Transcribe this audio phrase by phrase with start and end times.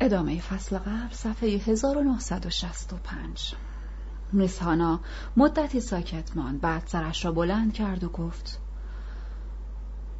[0.00, 3.54] ادامه فصل قبل صفحه 1965
[4.32, 5.00] میس هانا
[5.36, 8.60] مدتی ساکت ماند بعد سرش را بلند کرد و گفت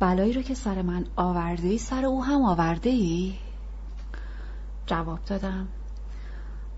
[0.01, 3.35] بلایی را که سر من آورده ای سر او هم آورده ای؟
[4.87, 5.69] جواب دادم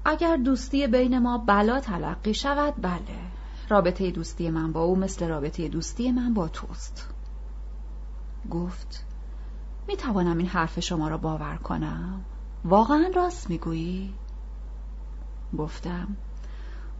[0.04, 3.18] اگر دوستی بین ما بلا تلقی شود بله
[3.68, 7.08] رابطه دوستی من با او مثل رابطه دوستی من با توست.
[8.50, 9.04] گفت
[9.88, 12.24] می توانم این حرف شما را باور کنم؟
[12.64, 14.14] واقعا راست می‌گویی؟
[15.58, 16.16] گفتم.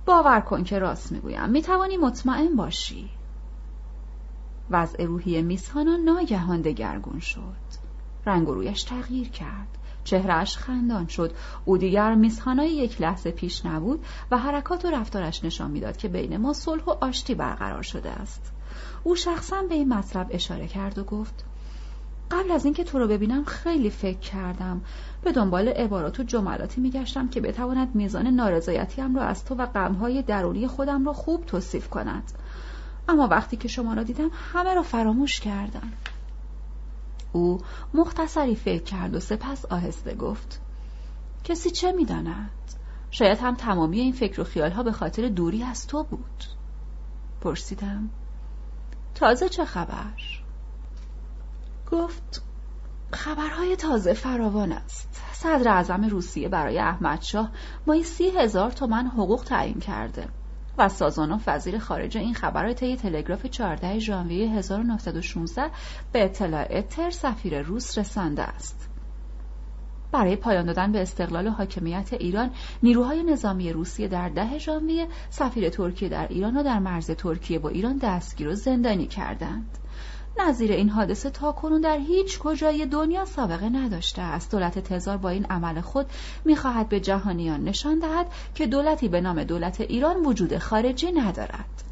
[0.07, 1.51] باور کن که راست می‌گویم.
[1.51, 3.11] می توانی مطمئن باشی.
[4.71, 7.83] وضع روحی میسهانا ناگهان دگرگون شد.
[8.27, 9.79] رنگ و رویش تغییر کرد.
[10.05, 11.35] چهرهش خندان شد.
[11.65, 16.37] او دیگر میسهانای یک لحظه پیش نبود و حرکات و رفتارش نشان می‌داد که بین
[16.37, 18.53] ما صلح و آشتی برقرار شده است.
[19.05, 21.45] او شخصا به این مطلب اشاره کرد و گفت
[22.33, 24.81] قبل از اینکه تو رو ببینم خیلی فکر کردم.
[25.23, 30.23] به دنبال عبارات و جملاتی میگشتم که بتواند میزان نارضایتیم را از تو و غمهای
[30.23, 32.33] درونی خودم را خوب توصیف کند.
[33.09, 35.93] اما وقتی که شما را دیدم همه را فراموش کردم.
[37.33, 37.61] او
[37.95, 40.61] مختصری فکر کرد و سپس آهسته گفت
[41.45, 42.51] کسی چه می‌داند؟
[43.11, 46.45] شاید هم تمامی این فکر و خیالها به خاطر دوری از تو بود.
[47.41, 48.11] پرسیدم
[49.15, 50.42] تازه چه خبر؟
[51.93, 52.43] گفت
[53.13, 57.51] خبرهای تازه فراوان است صدر اعظم روسیه برای احمدشاه
[57.87, 60.29] مایی سی هزار تومن حقوق تعیین کرده
[60.79, 65.71] و سازانوف وزیر خارجه این خبر را طی تلگراف 14 ژانویه 1916
[66.13, 68.89] به اطلاع تر سفیر روس رسانده است.
[70.13, 72.51] برای پایان دادن به استقلال و حاکمیت ایران
[72.83, 77.69] نیروهای نظامی روسیه در ده ژانویه سفیر ترکیه در ایران را در مرز ترکیه با
[77.69, 79.79] ایران دستگیر و زندانی کردند.
[80.41, 85.29] نظیر این حادثه تا کنون در هیچ کجای دنیا سابقه نداشته است دولت تزار با
[85.29, 86.07] این عمل خود
[86.45, 91.83] می‌خواهد به جهانیان نشان دهد که دولتی به نام دولت ایران وجود خارجی ندارد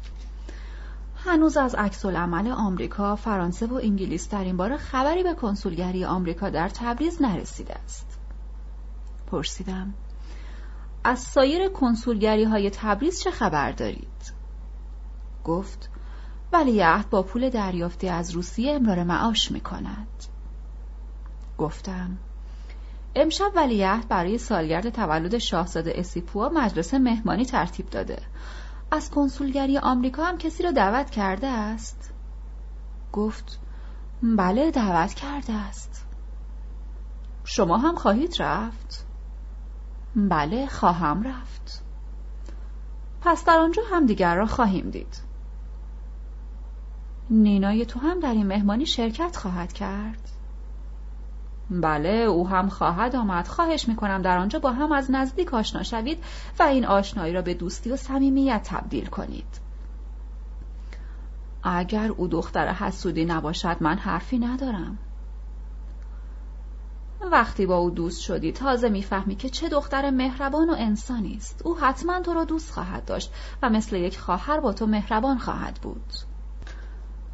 [1.25, 6.49] هنوز از عکس عمل آمریکا، فرانسه و انگلیس در این باره خبری به کنسولگری آمریکا
[6.49, 8.19] در تبریز نرسیده است.
[9.31, 9.93] پرسیدم
[11.03, 14.33] از سایر کنسولگری های تبریز چه خبر دارید؟
[15.43, 15.90] گفت
[16.53, 20.07] ولیعهد با پول دریافتی از روسیه امرار معاش می کند.
[21.57, 22.17] گفتم
[23.15, 28.21] امشب ولیعهد برای سالگرد تولد شاهزاده اسیپوا مجلس مهمانی ترتیب داده.
[28.91, 32.13] از کنسولگری آمریکا هم کسی را دعوت کرده است؟
[33.11, 33.59] گفت
[34.23, 36.05] بله دعوت کرده است.
[37.43, 39.05] شما هم خواهید رفت؟
[40.15, 41.83] بله خواهم رفت.
[43.21, 45.30] پس در آنجا هم دیگر را خواهیم دید.
[47.31, 50.29] نینای تو هم در این مهمانی شرکت خواهد کرد؟
[51.69, 53.47] بله او هم خواهد آمد.
[53.47, 56.23] خواهش می‌کنم در آنجا با هم از نزدیک آشنا شوید
[56.59, 59.61] و این آشنایی را به دوستی و صمیمیت تبدیل کنید.
[61.63, 64.97] اگر او دختر حسودی نباشد من حرفی ندارم.
[67.31, 71.61] وقتی با او دوست شدی تازه می‌فهمی که چه دختر مهربان و انسانی است.
[71.65, 73.33] او حتما تو را دوست خواهد داشت
[73.63, 76.13] و مثل یک خواهر با تو مهربان خواهد بود.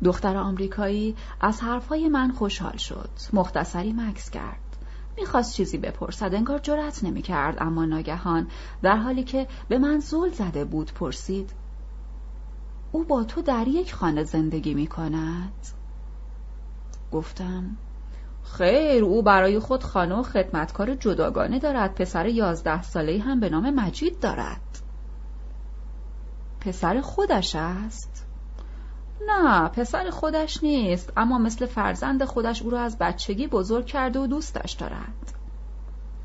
[0.04, 3.10] دختر آمریکایی از حرفهای من خوشحال شد.
[3.34, 4.60] مختصری مکس کرد.
[5.18, 8.48] می‌خواست چیزی بپرسد انگار جرأت نمی‌کرد اما ناگهان
[8.82, 11.52] در حالی که به من زول زده بود پرسید
[12.92, 15.68] او با تو در یک خانه زندگی می‌کند؟
[17.12, 17.78] گفتم
[18.44, 21.96] خیر او برای خود خانه و خدمتکار جداگانه دارد.
[21.96, 24.82] پسر یازده ساله هم به نام مجید دارد.
[26.60, 28.27] پسر خودش است.
[29.28, 34.28] نه پسر خودش نیست اما مثل فرزند خودش او را از بچگی بزرگ کرده و
[34.28, 35.34] دوستش دارد.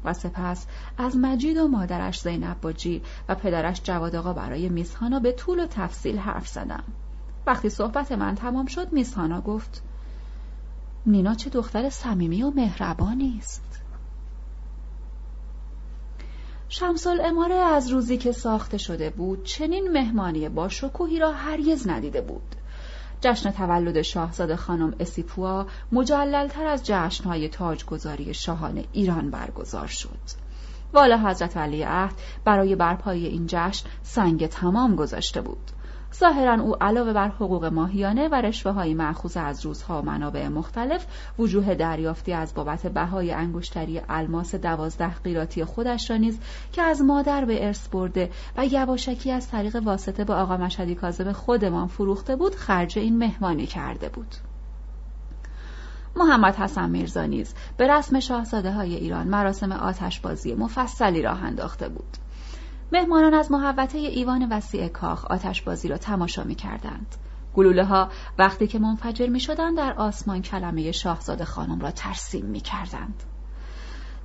[0.04, 0.66] و سپس
[0.98, 5.66] از مجید و مادرش زینب باجی و پدرش جواد آقا برای میسهانا به طول و
[5.66, 6.84] تفصیل حرف زدم.
[7.46, 9.82] وقتی صحبت من تمام شد میسهانا گفت
[11.06, 13.80] نینا چه دختر صمیمی و مهربانی است.
[16.68, 22.20] شمسال اماره از روزی که ساخته شده بود چنین مهمانی با شکوهی را هرگز ندیده
[22.20, 22.54] بود.
[23.22, 30.42] جشن تولد شاهزاده خانم اسیپوا مجللتر از جشنهای تاجگذاری شاهان ایران برگزار شد.
[30.92, 32.14] والا حضرت ولی عهد
[32.44, 35.70] برای برپایی این جشن سنگ تمام گذاشته بود.
[36.14, 41.06] ظاهرا او علاوه بر حقوق ماهیانه و رشوه های معخوض از روزها و منابع مختلف
[41.38, 46.38] وجوه دریافتی از بابت بهای انگشتری الماس دوازده قیراتی خودش را نیز
[46.72, 51.32] که از مادر به ارث برده و یواشکی از طریق واسطه به آقا مشهدی کاظم
[51.32, 54.34] خودمان فروخته بود خرج این مهمانی کرده بود.
[56.16, 62.16] محمد حسن میرزا نیز به رسم شاهزاده های ایران مراسم آتشبازی مفصلی راه انداخته بود.
[62.92, 67.06] مهمانان از محوطه ایوان وسیع کاخ آتشبازی را تماشا می کردند.
[67.54, 68.08] گلوله ها
[68.38, 73.22] وقتی که منفجر می شدند در آسمان کلمه شاهزاده خانم را ترسیم می کردند.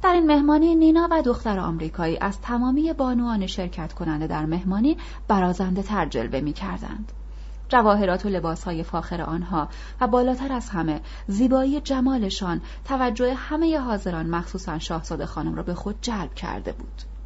[0.02, 4.98] در این مهمانی نینا و دختر آمریکایی از تمامی بانوان شرکت کننده در مهمانی
[5.28, 7.12] برازنده تر جلوه می کردند.
[7.69, 9.69] جواهرات و لباسهای فاخر آنها
[10.02, 15.96] و بالاتر از همه زیبایی جمالشان توجه همه حاضران مخصوصا شاهزاده خانم را به خود
[16.02, 17.17] جلب کرده بود.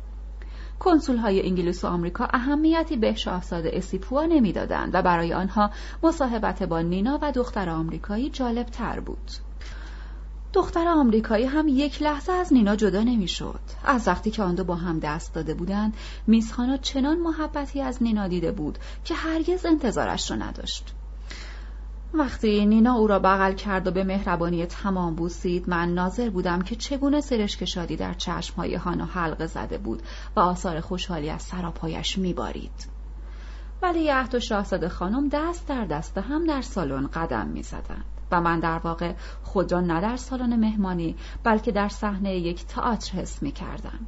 [0.82, 5.72] کنسول های انگلیس و آمریکا اهمیتی به شاهزاده اسیپوا نمی‌دادند و برای آنها
[6.04, 9.32] مصاحبت با نینا و دختر آمریکایی جالب تر بود.
[10.54, 13.60] دختر آمریکایی هم یک لحظه از نینا جدا نمی‌شد.
[13.86, 15.94] از وقتی که آن دو با هم دست داده بودند،
[16.28, 20.94] میزخانا چنان محبتی از نینا دیده بود که هرگز انتظارش را نداشت.
[22.14, 26.76] وقتی نینا او را بغل کرد و به مهربانی تمام بوسید من ناظر بودم که
[26.76, 30.02] چگونه سرشک شادی در چشمهای هانا حلقه زده بود
[30.36, 32.88] و آثار خوشحالی از سراپایش میبارید
[33.82, 38.60] ولی عهد و شاهزاده خانم دست در دست هم در سالن قدم می‌زدند و من
[38.60, 43.52] در واقع خود را نه در سالن مهمانی بلکه در صحنه یک تئاتر حس می
[43.52, 44.00] کردم.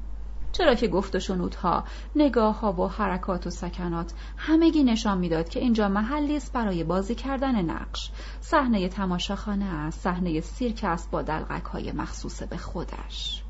[0.53, 1.83] چرا که گفت و شنودها،
[2.15, 7.15] نگاه ها و حرکات و سکنات همگی نشان می‌داد که اینجا محلی است برای بازی
[7.15, 8.11] کردن نقش.
[8.41, 13.43] صحنه تماشاخانه است، صحنه سیرک است با دلغک های مخصوص به خودش.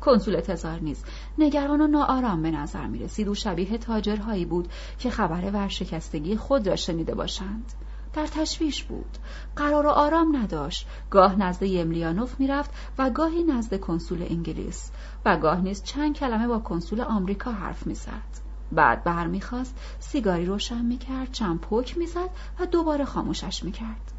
[0.00, 1.04] کنسول تزار نیز
[1.38, 4.68] نگران و ناآرام به نظر می رسید و شبیه تاجرهایی بود
[4.98, 7.72] که خبر ورشکستگی خود را شنیده باشند.
[8.16, 9.18] در تشویش بود.
[9.56, 10.86] قرار و آرام نداشت.
[11.10, 14.90] گاه نزد یملیانوف می‌رفت و گاهی نزد کنسول انگلیس
[15.24, 18.46] و گاه نیز چند کلمه با کنسول آمریکا حرف می‌زد.
[18.72, 22.30] بعد برمیخواست سیگاری روشن می‌کرد چند پک می‌زد
[22.60, 24.12] و دوباره خاموشش می‌کرد.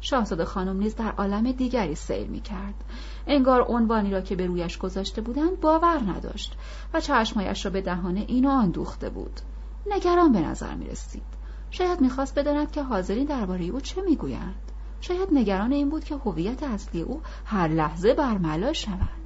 [0.00, 2.84] شاهزاده خانم نیز در عالم دیگری سیر می‌کرد.
[3.26, 6.56] انگار عنوانی را که به رویش گذاشته بودند باور نداشت
[6.94, 9.40] و چشمایش را به دهان این و آن دوخته بود.
[9.86, 11.43] نگران به نظر می رسید.
[11.74, 14.54] شاید می‌خواست بداند که حاضرین درباره او چه می‌گویند
[15.00, 19.24] شاید نگران این بود که هویت اصلی او هر لحظه برملا شود.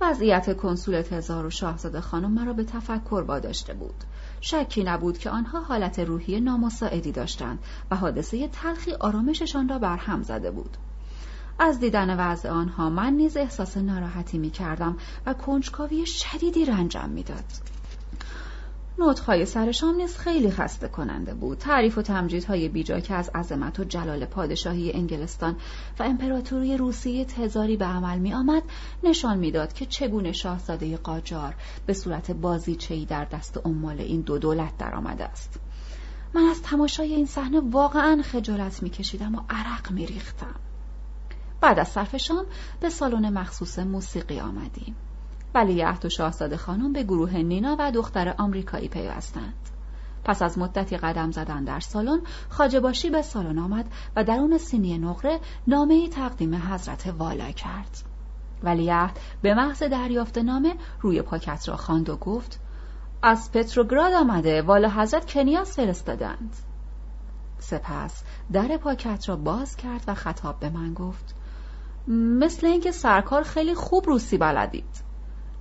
[0.00, 4.04] وضعیت کنسول تزار و شاهزاده خانم مرا به تفکر واداشته بود.
[4.40, 7.58] شکی نبود که آنها حالت روحی نامساعدی داشتند
[7.90, 10.76] و حادثه تلخی آرامششان را برهم زده بود.
[11.58, 17.44] از دیدن وضع آنها من نیز احساس ناراحتی می کردم و کنجکاوی شدیدی رنجم می‌داد.
[18.98, 21.58] نوتهای سرشام نیز خیلی خسته کننده بود.
[21.58, 25.56] تعریف و تمجیدهای بیجا که از عظمت و جلال پادشاهی انگلستان
[25.98, 28.62] و امپراتوری روسیه تزاری به عمل می آمد
[29.02, 31.54] نشان می‌داد که چگونه شاهزاده قاجار
[31.86, 35.60] به صورت بازیچهای در دست عمال این دو دولت درآمده است.
[36.34, 40.54] من از تماشای این صحنه واقعا خجالت میکشیدم و عرق میریختم.
[41.60, 42.46] بعد از صرف شام
[42.80, 44.96] به سالن مخصوص موسیقی آمدیم.
[45.56, 49.54] ولیعهد و شاهزاده خانم به گروه نینا و دختر آمریکایی پیوستند.
[50.24, 53.86] پس از مدتی قدم زدن در سالن خاجباشی به سالن آمد
[54.16, 57.98] و در اون سینی نقره نامه تقدیم حضرت والا کرد.
[58.62, 62.60] ولیعهد به محض دریافت نامه روی پاکت را خواند و گفت
[63.22, 66.56] از پتروگراد آمده والا حضرت کنیاس فرستادند.
[67.58, 68.22] سپس
[68.52, 71.34] در پاکت را باز کرد و خطاب به من گفت
[72.08, 75.05] مثل اینکه سرکار خیلی خوب روسی بلدید.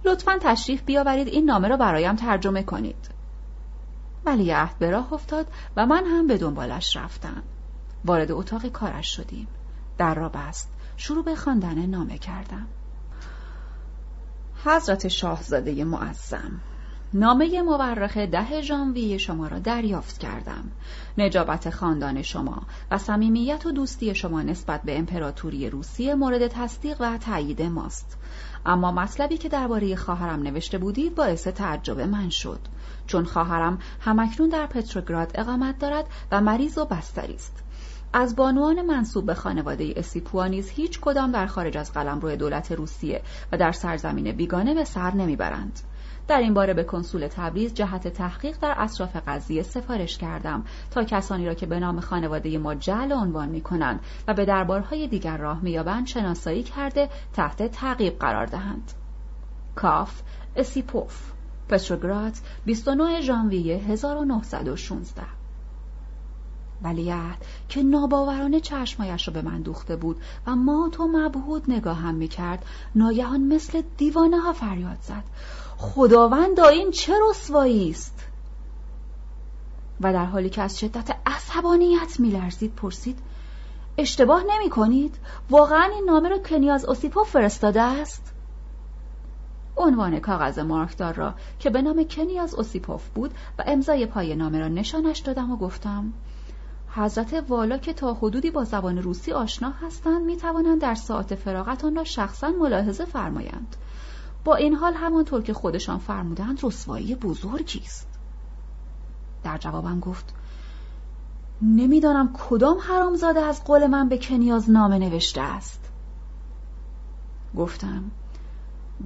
[0.06, 3.10] لطفا تشریف بیاورید این نامه را برایم ترجمه کنید.
[4.26, 5.48] ولیعهد به راه افتاد
[5.78, 7.44] و من هم به دنبالش رفتم.
[8.06, 9.48] وارد اتاق کارش شدیم.
[9.98, 10.70] در را بست.
[10.98, 12.68] شروع به خواندن نامه کردم.
[14.66, 16.62] حضرت شاهزاده معظم.
[17.18, 20.72] نامه مورخ ده ژانویه شما را دریافت کردم.
[21.18, 27.18] نجابت خاندان شما و صمیمیت و دوستی شما نسبت به امپراتوری روسیه مورد تصدیق و
[27.18, 28.18] تایید ماست.
[28.66, 32.60] اما مطلبی که درباره خواهرم نوشته بودید باعث تعجب من شد.
[33.08, 37.64] چون خواهرم همکنون در پتروگراد اقامت دارد و مریض و بستری است.
[38.14, 43.22] از بانوان منصوب به خانواده اسیپوا نیز هیچ کدام در خارج از قلمرو دولت روسیه
[43.52, 45.80] و در سرزمین بیگانه به سر نمی‌برند.
[46.27, 51.46] در این باره به کنسول تبریز جهت تحقیق در اطراف قضیه سفارش کردم تا کسانی
[51.46, 55.62] را که به نام خانواده ما جعل عنوان می کنند و به دربارهای دیگر راه
[55.62, 58.91] مییابند شناسایی کرده تحت تعقیب قرار دهند.
[59.75, 60.22] کاف
[60.55, 61.32] اسیپوف
[61.70, 62.34] پتروگراد
[62.65, 65.22] 29 ژانویه 1916
[66.82, 72.65] ولیعهد که ناباورانه چشمایش را به من دوخته بود و مات و مبهود نگاهم می‌کرد
[72.96, 75.24] ناگهان مثل دیوانه ها فریاد زد
[75.77, 78.27] خداوند این چه رسوایی است
[80.01, 83.20] و در حالی که از شدت عصبانیت میلرزید پرسید
[83.98, 85.15] اشتباه نمی کنید؟
[85.50, 88.34] واقعا این نامه را کنیاز اوسیپوف فرستاده است؟
[89.77, 94.67] عنوان کاغذ مارکدار را که به نام کنیاز اوسیپوف بود و امضای پای نامه را
[94.67, 96.13] نشانش دادم و گفتم
[96.89, 101.86] حضرت والا که تا حدودی با زبان روسی آشنا هستند می توانند در ساعت فراغت
[101.86, 103.75] آن را شخصا ملاحظه فرمایند
[104.46, 108.08] با این حال همانطور که خودشان فرمودند رسوایی بزرگی است.
[109.44, 110.34] در جوابم گفت
[111.62, 115.90] نمی‌دانم کدام حرامزاده از قول من به کنیاز نامه نوشته است.
[117.56, 118.04] گفتم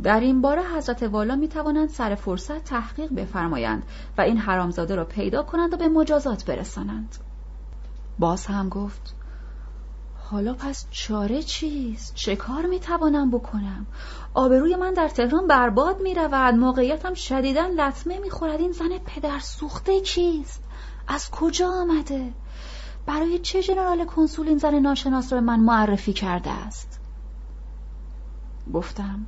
[0.04, 3.84] در این باره حضرت والا می توانند سر فرصت تحقیق بفرمایند
[4.18, 7.16] و این حرامزاده را پیدا کنند و به مجازات برسانند.
[8.20, 9.16] باز هم گفت
[10.32, 13.86] حالا پس چاره چیست؟ چه کار می توانم بکنم؟
[14.34, 19.40] آبروی من در تهران برباد می رود موقعیتم شدیدا لطمه می خورد این زن پدر
[19.40, 20.64] سوخته کیست؟
[21.08, 22.34] از کجا آمده؟
[23.06, 27.00] برای چه جنرال کنسول این زن ناشناس را به من معرفی کرده است؟
[28.74, 29.26] گفتم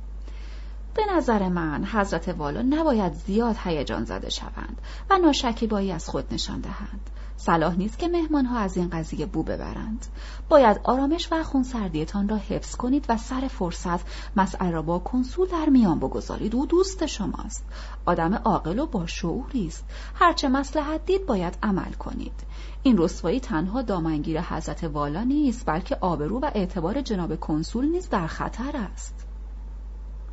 [0.94, 4.80] به نظر من حضرت والا نباید زیاد هیجان زده شوند
[5.10, 10.06] و ناشکیبایی از خود نشان دهند صلاح نیست که مهمانها از این قضیه بو ببرند.
[10.48, 14.00] باید آرامش و خونسردیتان را حفظ کنید و سر فرصت
[14.36, 16.54] مسئله را با کنسول در میان بگذارید.
[16.54, 17.64] او دوست شماست.
[18.06, 19.84] آدم عاقل و با شعوری است.
[20.14, 22.40] هرچه مسلحت دید باید عمل کنید.
[22.82, 28.26] این رسوایی تنها دامنگیر حضرت والا نیست بلکه آبرو و اعتبار جناب کنسول نیز در
[28.26, 29.26] خطر است.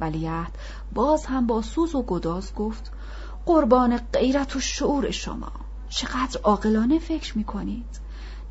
[0.02, 0.52] ولیعهد
[0.94, 2.92] باز هم با سوز و گداز گفت
[3.46, 5.52] قربان غیرت و شعور شما.
[5.90, 8.00] چقدر عاقلانه فکر می کنید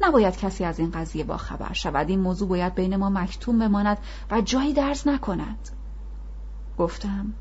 [0.01, 2.09] نباید کسی از این قضیه با خبر شود.
[2.09, 3.99] این موضوع باید بین ما مکتوم بماند
[4.31, 5.69] و جایی درز نکند.
[6.79, 7.33] گفتم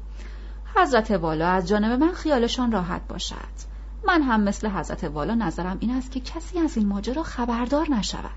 [0.76, 3.78] حضرت والا از جانب من خیالشان راحت باشد.
[4.08, 8.32] من هم مثل حضرت والا نظرم این است که کسی از این ماجرا خبردار نشود.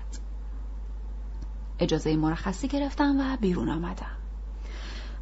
[1.79, 4.20] اجازه مرخصی گرفتم و بیرون آمدم.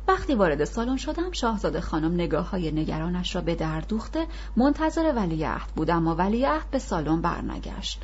[0.10, 5.68] وقتی وارد سالن شدم شاهزاده خانم نگاه های نگرانش را به در دوخته منتظر ولیعهد
[5.76, 8.02] بود اما ولیعهد به سالن برنگشت.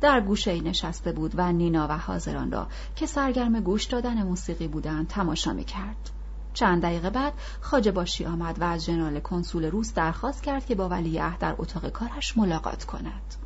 [0.00, 5.08] در گوشه نشسته بود و نینا و حاضران را که سرگرم گوش دادن موسیقی بودند
[5.08, 6.10] تماشا می‌کرد.
[6.54, 10.88] چند دقیقه بعد خاجه باشی آمد و از جنرال کنسول روس درخواست کرد که با
[10.88, 13.45] ولیعهد در اتاق کارش ملاقات کند.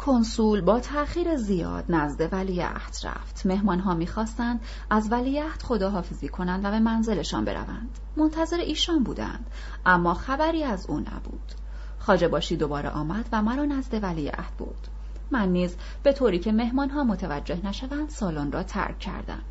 [0.00, 3.46] کنسول با تأخیر زیاد نزد ولیعهد رفت.
[3.46, 7.98] مهمانها می‌خواستند از ولیعهد خداحافظی کنند و به منزلشان بروند.
[8.16, 9.46] منتظر ایشان بودند
[9.86, 11.52] اما خبری از او نبود.
[11.98, 14.86] خاجه باشی دوباره آمد و مرا نزد ولیعهد بود
[15.30, 19.42] من نیز به طوری که مهمانها متوجه نشوند سالن را ترک کردم.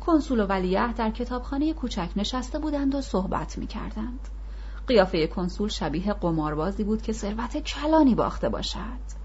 [0.00, 4.28] کنسول و ولیعهد در کتابخانه کوچک نشسته بودند و صحبت می‌کردند.
[4.86, 9.17] قیافه کنسول شبیه قماربازی بود که ثروت کلانی باخته باشد.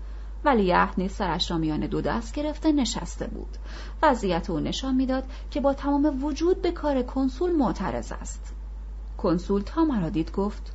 [0.45, 3.57] ولیعهد نیز سرش را میان دو دست گرفته نشسته بود.
[4.03, 8.53] وضعیت او نشان می‌داد که با تمام وجود به کار کنسول معترض است.
[9.17, 10.73] کنسول تا مرا دید گفت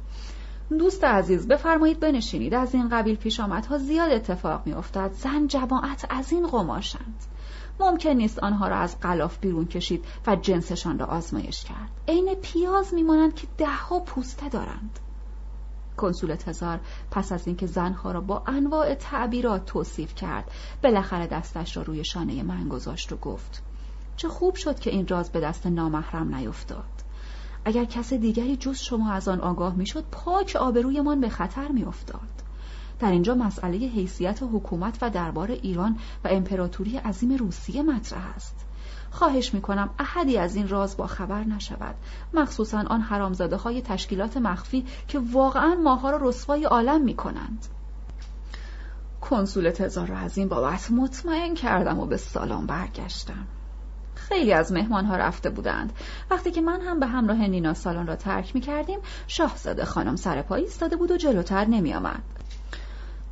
[0.78, 2.54] دوست عزیز بفرمایید بنشینید.
[2.54, 5.10] از این قبیل پیش آمدها زیاد اتفاق میافتد.
[5.12, 7.24] زن جماعت از این قماشند.
[7.80, 11.90] ممکن نیست آنها را از قلاف بیرون کشید و جنسشان را آزمایش کرد.
[12.08, 14.98] عین پیاز میمانند که دهها پوسته دارند.
[15.98, 20.50] کنسول تزار پس از اینکه زنها را با انواع تعبیرات توصیف کرد
[20.82, 23.62] بالاخره دستش را روی شانه من گذاشت و گفت
[24.16, 26.84] چه خوب شد که این راز به دست نامحرم نیفتاد.
[27.64, 32.28] اگر کس دیگری جز شما از آن آگاه می‌شد پاک آبرویمان به خطر میافتاد.
[33.00, 38.67] در اینجا مسئله حیثیت حکومت و دربار ایران و امپراتوری عظیم روسیه مطرح است.
[39.10, 41.94] خواهش می‌کنم احدی از این راز با خبر نشود.
[42.34, 47.66] مخصوصا آن حرامزاده های تشکیلات مخفی که واقعا ماها را رسوای عالم می‌کنند.
[49.20, 53.46] کنسول تزار را از این بابت مطمئن کردم و به سالن برگشتم.
[54.14, 55.92] خیلی از مهمان ها رفته بودند.
[56.30, 60.42] وقتی که من هم به همراه نینا سالن را ترک می کردیم شاهزاده خانم سر
[60.42, 62.22] پایی ایستاده بود و جلوتر نمی آمد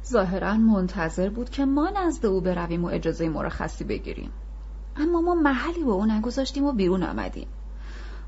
[0.06, 4.30] ظاهرا منتظر بود که ما نزد او برویم و اجازه مرخصی بگیریم.
[4.98, 7.48] اما ما محلی به او نگذاشتیم و بیرون آمدیم.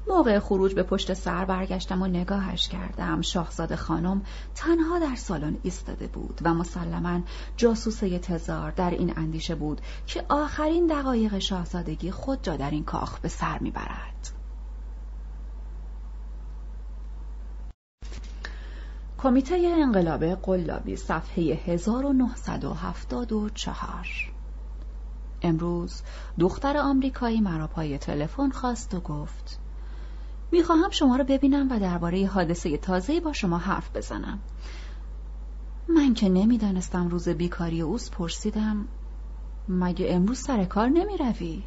[0.09, 3.21] موقع خروج به پشت سر برگشتم و نگاهش کردم.
[3.21, 4.23] شاهزاده خانم
[4.55, 7.21] تنها در سالن ایستاده بود و مسلما
[7.57, 13.21] جاسوسه تزار در این اندیشه بود که آخرین دقایق شاهزادگی خود را در این کاخ
[13.21, 14.31] به سر می‌برد.
[19.19, 24.38] کمیته انقلاب قلابی صفحه 1974
[25.43, 26.03] امروز
[26.39, 29.59] دختر آمریکایی مرا پای تلفن خواست و گفت
[30.53, 34.39] می‌خواهم شما را ببینم و درباره حادثه تازه با شما حرف بزنم.
[35.89, 38.89] من که نمی‌دانستم روز بیکاری اوست پرسیدم
[39.69, 41.63] مگه امروز سر کار نمی روی؟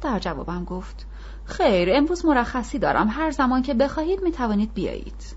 [0.00, 1.06] در جوابم گفت
[1.44, 3.08] خیر امروز مرخصی دارم.
[3.10, 5.36] هر زمان که بخواهید می توانید بیایید.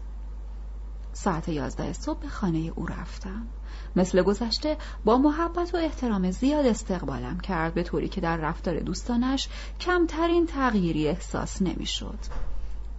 [1.18, 3.48] ساعت یازده صبح به خانه او رفتم.
[3.96, 9.50] مثل گذشته با محبت و احترام زیاد استقبالم کرد به طوری که در رفتار دوستانش
[9.80, 12.20] کمترین تغییری احساس نمی‌شد.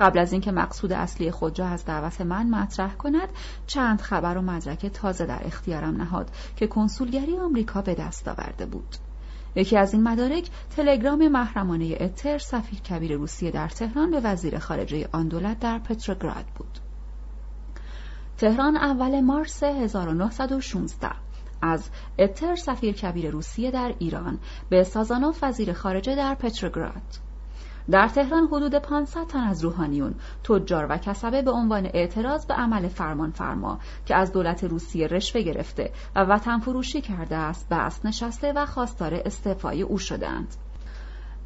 [0.00, 3.28] قبل از اینکه مقصود اصلی خود را از دعوت من مطرح کند
[3.66, 8.96] چند خبر و مدرک تازه در اختیارم نهاد که کنسولگری آمریکا به دست آورده بود.
[9.56, 15.08] یکی از این مدارک تلگرام محرمانه اتر سفیر کبیر روسیه در تهران به وزیر خارجه
[15.12, 16.87] آن دولت در پتروگراد بود.
[18.38, 21.10] تهران اول مارس 1916
[21.62, 27.02] از اتر سفیر کبیر روسیه در ایران به سازانوف وزیر خارجه در پتروگراد
[27.90, 30.14] در تهران حدود 500 تن از روحانیون،
[30.44, 35.42] تجار و کسبه به عنوان اعتراض به عمل فرمان فرما که از دولت روسیه رشوه
[35.42, 40.54] گرفته و وطن فروشی کرده است بست نشسته و خواستار استعفای او شدند.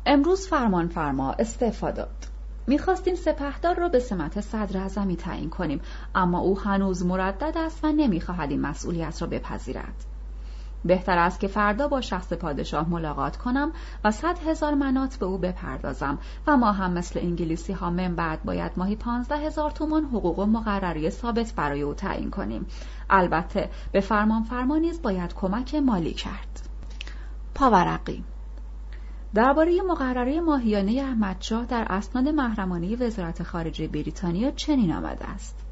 [0.06, 2.32] امروز فرمان فرما استعفا داد.
[2.66, 5.81] می‌خواستیم سپهدار را به سمت صدر اعظمی تعیین کنیم
[6.14, 10.04] اما او هنوز مردد است و نمی‌خواهد این مسئولیت را بپذیرد.
[10.85, 13.73] بهتر است که فردا با شخص پادشاه ملاقات کنم
[14.04, 18.45] و صد هزار منات به او بپردازم و ما هم مثل انگلیسی ها من بعد
[18.45, 22.66] باید ماهی پانزده هزار تومان حقوق و مقرری ثابت برای او تعیین کنیم.
[23.11, 26.69] البته به فرمان فرمانیز باید کمک مالی کرد.
[27.54, 28.25] پاورقی
[29.35, 35.72] درباره مقرره ماهیانه احمدشاه در اسناد محرمانه وزارت خارجه بریتانیا چنین آمده است.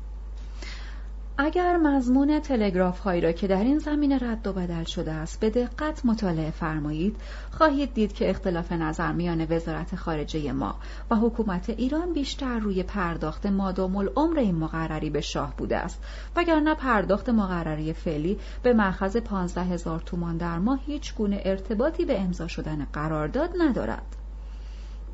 [1.42, 5.50] اگر مضمون تلگراف هایی را که در این زمینه رد و بدل شده است به
[5.50, 7.16] دقت مطالعه فرمایید
[7.50, 10.75] خواهید دید که اختلاف نظر میان وزارت خارجه ما
[11.11, 16.02] و حکومت ایران بیشتر روی پرداخت مادام العمر این مقرری به شاه بوده است.
[16.37, 22.20] وگرنه پرداخت مقرری فعلی به مأخذ پانزده هزار تومان در ماه هیچ گونه ارتباطی به
[22.20, 24.19] امضا شدن قرارداد ندارد.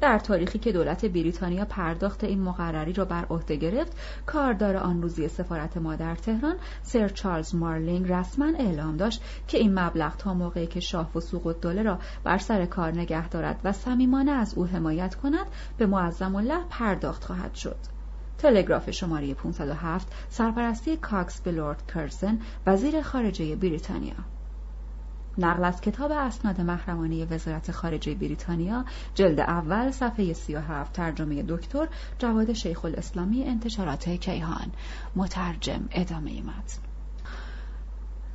[0.01, 3.93] در تاریخی که دولت بریتانیا پرداخت این مقرری را بر عهده گرفت
[4.27, 9.79] کاردار آن روزی سفارت ما در تهران سر چارلز مارلینگ رسما اعلام داشت که این
[9.79, 13.73] مبلغ تا موقعی که شاه و سوق الدوله را بر سر کار نگه دارد و
[13.73, 15.47] صمیمانه از او حمایت کند
[15.79, 17.79] به معظم الله پرداخت خواهد شد.
[18.39, 24.36] تلگراف شماره 507 سرپرستی کاکس به لورد کرزن وزیر خارجه بریتانیا.
[25.39, 32.53] نقل از کتاب اسناد محرمانه وزارت خارجه بریتانیا جلد اول صفحه 37 ترجمه دکتر جواد
[32.53, 34.73] شیخ الاسلامی انتشارات کیهان.
[35.17, 36.79] مترجم ادامه متن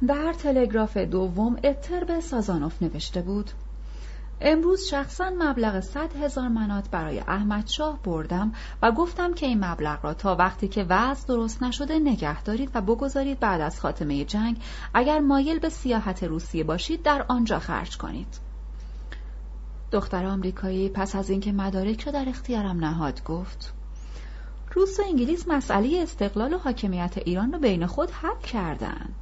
[0.07, 3.51] در تلگراف دوم اتر به سازانوف نوشته بود
[4.43, 10.05] امروز شخصا مبلغ صد هزار منات برای احمد شاه بردم و گفتم که این مبلغ
[10.05, 14.57] را تا وقتی که وضع درست نشده نگه دارید و بگذارید بعد از خاتمه جنگ
[14.93, 18.39] اگر مایل به سیاحت روسیه باشید در آنجا خرج کنید.
[19.91, 23.73] دختر آمریکایی پس از اینکه مدارک را در اختیارم نهاد گفت
[24.73, 29.15] روس و انگلیس مسئله استقلال و حاکمیت ایران را بین خود حل کردند.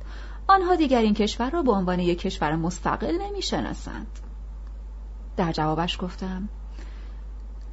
[0.48, 4.08] آنها دیگر این کشور را به عنوان یک کشور مستقل نمی‌شناسند.
[5.40, 6.50] در جوابش گفتم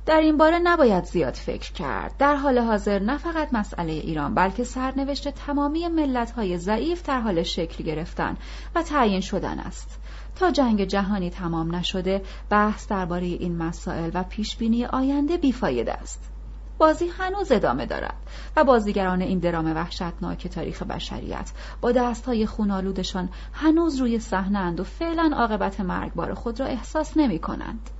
[0.07, 2.16] در این باره نباید زیاد فکر کرد.
[2.18, 7.85] در حال حاضر نه فقط مسئله ایران بلکه سرنوشت تمامی ملت‌های ضعیف در حال شکل
[7.85, 8.37] گرفتن
[8.74, 10.00] و تعیین شدن است.
[10.37, 16.36] تا جنگ جهانی تمام نشده بحث درباره این مسائل و پیشبینی آینده بیفایده است.
[16.78, 18.16] بازی هنوز ادامه دارد
[18.56, 25.30] و بازیگران این درام وحشتناک تاریخ بشریت با دستهای خونالودشان هنوز روی صحنه و فعلا
[25.36, 27.90] عاقبت مرگبار خود را احساس نمی کنند.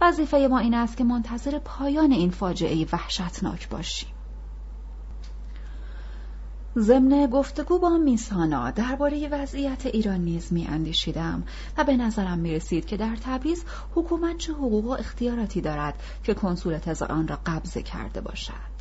[0.00, 4.13] وظیفه ما این است که منتظر پایان این فاجعه وحشتناک باشیم.
[6.78, 11.42] ضمن گفتگو با میسانا درباره وضعیت ایران نیز می اندیشیدم
[11.76, 16.34] و به نظرم می رسید که در تبریز حکومت چه حقوق و اختیاراتی دارد که
[16.34, 18.74] کنسول آن را قبضه کرده باشد.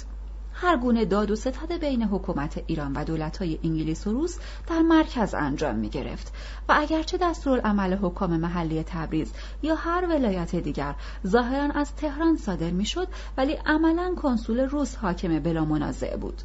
[0.53, 5.33] هر گونه داد و ستد بین حکومت ایران و دولتهای انگلیس و روس در مرکز
[5.33, 6.33] انجام می گرفت
[6.69, 10.95] و اگرچه دستورالعمل حکام محلی تبریز یا هر ولایت دیگر
[11.27, 16.43] ظاهرا از تهران صادر می شد ولی عملا کنسول روس حاکم بلا منازعه بود.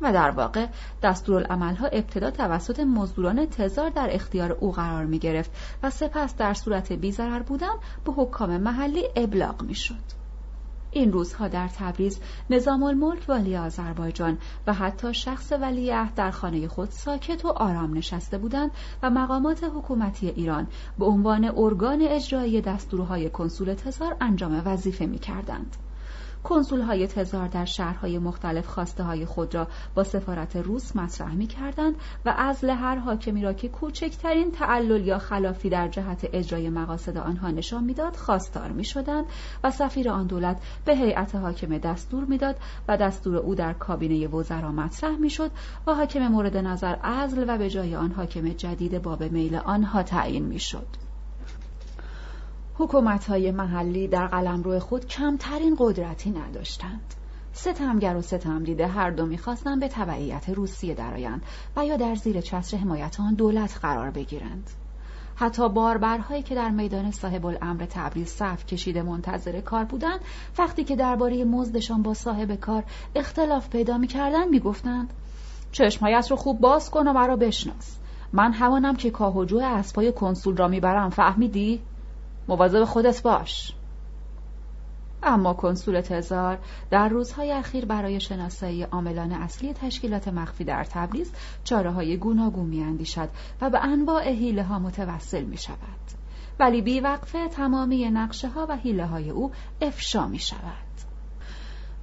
[0.00, 0.66] و در واقع
[1.02, 5.50] دستورالعملها ابتدا توسط مزدوران تزار در اختیار او قرار می گرفت
[5.82, 10.20] و سپس در صورت بیزرر بودن به حکام محلی ابلاغ می شد.
[10.92, 16.90] این روزها در تبریز نظام الملک والی آذربایجان و حتی شخص ولیعهد در خانه خود
[16.90, 18.70] ساکت و آرام نشسته بودند
[19.02, 20.66] و مقامات حکومتی ایران
[20.98, 25.76] به عنوان ارگان اجرایی دستورهای کنسول تزار انجام وظیفه می کردند.
[26.44, 31.46] کنسول های تزار در شهرهای مختلف خواسته های خود را با سفارت روس مطرح می
[31.46, 31.94] کردند
[32.26, 37.50] و ازل هر حاکمی را که کوچکترین تعلل یا خلافی در جهت اجرای مقاصد آنها
[37.50, 39.24] نشان می‌داد خواستار می شدند
[39.64, 42.56] و سفیر آن دولت به هیئت حاکم دستور می‌داد
[42.88, 45.50] و دستور او در کابینه وزرا مطرح می‌شد
[45.86, 50.44] و حاکم مورد نظر ازل و به جای آن حاکم جدید باب میل آنها تعیین
[50.44, 51.09] می‌شد.
[52.80, 57.14] حکومت محلی در قلمرو خود کمترین قدرتی نداشتند.
[57.52, 61.42] ستمگر و ستمدیده هر دو می‌خواستند به تبعیت روسیه درآیند
[61.76, 64.70] و یا در زیر چتر حمایت آن دولت قرار بگیرند.
[65.36, 70.20] حتی باربرهایی که در میدان صاحب الامر تبریز صف کشیده منتظر کار بودند
[70.58, 75.12] وقتی که درباره مزدشان با صاحب کار اختلاف پیدا می‌کردند می‌گفتند
[75.72, 77.96] چشمهایت رو خوب باز کن و مرا بشناس
[78.32, 81.80] من همانم که کاهوجو اسبای کنسول را می‌برم فهمیدی
[82.50, 83.72] مواظب خودت باش
[85.22, 86.58] اما کنسول تزار
[86.90, 91.32] در روزهای اخیر برای شناسایی عاملان اصلی تشکیلات مخفی در تبریز
[91.64, 93.28] چاره های گوناگون میاندیشد
[93.60, 95.76] و به انواع حیله ها متوسل می شود.
[96.58, 100.60] ولی بیوقفه تمامی نقشه ها و حیله های او افشا می شود.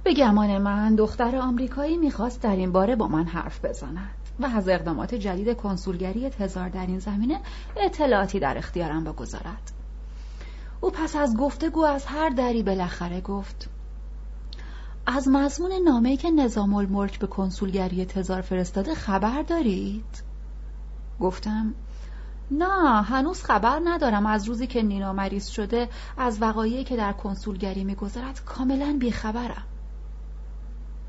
[0.04, 4.68] به گمان من دختر آمریکایی می‌خواست در این باره با من حرف بزند و از
[4.68, 7.40] اقدامات جدید کنسولگری تزار در این زمینه
[7.76, 9.77] اطلاعاتی در اختیارم بگذارد.
[10.80, 13.70] او پس از گفتگو از هر دری بالاخره گفت
[15.06, 20.22] از مضمون نامه‌ای که نظام الملک به کنسولگری تزار فرستاده خبر دارید؟
[21.20, 21.74] گفتم
[22.50, 24.26] نه هنوز خبر ندارم.
[24.26, 29.64] از روزی که نینا مریض شده از وقایعی که در کنسولگری میگذرد کاملا بیخبرم.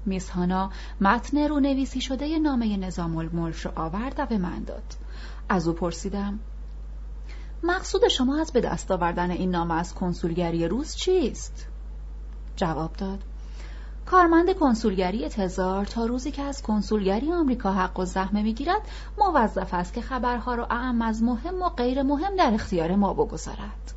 [0.05, 4.95] میس هانا متن رو نویسی شده نامه نظام الملک رو آورد و به من داد.
[5.49, 6.39] از او پرسیدم
[7.63, 11.67] مقصود شما از به دست آوردن این نامه از کنسولگری روز چیست؟
[12.55, 13.19] جواب داد.
[14.05, 18.81] کارمند کنسولگری تزار تا روزی که از کنسولگری آمریکا حق و زحمه می‌گیرد
[19.17, 23.93] موظف است که خبرها را اعم از مهم و غیر مهم در اختیار ما بگذارد.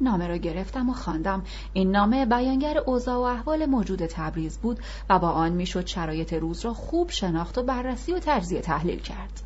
[0.00, 1.42] نامه را گرفتم و خواندم.
[1.72, 4.78] این نامه بیانگر اوضاع و احوال موجود تبریز بود
[5.10, 9.42] و با آن می‌شد شرایط روز را خوب شناخت و بررسی و تجزیه تحلیل کرد.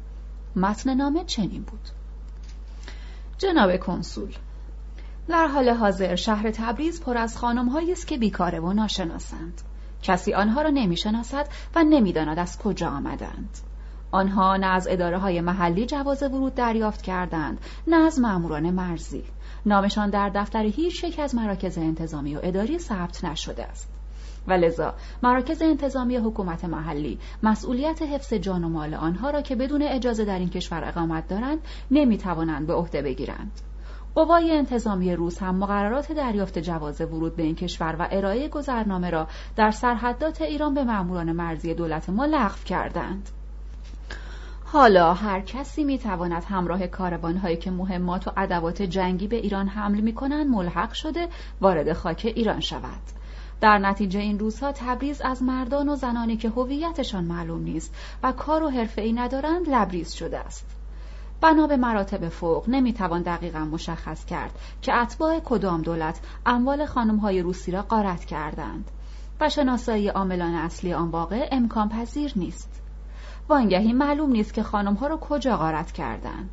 [0.56, 2.03] متن نامه چنین بود.
[3.38, 4.34] جناب کنسول.
[5.28, 9.60] در حال حاضر شهر تبریز پر از خانمهایی است که بیکاره و ناشناسند.
[10.02, 13.58] کسی آنها را نمی‌شناسد و نمی‌داند از کجا آمدند.
[14.10, 19.24] آنها نه از اداره های محلی جواز ورود دریافت کردند نه از ماموران مرزی.
[19.66, 23.93] نامشان در دفتر هیچ یک از مراکز انتظامی و اداری ثبت نشده است.
[24.48, 24.94] و لذا.
[25.22, 30.38] مراکز انتظامی حکومت محلی مسئولیت حفظ جان و مال آنها را که بدون اجازه در
[30.38, 31.58] این کشور اقامت دارند
[31.90, 33.60] نمی‌توانند به عهده بگیرند.
[34.14, 39.28] قوای انتظامی روس هم مقررات دریافت جواز ورود به این کشور و ارائه گذرنامه را
[39.56, 43.28] در سرحدات ایران به ماموران مرزی دولت ما لغو کردند.
[44.64, 49.68] حالا هر کسی می تواند همراه کاروان هایی که مهمات و ادوات جنگی به ایران
[49.68, 51.28] حمل می کنند ملحق شده
[51.60, 53.23] وارد خاک ایران شود.
[53.64, 58.62] در نتیجه این روزها تبریز از مردان و زنانی که هویتشان معلوم نیست و کار
[58.62, 60.66] و ای ندارند لبریز شده است.
[61.40, 64.50] بنا به مراتب فوق نمی‌توان دقیقا مشخص کرد
[64.82, 66.80] که اتباع کدام دولت اموال
[67.22, 68.90] های روسی را غارت کردند
[69.40, 72.82] و شناسایی عاملان اصلی آن واقع امکان پذیر نیست.
[73.48, 76.50] وانگهی معلوم نیست که ها را کجا غارت کردند.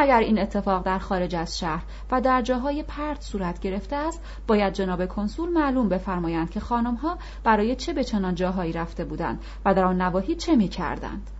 [0.00, 4.72] اگر این اتفاق در خارج از شهر و در جاهای پرت صورت گرفته است باید
[4.72, 9.84] جناب کنسول معلوم بفرمایند که ها برای چه به چنان جاهایی رفته بودند و در
[9.84, 11.30] آن نواحی چه می کردند.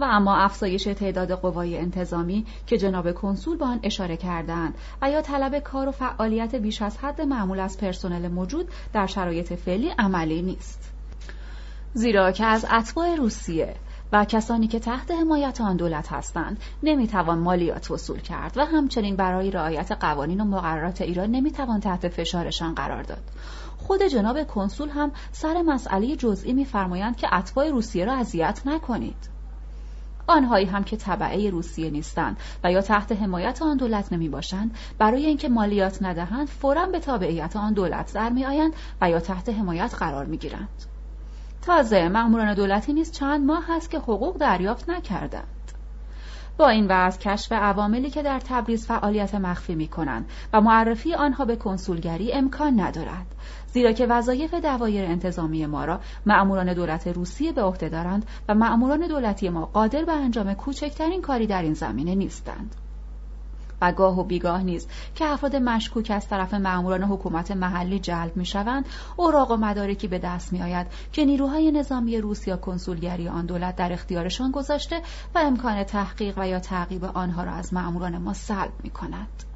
[0.00, 5.22] و اما افزایش تعداد قوای انتظامی که جناب کنسول به آن اشاره کردند و یا
[5.22, 10.42] طلب کار و فعالیت بیش از حد معمول از پرسنل موجود در شرایط فعلی عملی
[10.42, 10.92] نیست
[11.94, 13.74] زیرا که از اتباع روسیه
[14.12, 19.50] و کسانی که تحت حمایت آن دولت هستند نمی‌توان مالیات وصول کرد و همچنین برای
[19.50, 23.22] رعایت قوانین و مقررات ایران نمی‌توان تحت فشارشان قرار داد
[23.78, 29.34] خود جناب کنسول هم سر مسئله جزئی میفرمایند که اتباع روسیه را اذیت نکنید
[30.26, 35.26] آنهایی هم که طبعه روسیه نیستند و یا تحت حمایت آن دولت نمی باشند برای
[35.26, 39.94] اینکه مالیات ندهند فورا به تابعیت آن دولت در می آیند و یا تحت حمایت
[39.98, 40.93] قرار می گیرند.
[41.66, 45.44] تازه مأموران دولتی نیز چند ماه هست که حقوق دریافت نکردند.
[46.58, 51.44] با این وضع کشف عواملی که در تبریز فعالیت مخفی می کنند و معرفی آنها
[51.44, 53.26] به کنسولگری امکان ندارد.
[53.66, 59.06] زیرا که وظایف دوایر انتظامی ما را مأموران دولت روسیه به عهده دارند و مأموران
[59.06, 62.74] دولتی ما قادر به انجام کوچکترین کاری در این زمینه نیستند.
[63.80, 68.86] و گاه و بیگاه نیز که افراد مشکوک از طرف ماموران حکومت محلی جلب می‌شوند
[69.16, 73.92] اوراق و مدارکی به دست میآید که نیروهای نظامی روس یا کنسولگری آن دولت در
[73.92, 75.00] اختیارشان گذاشته
[75.34, 79.53] و امکان تحقیق و یا تعقیب آنها را از ماموران ما سلب می کند.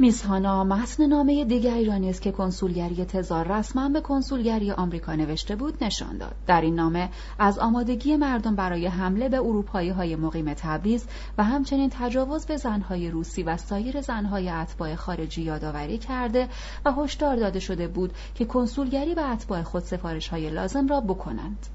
[0.00, 5.84] میزهانا متن نامه دیگری را نیز که کنسولگری تزار رسما به کنسولگری آمریکا نوشته بود
[5.84, 6.34] نشان داد.
[6.46, 7.08] در این نامه
[7.38, 11.06] از آمادگی مردم برای حمله به اروپایی های مقیم تبریز
[11.38, 16.48] و همچنین تجاوز به زنهای روسی و سایر زنهای اتباع خارجی یادآوری کرده
[16.84, 21.66] و هشدار داده شده بود که کنسولگری به اتباع خود سفارش های لازم را بکنند.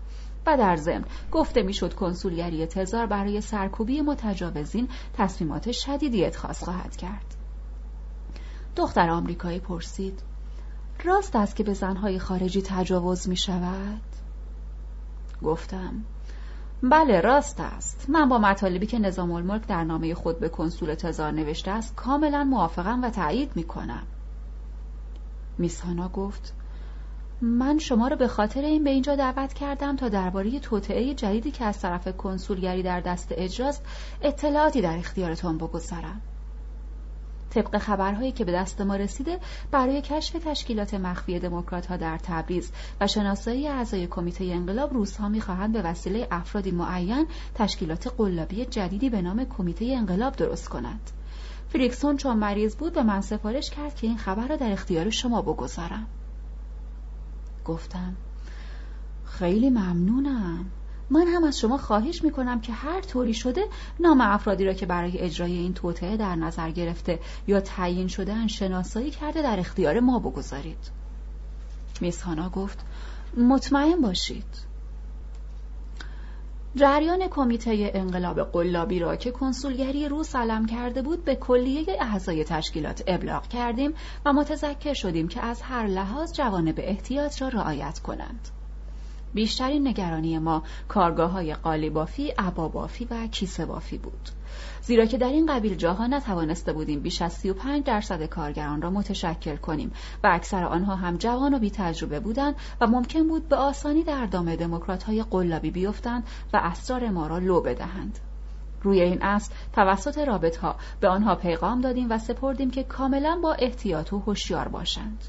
[0.46, 7.45] و در ضمن گفته می‌شد کنسولگری تزار برای سرکوبی متجاوزین تصمیمات شدیدی اتخاذ خواهد کرد.
[8.76, 10.22] دختر آمریکایی پرسید
[11.04, 14.02] راست است که به زنهای خارجی تجاوز می شود؟
[15.44, 16.04] گفتم
[16.84, 18.06] بله راست است.
[18.10, 22.44] من با مطالبی که نظام الملک در نامه خود به کنسول تزار نوشته است کاملا
[22.44, 24.04] موافقم و تایید می کنم.
[25.58, 26.54] میسانا گفت
[27.42, 31.66] من شما را به خاطر این به اینجا دعوت کردم تا درباره توطعه جدیدی که
[31.66, 33.86] از طرف کنسولگری در دست اجراست
[34.22, 36.22] اطلاعاتی در اختیارتان بگذارم.
[37.56, 39.40] طبق خبرهایی که به دست ما رسیده
[39.72, 45.74] برای کشف تشکیلات مخفی دموکرات ها در تبریز و شناسایی اعضای کمیته انقلاب روزها می‌خواهند
[45.74, 51.12] به وسیله افرادی معین تشکیلات قلابی جدیدی به نام کمیته انقلاب درست کنند.
[51.70, 55.42] فریکسون چون مریض بود به من سفارش کرد که این خبر را در اختیار شما
[55.42, 56.08] بگذارم.
[57.66, 58.16] گفتم
[59.26, 60.66] خیلی ممنونم.
[61.10, 63.66] من هم از شما خواهش می‌کنم که هر طوری شده
[64.00, 69.12] نام افرادی را که برای اجرای این توطعه در نظر گرفته یا تعیین شده شناسایی
[69.12, 70.92] کرده در اختیار ما بگذارید
[72.02, 72.86] میسهانا گفت
[73.38, 74.76] مطمئن باشید
[76.76, 83.04] جریان کمیته انقلاب قلابی را که کنسولگری روس علم کرده بود به کلیه اعضای تشکیلات
[83.08, 83.94] ابلاغ کردیم
[84.26, 88.50] و متذکر شدیم که از هر لحاظ جوانب احتیاط را رعایت کنند.
[89.36, 92.34] بیشترین نگرانی ما کارگاه های قالی بافی،
[93.12, 94.30] و کیسه بافی بود.
[94.82, 99.56] زیرا که در این قبیل جاها نتوانسته بودیم بیش از 35 درصد کارگران را متشکل
[99.56, 99.92] کنیم
[100.24, 104.26] و اکثر آنها هم جوان و بی تجربه بودند و ممکن بود به آسانی در
[104.26, 108.20] دام دموکرات های قلابی بیفتند و اسرار ما را لو بدهند.
[108.84, 113.54] روی این اصل توسط رابط ها به آنها پیغام دادیم و سپردیم که کاملا با
[113.54, 115.24] احتیاط و هوشیار باشند.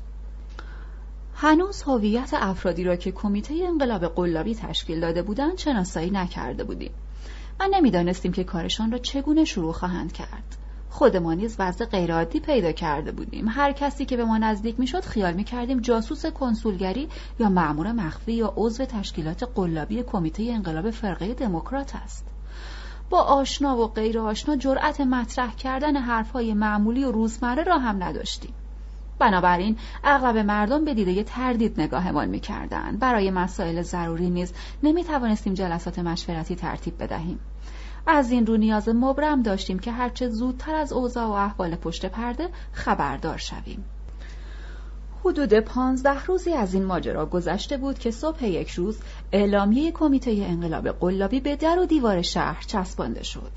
[1.38, 6.90] هنوز هویت افرادی را که کمیته انقلاب قلابی تشکیل داده بودند شناسایی نکرده بودیم
[7.60, 10.56] و نمی‌دانستیم که کارشان را چگونه شروع خواهند کرد.
[10.90, 13.48] خودمان نیز وضع غیرعادی پیدا کرده بودیم.
[13.48, 17.08] هر کسی که به ما نزدیک می‌شد خیال می‌کردیم جاسوس کنسولگری
[17.40, 22.26] یا مأمور مخفی یا عضو تشکیلات قلابی کمیته انقلاب فرقه دموکرات است.
[23.10, 28.54] با آشنا و غیر آشنا جرأت مطرح کردن حرفهای معمولی و روزمره را هم نداشتیم.
[29.18, 32.98] بنابراین اغلب مردم به دیده تردید نگاهمان می‌کردند.
[32.98, 34.52] برای مسائل ضروری نیز
[34.82, 37.38] نمی‌توانستیم جلسات مشورتی ترتیب بدهیم.
[38.06, 42.48] از این رو نیاز مبرم داشتیم که هرچه زودتر از اوضاع و احوال پشت پرده
[42.72, 43.84] خبردار شویم.
[45.24, 48.98] حدود پانزده روزی از این ماجرا گذشته بود که صبح یک روز
[49.32, 53.52] اعلامیه کمیته انقلاب قلابی به در و دیوار شهر چسبانده شد.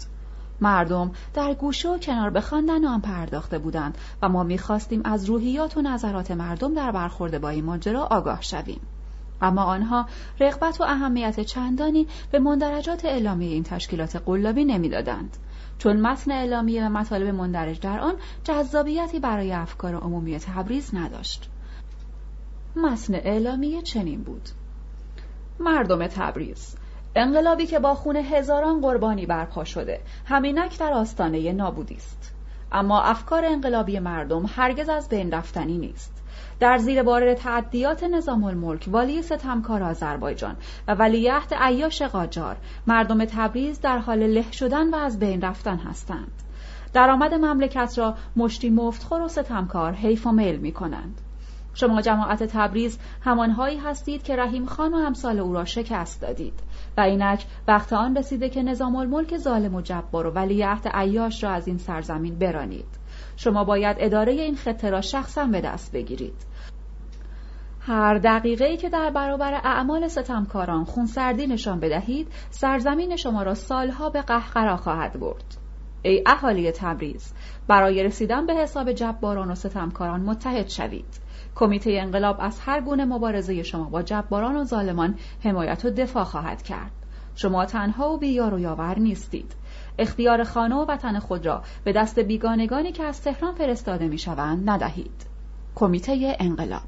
[0.62, 5.78] مردم در گوشه و کنار به خواندن آن پرداخته بودند و ما می‌خواستیم از روحیات
[5.78, 8.82] و نظرات مردم در برخورد با این ماجرا آگاه شویم.
[9.42, 10.06] اما آنها
[10.40, 15.38] رغبت و اهمیت چندانی به مندرجات اعلامیه این تشکیلات قلابی نمی‌دادند.
[15.78, 21.50] چون متن اعلامیه و مطالب مندرج در آن جذابیتی برای افکار عمومی تبریز نداشت.
[22.76, 24.50] متن اعلامیه چنین بود.
[25.60, 26.76] مردم تبریز.
[27.16, 32.36] انقلابی که با خون هزاران قربانی برپا شده همینک در آستانه نابودی است.
[32.72, 36.24] اما افکار انقلابی مردم هرگز از بین رفتنی نیست.
[36.60, 40.56] در زیر بار تعدیات نظام الملک والی ستمکار آذربایجان
[40.88, 46.32] و ولیعهد عیاش قاجار مردم تبریز در حال له شدن و از بین رفتن هستند.
[46.94, 51.22] درآمد مملکت را مشتی مفتخور و ستمکار حیف و میل می کنند
[51.74, 56.54] شما جماعت تبریز همانهایی هستید که رحیم خان و همسال او را شکست دادید.
[57.00, 61.50] و اینک وقت آن رسیده که نظام الملک ظالم و جبار و ولیعهد عیاش را
[61.50, 63.00] از این سرزمین برانید.
[63.36, 66.46] شما باید اداره این خطه را شخصا به دست بگیرید.
[67.82, 74.10] هر دقیقه ای که در برابر اعمال ستمکاران خونسردی نشان بدهید سرزمین شما را سالها
[74.10, 75.58] به قهقرا خواهد برد.
[76.02, 77.34] ای اهالی تبریز
[77.68, 81.29] برای رسیدن به حساب جباران و ستمکاران متحد شوید.
[81.60, 86.62] کمیته انقلاب از هر گونه مبارزه شما با جباران و ظالمان حمایت و دفاع خواهد
[86.62, 86.92] کرد.
[87.36, 89.52] شما تنها و بیار و یاور نیستید.
[89.98, 95.26] اختیار خانه و وطن خود را به دست بیگانگانی که از تهران فرستاده می‌شوند ندهید.
[95.76, 96.82] کمیته انقلاب.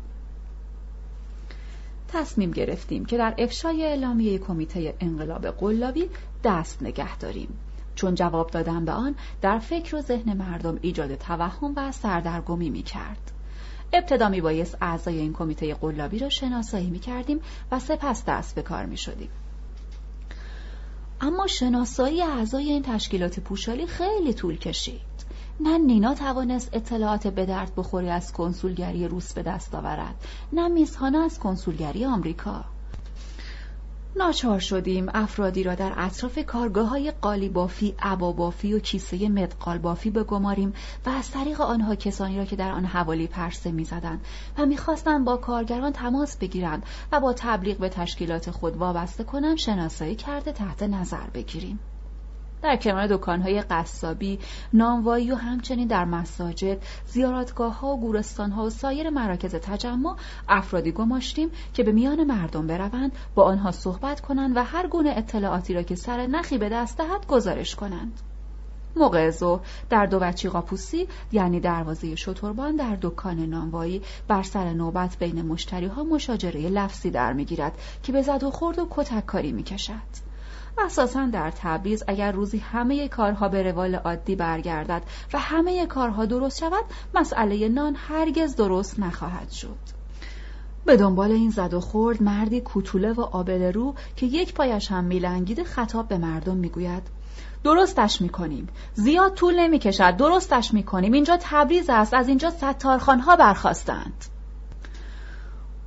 [2.08, 6.10] تصمیم گرفتیم که در افشای اعلامیه کمیته انقلاب قلابی
[6.44, 7.60] دست نگه داریم.
[7.96, 12.84] چون جواب دادن به آن در فکر و ذهن مردم ایجاد توهم و سردرگمی می
[12.84, 13.32] کرد.
[13.94, 17.40] ابتدا می بایست اعضای این کمیته قلابی را شناسایی می کردیم
[17.72, 19.30] و سپس دست به کار می شدیم.
[21.22, 25.02] اما شناسایی اعضای این تشکیلات پوشالی خیلی طول کشید.
[25.60, 30.16] نه نینا توانست اطلاعات به درد بخوری از کنسولگری روس به دست آورد
[30.54, 32.66] نه میزهانا از کنسولگری آمریکا
[34.16, 39.78] ناچار شدیم افرادی را در اطراف کارگاه های قالی بافی، عبا بافی و کیسه مدقال
[39.78, 40.74] بافی بگماریم
[41.06, 44.26] و از طریق آنها کسانی را که در آن حوالی پرسه می‌زدند
[44.58, 50.16] و می‌خواستند با کارگران تماس بگیرند و با تبلیغ به تشکیلات خود وابسته کنند شناسایی
[50.16, 51.80] کرده تحت نظر بگیریم.
[52.62, 54.40] در کنار دکانهای قصابی،
[54.74, 60.16] نانوایی و همچنین در مساجد، زیارتگاه ها و گورستان ها و سایر مراکز تجمع
[60.50, 65.74] افرادی گماشتیم که به میان مردم بروند با آنها صحبت کنند و هر گونه اطلاعاتی
[65.74, 68.20] را که سر نخی به دست دهد گزارش کنند.
[68.96, 75.18] موقع ظهر در دو بچی قاپوسی یعنی دروازه شتربان در دکان نانوایی بر سر نوبت
[75.20, 79.52] بین مشتری ها مشاجره لفظی در می‌گیرد که به زد و خورد و کتک کاری
[79.52, 80.31] می‌کشد.
[80.78, 85.02] اساسا در تبریز اگر روزی همه کارها به روال عادی برگردد
[85.34, 90.02] و همه کارها درست شود مسئله نان هرگز درست نخواهد شد.
[90.86, 95.04] به دنبال این زد و خورد مردی کوتوله و آبل رو که یک پایش هم
[95.04, 97.04] میلنگیده خطاب به مردم می‌گوید
[97.64, 98.68] درستش می‌کنیم.
[98.94, 100.18] زیاد طول نمی‌کشد.
[100.18, 101.14] درستش می‌کنیم.
[101.14, 102.14] اینجا تبریز است.
[102.14, 104.26] از اینجا ستارخانها برخواستند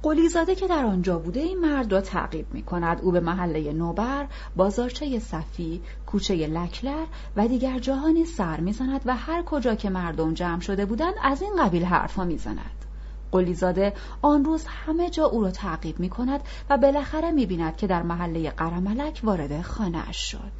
[0.05, 4.27] قلیزاده که در آنجا بوده این مرد را تعقیب می کند او به محله نوبر،
[4.57, 10.61] بازارچه صفی، کوچه لکلر و دیگر جاهانی سر می‌زند و هر کجا که مردم جمع
[10.61, 12.85] شده بودند از این قبیل حرفها می‌زند.
[13.33, 16.41] قلیزاده آن روز همه جا او را تعقیب می کند
[16.71, 20.53] و بالاخره می بیند که در محله قرملک وارد خانه شد.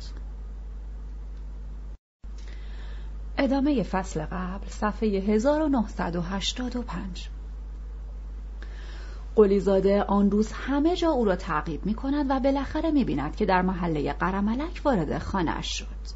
[3.39, 7.29] ادامه فصل قبل صفحه 1985
[9.37, 13.47] قلیزاده آن روز همه جا او را تعقیب می کند و بالاخره می بیند که
[13.47, 16.15] در محله قرملک وارد خانهاش شد.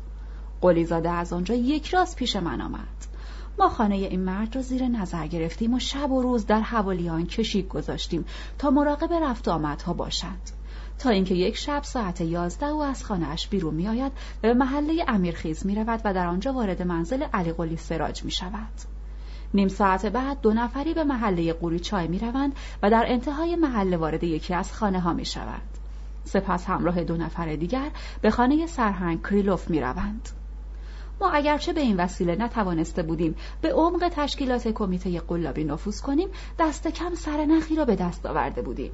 [0.61, 3.09] قلیزاده از آنجا یک راست پیش من آمد.
[3.59, 7.27] ما خانه این مرد را زیر نظر گرفتیم و شب و روز در حوالی آن
[7.27, 8.25] کشیک گذاشتیم
[8.59, 10.59] تا مراقب رفت آمدها باشد.
[10.99, 15.05] تا اینکه یک شب ساعت یازده او از خانهاش بیرون می آید و به محله
[15.09, 18.98] امیرخیز می رود و در آنجا وارد منزل علی قلی سراج می شود.
[19.55, 23.97] نیم ساعت بعد دو نفری به محله قوری چای می روند و در انتهای محله
[23.97, 25.63] وارد یکی از خانه ها می شود.
[26.25, 30.29] سپس همراه دو نفر دیگر به خانه سرهنگ کریلوف می روند.
[31.21, 36.89] ما اگرچه به این وسیله نتوانسته بودیم به عمق تشکیلات کمیته قلابی نفوذ کنیم دست
[36.89, 38.93] کم سر نخی را به دست آورده بودیم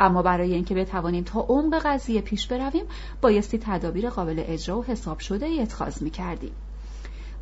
[0.00, 2.84] اما برای اینکه بتوانیم تا عمق قضیه پیش برویم
[3.20, 6.52] بایستی تدابیر قابل اجرا و حساب شده اتخاذ می کردیم.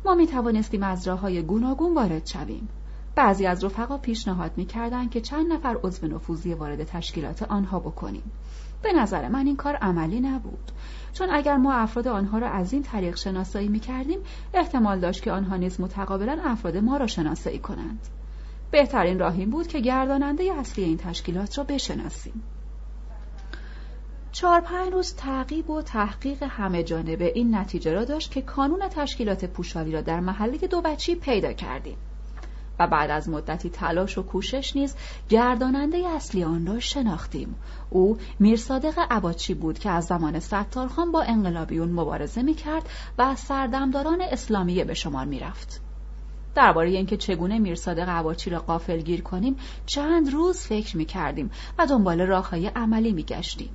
[0.05, 2.69] ما می توانستیم از راه های گوناگون وارد شویم.
[3.15, 8.31] بعضی از رفقا پیشنهاد می‌کردند که چند نفر عضو نفوذی وارد تشکیلات آنها بکنیم.
[8.83, 10.71] به نظر من این کار عملی نبود
[11.13, 14.19] چون اگر ما افراد آنها را از این طریق شناسایی می کردیم
[14.53, 18.07] احتمال داشت که آنها نیز متقابلا افراد ما را شناسایی کنند
[18.71, 22.43] بهترین راه این بود که گرداننده اصلی این تشکیلات را بشناسیم
[24.33, 29.45] چهار پنج روز تعقیب و تحقیق همه جانبه این نتیجه را داشت که کانون تشکیلات
[29.45, 31.97] پوشالی را در محله دو بچی پیدا کردیم.
[32.79, 34.95] و بعد از مدتی تلاش و کوشش نیز
[35.29, 37.55] گرداننده اصلی آن را شناختیم.
[37.89, 44.21] او میرصادق عباچی بود که از زمان ستارخان با انقلابیون مبارزه می‌کرد و از سردمداران
[44.21, 45.81] اسلامیه به شمار می‌رفت.
[46.55, 52.21] درباره اینکه چگونه میرصادق عباچی را قافل گیر کنیم چند روز فکر می‌کردیم و دنبال
[52.21, 53.69] راههای عملی میگشتیم.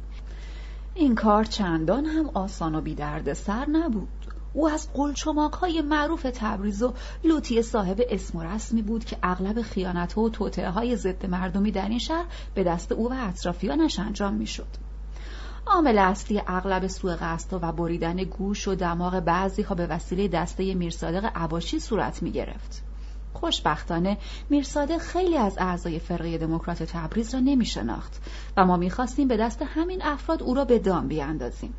[1.01, 4.09] این کار چندان هم آسان و بیدرد سر نبود
[4.53, 9.63] او از قلچماک های معروف تبریز و لوتی صاحب اسم و رسمی بود که اغلب
[9.63, 14.35] خیانت و توطعه های ضد مردمی در این شهر به دست او و اطرافیانش انجام
[14.35, 14.67] می‌شد.
[15.67, 20.75] عامل اصلی اغلب سوء قصد و بریدن گوش و دماغ بعضی ها به وسیله دسته
[20.75, 22.88] میرصادق عباشی صورت می گرفت.
[23.41, 24.19] خوشبختانه
[24.51, 28.23] میرساده خیلی از اعضای فرقه دموکرات تبریز را نمی شناخت
[28.57, 31.75] و ما می‌خواستیم به دست همین افراد او را به دام بیاندازیم.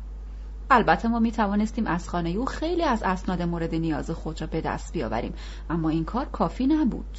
[0.70, 4.60] البته ما می توانستیم از خانه او خیلی از اسناد مورد نیاز خود را به
[4.60, 5.34] دست بیاوریم
[5.70, 7.18] اما این کار کافی نبود.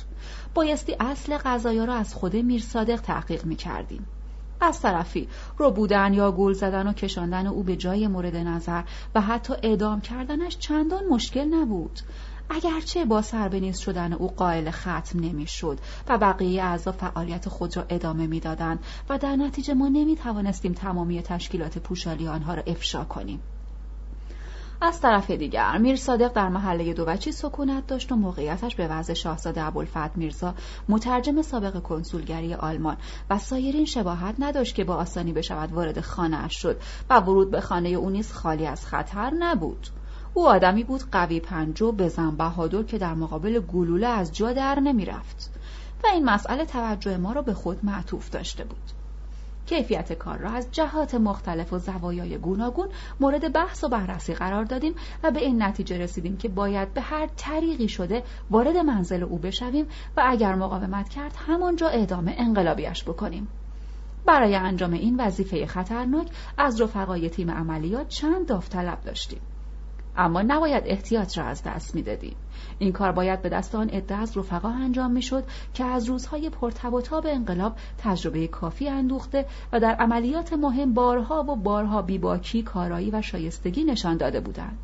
[0.53, 4.07] بایستی اصل قضایا را از خود میرصادق تحقیق می کردیم
[4.61, 5.27] از طرفی
[5.57, 8.83] رو بودن یا گول زدن و کشاندن او به جای مورد نظر
[9.15, 11.99] و حتی اعدام کردنش چندان مشکل نبود.
[12.53, 18.27] اگرچه با سربنیز شدن او قائل ختم نمی‌شد و بقیه اعضا فعالیت خود را ادامه
[18.27, 18.79] می‌دادند
[19.09, 23.39] و در نتیجه ما نمی توانستیم تمامی تشکیلات پوشالی آنها را افشا کنیم.
[24.81, 29.63] از طرف دیگر میر صادق در محله دوبچی سکونت داشت و موقعیتش به وضع شاهزاده
[29.63, 30.53] ابوالفتح میرزا
[30.89, 32.97] مترجم سابق کنسولگری آلمان
[33.29, 37.89] و سایرین شباهت نداشت که با آسانی بشود وارد خانه شد و ورود به خانه
[37.89, 39.87] او نیز خالی از خطر نبود.
[40.33, 45.51] او آدمی بود قوی پنجو بزن بهادر که در مقابل گلوله از جا در نمی‌رفت
[46.03, 48.91] و این مسئله توجه ما را به خود معطوف داشته بود.
[49.65, 52.87] کیفیت کار را از جهات مختلف و زوایای گوناگون
[53.19, 57.27] مورد بحث و بررسی قرار دادیم و به این نتیجه رسیدیم که باید به هر
[57.37, 59.85] طریقی شده وارد منزل او بشویم
[60.17, 63.47] و اگر مقاومت کرد همانجا اعدام انقلابیش بکنیم.
[64.25, 66.27] برای انجام این وظیفه خطرناک
[66.57, 69.41] از رفقای تیم عملیات چند داوطلب داشتیم.
[70.17, 72.35] اما نباید احتیاط را از دست می‌دادیم.
[72.79, 75.43] این کار باید به دست آن عده از رفقا انجام می‌شد
[75.73, 81.43] که از روزهای پرتب و تاب انقلاب تجربه کافی اندوخته و در عملیات مهم بارها
[81.43, 84.77] و بارها بیباکی کارایی و شایستگی نشان داده بودند.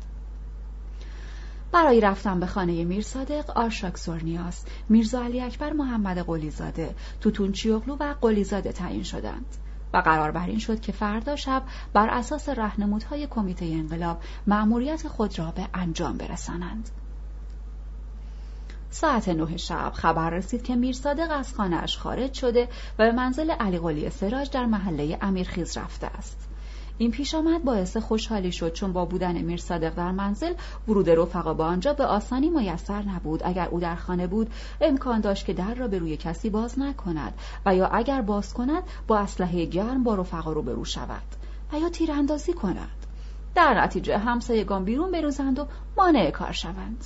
[1.72, 7.96] برای رفتن به خانه میر صادق آرشاک سورنیاس میرزا علی اکبر محمد قلیزاده توتون چیوغلو
[8.00, 9.56] و قلیزاده تعیین شدند.
[9.92, 11.62] و قرار بر این شد که فردا شب
[11.92, 16.90] بر اساس رهنمودهای کمیته انقلاب مأموریت خود را به انجام برسانند.
[18.90, 22.68] ساعت نه شب خبر رسید که میر صادق از خانهاش خارج شده
[22.98, 26.47] و به منزل علی قلی سراج در محله امیرخیز رفته است.
[26.98, 30.54] این پیش آمد باعث خوشحالی شد چون با بودن میر صادق در منزل
[30.88, 33.42] ورود رفقا به آنجا به آسانی میسر نبود.
[33.44, 37.34] اگر او در خانه بود امکان داشت که در را به روی کسی باز نکند
[37.66, 41.22] و یا اگر باز کند با اسلحه گرم با رفقا روبرو شود
[41.72, 43.06] و یا تیراندازی کند.
[43.54, 47.04] در نتیجه همسایگان بیرون بروزند و مانع کار شوند.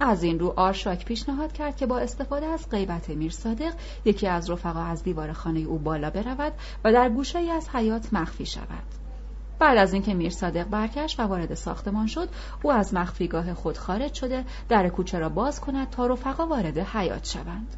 [0.00, 3.72] از این رو آرشاک پیشنهاد کرد که با استفاده از غیبت میر صادق
[4.04, 6.52] یکی از رفقا از دیوار خانه او بالا برود
[6.84, 8.99] و در گوشه از حیات مخفی شود.
[9.60, 12.28] بعد از اینکه میر صادق برگشت و وارد ساختمان شد
[12.62, 17.24] او از مخفیگاه خود خارج شده در کوچه را باز کند تا رفقا وارد حیات
[17.24, 17.76] شوند.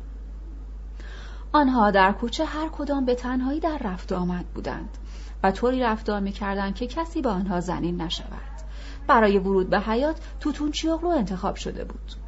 [1.52, 4.98] آنها در کوچه هر کدام به تنهایی در رفت آمد بودند
[5.42, 8.52] و طوری رفتار می‌کردند که کسی به آنها زنین نشود.
[9.06, 12.21] برای ورود به حیات توتون چیاغلو انتخاب شده بود.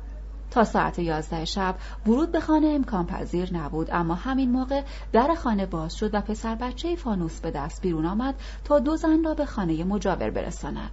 [0.54, 1.74] تا ساعت یازده شب.
[2.06, 4.82] ورود به خانه امکان پذیر نبود اما همین موقع
[5.12, 8.34] در خانه باز شد و پسر بچه فانوس به دست بیرون آمد
[8.64, 10.90] تا دو زن را به خانه مجاور برساند.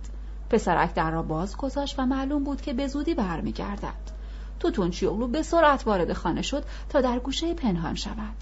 [0.49, 4.11] پسرک در را باز گذاشت و معلوم بود که به زودی برمیگردد.
[4.59, 8.35] توتون چیوغلو به سرعت وارد خانه شد تا در گوشه پنهان شود.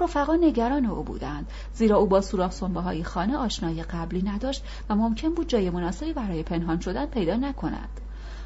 [0.00, 4.94] رفقا نگران او بودند زیرا او با سوراخ سنبه های خانه آشنایی قبلی نداشت و
[4.94, 8.00] ممکن بود جای مناسبی برای پنهان شدن پیدا نکند.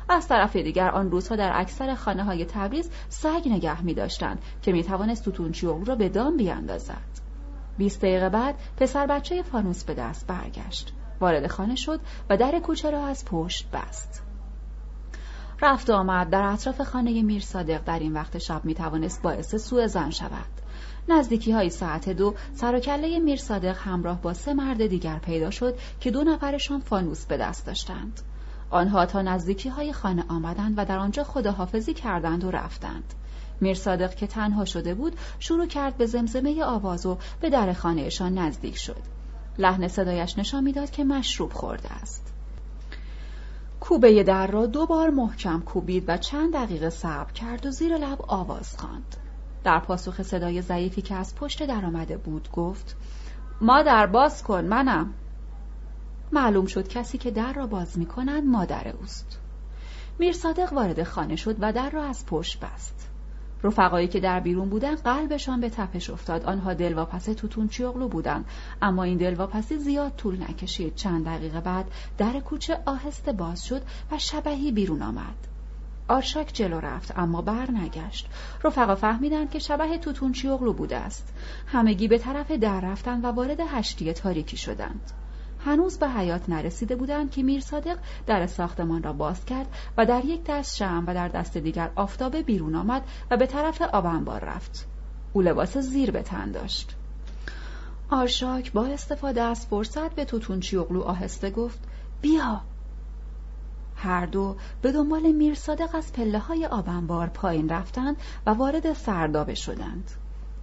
[0.08, 4.72] از طرف دیگر آن روزها در اکثر خانه های تبریز سگ نگه می داشتند که
[4.72, 7.22] می توانست توتونچی او را به دام بیاندازد.
[7.78, 10.92] بیست دقیقه بعد پسر بچه فانوس به دست برگشت.
[11.20, 12.00] وارد خانه شد
[12.30, 14.22] و در کوچه را از پشت بست.
[15.62, 19.86] رفت آمد در اطراف خانه میر صادق در این وقت شب می توانست باعث سوء
[19.86, 20.62] زن شود.
[21.08, 25.50] نزدیکی های ساعت دو سر و کله میر صادق همراه با سه مرد دیگر پیدا
[25.50, 28.20] شد که دو نفرشان فانوس به دست داشتند.
[28.72, 33.14] آنها تا نزدیکی های خانه آمدند و در آنجا خداحافظی کردند و رفتند.
[33.60, 38.38] میر صادق که تنها شده بود شروع کرد به زمزمه آواز و به در خانهشان
[38.38, 39.02] نزدیک شد.
[39.58, 42.32] لحن صدایش نشان می‌داد که مشروب خورده است.
[43.80, 48.18] کوبه در را دو بار محکم کوبید و چند دقیقه صبر کرد و زیر لب
[48.28, 49.16] آواز خواند.
[49.64, 52.96] در پاسخ صدای ضعیفی که از پشت در آمده بود گفت
[53.60, 55.14] مادر باز کن منم
[56.32, 59.38] معلوم شد کسی که در را باز می کنند مادر اوست.
[60.18, 63.08] میر صادق وارد خانه شد و در را از پشت بست.
[63.62, 66.44] رفقایی که در بیرون بودند قلبشان به تپش افتاد.
[66.44, 68.44] آنها دلواپس توتون چیغلو بودند.
[68.82, 70.94] اما این دلواپسی زیاد طول نکشید.
[70.94, 71.86] چند دقیقه بعد
[72.18, 75.34] در کوچه آهسته باز شد و شبهی بیرون آمد.
[76.08, 78.28] آرشاک جلو رفت اما بر نگشت.
[78.64, 81.34] رفقا فهمیدند که شبه توتون چیغلو بوده است.
[81.66, 85.12] همگی به طرف در رفتند و وارد هشتی تاریکی شدند.
[85.64, 90.24] هنوز به حیات نرسیده بودند که میر صادق در ساختمان را باز کرد و در
[90.24, 94.86] یک دست شم و در دست دیگر آفتابه بیرون آمد و به طرف آبنبار رفت.
[95.32, 96.96] او لباس زیر به تن داشت.
[98.10, 101.78] آرشاک با استفاده از فرصت به توتونچی اغلو آهسته گفت
[102.22, 102.60] بیا.
[103.96, 109.54] هر دو به دنبال میر صادق از پله های آبنبار پایین رفتند و وارد سردابه
[109.54, 110.10] شدند.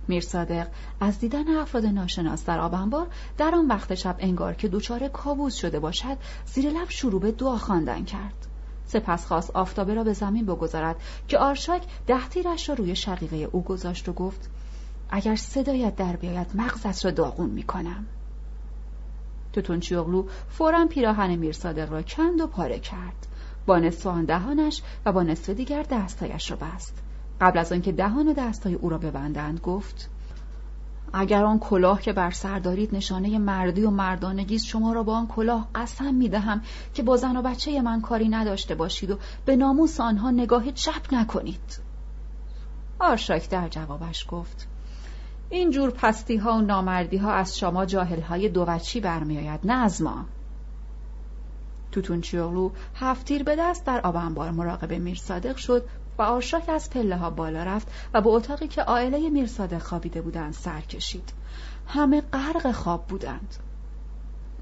[0.09, 0.67] میرصادق
[0.99, 3.07] از دیدن افراد ناشناس در آبنبار
[3.37, 7.57] در آن وقت شب انگار که دچار کابوس شده باشد زیر لب شروع به دعا
[7.57, 8.47] خواندن کرد.
[8.85, 10.95] سپس خواست آفتابه را به زمین بگذارد
[11.27, 14.49] که آرشاک ده تیرش را روی شقیقه او گذاشت و گفت
[15.09, 18.05] اگر صدایت در بیاید مغزت را داغون می‌کنم.
[19.53, 23.27] توتون فورا پیراهن میرصادق را کند و پاره کرد.
[23.65, 26.93] با نصف دهانش و با نصف دیگر دستایش را بست.
[27.41, 30.09] قبل از آنکه دهان و دستای او را ببندند گفت
[31.13, 35.27] اگر آن کلاه که بر سر دارید نشانه مردی و مردانگی شما را با آن
[35.27, 36.61] کلاه قسم می‌دهم
[36.93, 41.13] که با زن و بچه من کاری نداشته باشید و به ناموس آنها نگاه چپ
[41.13, 41.79] نکنید.
[42.99, 44.67] آرشاک در جوابش گفت
[45.49, 50.01] این جور پستی ها و نامردی ها از شما جاهل های دوچی برمیآید نه از
[50.01, 50.25] ما.
[51.91, 55.85] توتون چیوغلو هفتیر به دست در آب انبار مراقب میر صادق شد.
[56.19, 60.21] و آرشاک از پله ها بالا رفت و به اتاقی که عائله میر صادق خوابیده
[60.21, 61.33] بودند سر کشید.
[61.87, 63.55] همه غرق خواب بودند.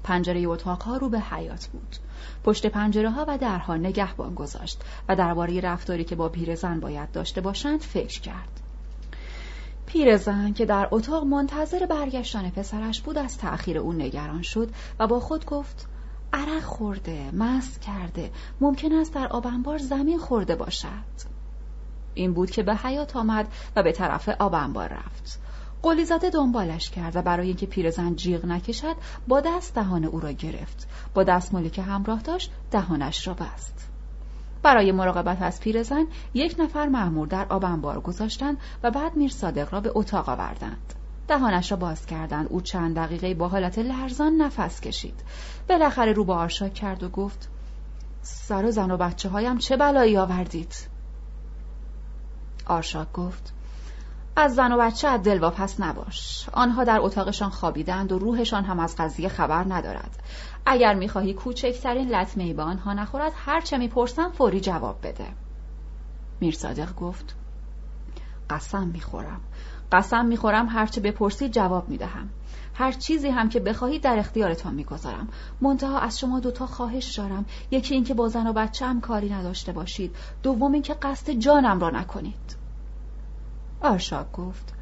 [0.04, 1.96] پنجره اتاقها رو به حیات بود.
[2.44, 7.40] پشت پنجره ها و درها نگهبان گذاشت و درباره رفتاری که با پیرزن باید داشته
[7.40, 8.60] باشند فکر کرد.
[9.86, 15.20] پیرزن که در اتاق منتظر برگشتن پسرش بود از تأخیر او نگران شد و با
[15.20, 15.88] خود گفت
[16.32, 18.30] عرق خورده مست کرده
[18.60, 21.37] ممکن است در آبنبار زمین خورده باشد.
[22.18, 25.40] این بود که به حیات آمد و به طرف آبنبار رفت.
[25.82, 28.96] قلیزاده دنبالش کرد و برای اینکه پیرزن جیغ نکشد
[29.28, 30.88] با دست دهان او را گرفت.
[31.14, 33.88] با دستمالی که همراه داشت دهانش را بست.
[34.62, 39.80] برای مراقبت از پیرزن یک نفر مأمور در آبنبار گذاشتند و بعد میر صادق را
[39.80, 40.94] به اتاق آوردند.
[41.28, 42.46] دهانش را باز کردند.
[42.50, 45.20] او چند دقیقه با حالت لرزان نفس کشید.
[45.68, 47.48] بالاخره رو به آرشاک کرد و گفت
[48.22, 50.74] سر و زن و بچه هایم چه بلایی آوردید؟
[52.68, 53.52] آرشاک گفت
[54.36, 56.48] از زن و بچه از دلواپس نباش.
[56.52, 60.22] آنها در اتاقشان خوابیدند و روحشان هم از قضیه خبر ندارد.
[60.66, 65.26] اگر می‌خواهی کوچکترین لطمه به آنها نخورد هر چه می‌پرسم فوری جواب بده.
[66.40, 67.34] میرصادق گفت
[68.50, 69.40] قسم می‌خورم.
[69.92, 72.28] قسم می‌خورم هرچه بپرسید جواب می‌دهم.
[72.74, 75.28] هر چیزی هم که بخواهید در اختیارتان می‌گذارم.
[75.60, 77.44] منتها از شما دوتا خواهش دارم.
[77.70, 80.16] یکی اینکه با زن و بچه هم کاری نداشته باشید.
[80.42, 82.57] دوم اینکه قصد جانم را نکنید.
[83.82, 84.74] آرشاک گفت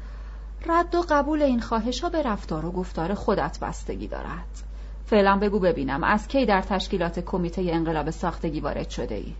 [0.65, 4.63] رد و قبول این خواهش ها به رفتار و گفتار خودت بستگی دارد
[5.05, 9.35] فعلا بگو ببینم از کی در تشکیلات کمیته انقلاب ساختگی وارد شده ای؟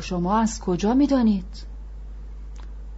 [0.00, 1.66] شما از کجا می‌دانید؟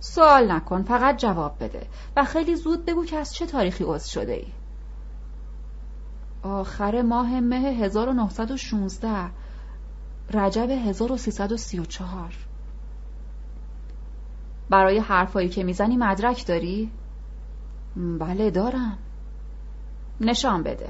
[0.00, 1.86] سوال نکن فقط جواب بده
[2.16, 4.46] و خیلی زود بگو که از چه تاریخی عضو شده ای
[6.42, 9.30] آخر ماه مه 1916
[10.34, 12.49] رجب 1334
[14.70, 16.90] برای حرفایی که می‌زنی مدرک داری؟
[17.96, 18.98] بله دارم
[20.20, 20.88] نشان بده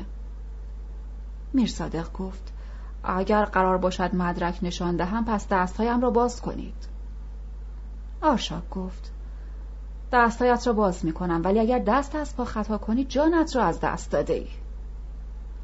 [1.52, 2.52] میرصادق گفت
[3.04, 6.88] اگر قرار باشد مدرک نشان دهم پس دستهایم را باز کنید
[8.22, 9.12] آرشاک گفت
[10.12, 13.80] دستایت را باز می کنم ولی اگر دست از پا خطا کنی جانت را از
[13.80, 14.48] دست داده ای.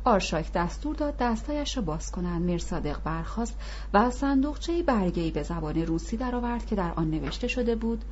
[0.06, 3.58] آرشاک دستور داد دستایش را باز کنند میر صادق برخاست
[3.94, 8.04] و از صندوقچه برگهای به زبان روسی درآورد که در آن نوشته شده بود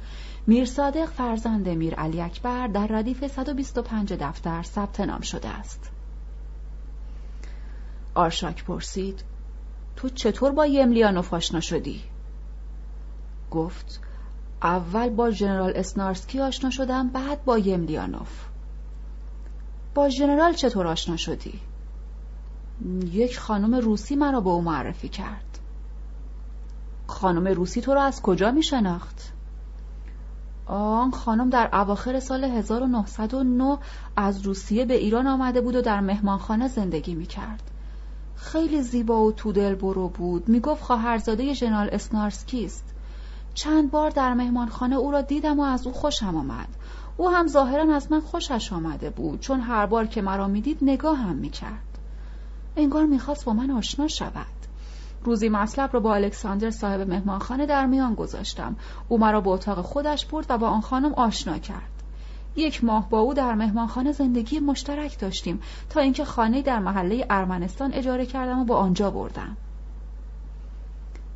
[0.46, 5.90] میر صادق فرزند میر علی اکبر در ردیف 125 دفتر ثبت نام شده است
[8.14, 9.24] آرشاک پرسید
[9.96, 12.02] تو چطور با یملیانوف آشنا شدی؟
[13.50, 14.00] گفت
[14.62, 18.44] اول با ژنرال اسنارسکی آشنا شدم بعد با یملیانوف
[19.94, 21.60] با ژنرال چطور آشنا شدی؟
[23.12, 25.58] یک خانم روسی مرا به او معرفی کرد.
[27.06, 29.32] خانم روسی تو را از کجا می شناخت؟
[30.66, 33.78] آن خانم در اواخر سال 1909
[34.16, 37.62] از روسیه به ایران آمده بود و در مهمانخانه زندگی می کرد.
[38.36, 40.48] خیلی زیبا و تودل برو بود.
[40.48, 42.94] می گفت خواهرزاده ژنرال اسنارسکی است.
[43.54, 46.68] چند بار در مهمانخانه او را دیدم و از او خوشم آمد.
[47.16, 49.40] او هم ظاهرا از من خوشش آمده بود.
[49.40, 51.93] چون هر بار که مرا می‌دید نگاه هم می‌کرد
[52.76, 54.46] انگار می‌خواست با من آشنا شود.
[55.24, 58.76] روزی مطلب را با الکساندر صاحب مهمانخانه در میان گذاشتم.
[59.08, 61.90] او مرا به اتاق خودش برد و با آن خانم آشنا کرد.
[62.56, 65.60] یک ماه با او در مهمانخانه زندگی مشترک داشتیم
[65.90, 69.56] تا اینکه خانه در محله ارمنستان اجاره کردم و با آنجا بردم.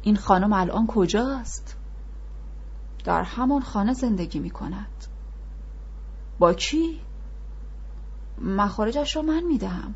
[0.02, 1.76] این خانم الان کجاست؟
[3.04, 5.04] در همان خانه زندگی می کند
[6.38, 7.00] با کی؟
[8.42, 9.94] مخارجش را من می دهم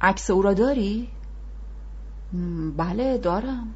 [0.00, 1.08] عکس او را داری؟
[2.76, 3.74] بله دارم.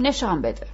[0.00, 0.66] نشان بده.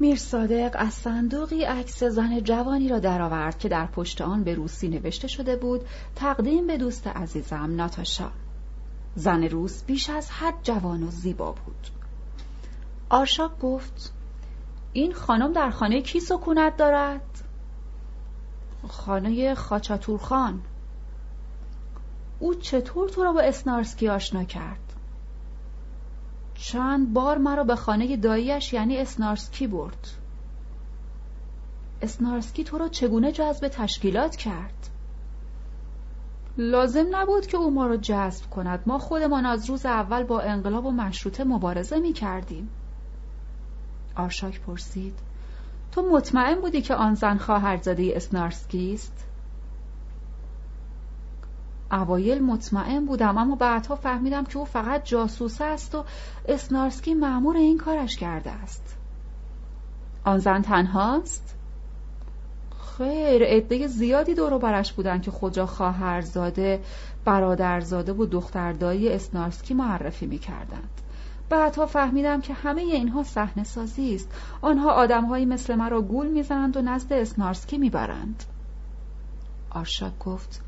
[0.00, 4.88] میر صادق از صندوقی عکس زن جوانی را درآورد که در پشت آن به روسی
[4.88, 5.80] نوشته شده بود
[6.16, 8.30] تقدیم به دوست عزیزم ناتاشا.
[9.14, 11.88] زن روس بیش از حد جوان و زیبا بود.
[13.08, 14.12] آرشاک گفت
[14.92, 17.42] این خانم در خانه کی سکونت دارد؟
[18.88, 20.60] خانه خاچاتور خان.
[22.40, 24.94] او چطور تو را با اسنارسکی آشنا کرد؟
[26.54, 30.08] چند بار مرا به خانه داییش یعنی اسنارسکی برد
[32.02, 34.88] اسنارسکی تو را چگونه جذب تشکیلات کرد؟
[36.58, 40.86] لازم نبود که او ما را جذب کند ما خودمان از روز اول با انقلاب
[40.86, 42.68] و مشروطه مبارزه می کردیم
[44.16, 45.18] آرشاک پرسید
[45.92, 49.27] تو مطمئن بودی که آن زن خواهرزاده اسنارسکی است؟
[51.92, 56.04] اوایل مطمئن بودم اما بعدها فهمیدم که او فقط جاسوس است و
[56.48, 58.96] اسنارسکی معمور این کارش کرده است.
[60.24, 61.54] آن زن تنهاست؟
[62.98, 66.80] خیر عده زیادی دور برش بودن که خود را خواهرزاده
[67.24, 70.90] برادرزاده و دختردایی اسنارسکی معرفی می‌کردند.
[71.50, 74.28] بعدها فهمیدم که همه اینها صحنه سازی است.
[74.60, 78.44] آنها آدمهایی مثل مرا گول می‌زنند و نزد اسنارسکی می‌برند.
[79.70, 80.67] آرشاک گفت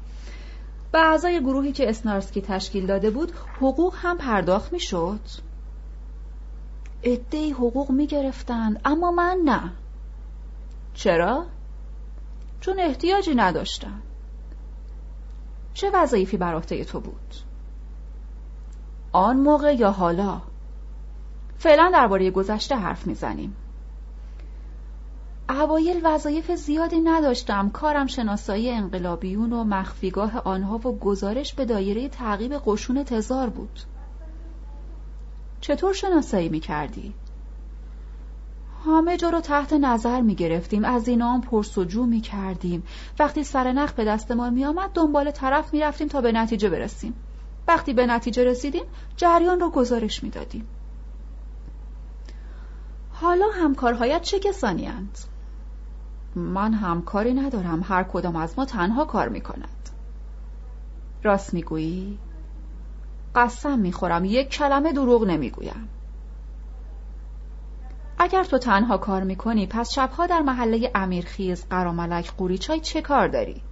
[0.93, 5.21] به اعضای گروهی که اسنارسکی تشکیل داده بود حقوق هم پرداخت می‌شد.
[7.05, 9.73] عدهای حقوق می‌گرفتند اما من نه.
[10.95, 11.47] چرا؟
[12.61, 14.03] چون احتیاجی نداشتم.
[15.75, 17.35] چه وظایفی بر عهده تو بود؟
[19.13, 20.41] آن موقع یا حالا؟
[21.59, 23.57] فعلا درباره گذشته حرف می‌زنیم.
[25.51, 27.71] اوایل وظایف زیادی نداشتم.
[27.71, 33.81] کارم شناسایی انقلابیون و مخفیگاه آنها و گزارش به دایره تعقیب قشون تزار بود.
[35.61, 37.15] چطور شناسایی می‌کردی؟
[38.87, 42.83] همه جا رو تحت نظر می گرفتیم از اینام پرسجو می کردیم
[43.19, 47.15] وقتی سرنخ به دستمان می آمد دنبال طرف می رفتیم تا به نتیجه برسیم.
[47.69, 48.85] وقتی به نتیجه رسیدیم
[49.17, 50.69] جریان رو گزارش می دادیم
[53.13, 55.19] حالا همکارهایت چه کسانی هند؟
[56.37, 59.91] من همکاری ندارم هر کدام از ما تنها کار می کند
[61.23, 62.19] راست می گویی؟
[63.35, 65.89] قسم می خورم یک کلمه دروغ نمی گویم
[68.19, 73.63] اگر تو تنها کار می‌کنی پس شبها در محله امیرخیز قراملک قوریچای چه کار داری؟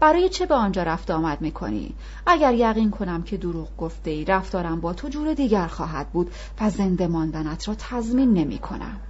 [0.00, 1.94] برای چه به آنجا رفت آمد می‌کنی؟
[2.26, 6.70] اگر یقین کنم که دروغ گفته ای رفتارم با تو جور دیگر خواهد بود و
[6.70, 9.00] زنده ماندنت را تضمین نمی کنم.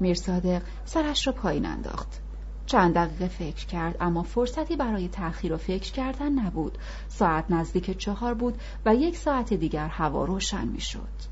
[0.00, 2.20] میرصادق سرش را پایین انداخت.
[2.66, 6.78] چند دقیقه فکر کرد اما فرصتی برای تأخیر و فکر کردن نبود.
[7.08, 11.30] ساعت نزدیک چهار بود و یک ساعت دیگر هوا روشن می‌شد.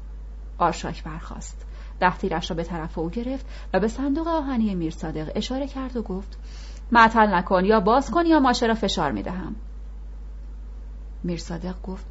[0.59, 1.66] آرشاک برخاست.
[2.01, 6.39] دفتیرش را به طرف او گرفت و به صندوق آهنی میرصادق اشاره کرد و گفت
[6.93, 9.57] معطل نکن یا باز کن یا ماشه را فشار می‌دهم
[11.25, 12.07] میرصادق گفت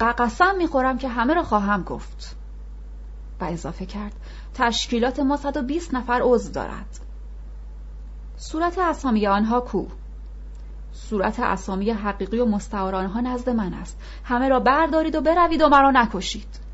[0.00, 2.36] قسم می‌خورم که همه را خواهم گفت
[3.40, 4.12] و اضافه کرد.
[4.54, 7.00] تشکیلات ما 120 نفر عضو دارد.
[8.36, 9.86] صورت اسامی آنها کو؟
[10.92, 14.00] صورت اسامی حقیقی و مستعار آنها نزد من است.
[14.24, 16.68] همه را بردارید و بروید و مرا نکشید.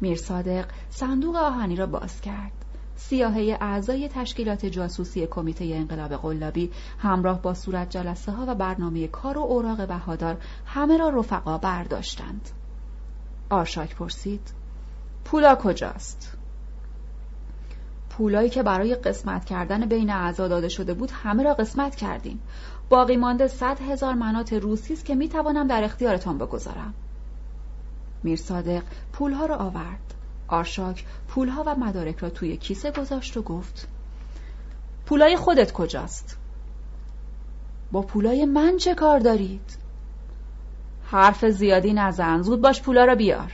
[0.00, 2.52] میر صادق صندوق آهنی را باز کرد.
[2.96, 9.38] سیاهه اعضای تشکیلات جاسوسی کمیته انقلاب قلابی همراه با صورت جلسه ها و برنامه کار
[9.38, 12.48] و اوراق بهادار همه را رفقا برداشتند.
[13.50, 14.50] آرشاک پرسید
[15.24, 16.36] پولا کجاست؟
[18.10, 22.40] پولایی که برای قسمت کردن بین اعضا داده شده بود همه را قسمت کردیم.
[22.88, 26.94] باقی مانده صد هزار منات روسی است که می توانم در اختیارتان بگذارم.
[28.22, 30.14] میرصادق پولها را آورد
[30.48, 33.88] آرشاک پولها و مدارک را توی کیسه گذاشت و گفت
[35.06, 36.38] پولای خودت کجاست؟
[37.92, 39.78] با پولای من چه کار دارید؟
[41.04, 43.52] حرف زیادی نزن زود باش پولا را بیار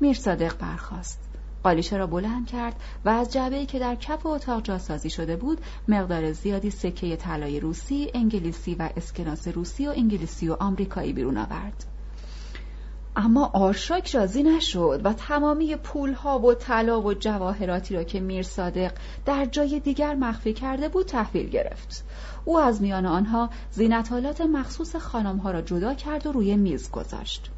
[0.00, 1.20] میرصادق برخاست.
[1.62, 6.32] قالیچه را بلند کرد و از جعبه‌ای که در کف اتاق جاسازی شده بود مقدار
[6.32, 11.84] زیادی سکه طلای روسی، انگلیسی و اسکناس روسی و انگلیسی و آمریکایی بیرون آورد.
[13.16, 18.92] اما آرشاک راضی نشد و تمامی پولها و طلا و جواهراتی را که میر صادق
[19.24, 22.04] در جای دیگر مخفی کرده بود تحویل گرفت.
[22.44, 27.50] او از میان آنها زینتالات مخصوص خانمها را جدا کرد و روی میز گذاشت.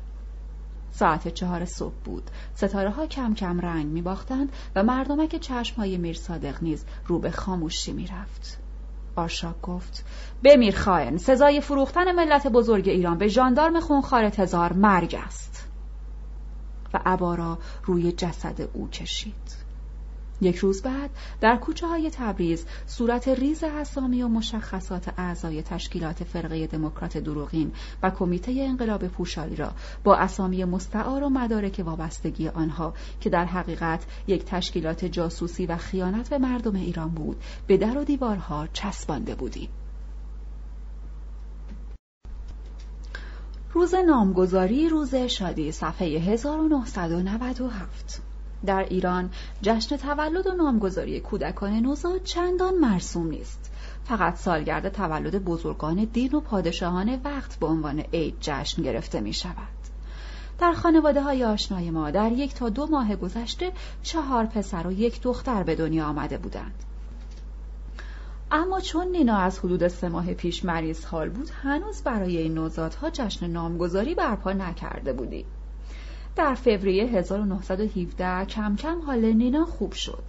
[0.99, 2.31] ساعت چهار صبح بود.
[2.55, 7.19] ستاره ها کم کم رنگ می باختند و مردمک چشم های میر صادق نیز رو
[7.19, 8.59] به خاموشی می رفت.
[9.17, 10.05] آرشاک گفت
[10.45, 15.69] بمیر خائن سزای فروختن ملت بزرگ ایران به ژاندارم خونخوار تزار مرگ است.
[16.95, 19.68] و عبا را روی جسد او کشید.
[20.41, 21.11] یک روز بعد
[21.41, 27.73] در کوچه های تبریز صورت ریز اسامی و مشخصات اعضای تشکیلات فرقه دموکرات دروغین
[28.03, 29.73] و کمیته انقلاب پوشالی را
[30.05, 36.31] با اسامی مستعار و مدارک وابستگی آنها که در حقیقت یک تشکیلات جاسوسی و خیانت
[36.31, 39.69] به مردم ایران بود به در و دیوارها چسبانده بودیم.
[43.73, 48.28] روز نامگذاری روز شادی صفحه 1997
[48.67, 49.31] در ایران
[49.63, 53.71] جشن تولد و نامگذاری کودکان نوزاد چندان مرسوم نیست.
[54.05, 59.79] فقط سالگرد تولد بزرگان دین و پادشاهان وقت به عنوان عید جشن گرفته می شود.
[60.59, 65.23] در خانواده های آشنای ما در یک تا دو ماه گذشته چهار پسر و یک
[65.23, 66.85] دختر به دنیا آمده بودند.
[68.51, 73.11] اما چون نینا از حدود سه ماه پیش مریض حال بود هنوز برای این نوزادها
[73.11, 75.47] جشن نامگذاری برپا نکرده بودیم.
[76.39, 80.23] در فوریه 1917 کم کم حال نینا خوب شد.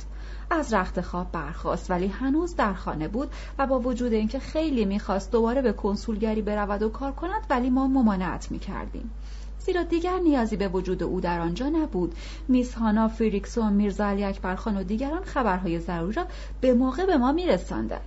[0.51, 5.31] از رخت خواب برخاست ولی هنوز در خانه بود و با وجود اینکه خیلی می‌خواست
[5.31, 9.11] دوباره به کنسولگری برود و کار کند ولی ما ممانعت می‌کردیم.
[9.59, 12.15] زیرا دیگر نیازی به وجود او در آنجا نبود
[12.47, 16.25] میس هانا فریکسون میرزا علی اکبرخان و دیگران خبرهای ضروری را
[16.61, 18.01] به موقع به ما میرساندند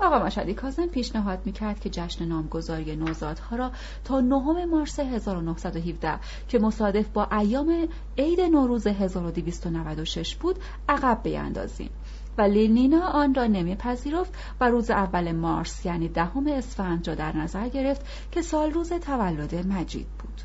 [0.00, 3.70] آقا مشهدی کازم پیشنهاد می‌کرد که جشن نامگذاری نوزادها را
[4.04, 6.18] تا نهم مارس 1917
[6.48, 7.88] که مصادف با ایام
[8.18, 11.90] عید نوروز 1296 بود عقب بیاندازیم
[12.38, 17.68] ولی نینا آن را نمیپذیرفت و روز اول مارس یعنی دهم اسفند را در نظر
[17.68, 20.40] گرفت که سال روز تولد مجید بود.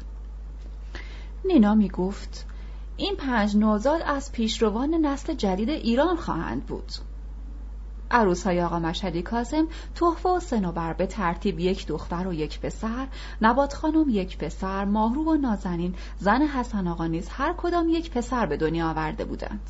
[1.45, 2.45] نینا می گفت
[2.97, 6.91] این پنج نوزاد از پیشروان نسل جدید ایران خواهند بود.
[8.11, 13.07] عروس های آقا مشهدی کازم تحفه و سنوبر به ترتیب یک دختر و یک پسر
[13.41, 18.45] نبات خانم یک پسر ماهرو و نازنین زن حسن آقا نیز هر کدام یک پسر
[18.45, 19.69] به دنیا آورده بودند.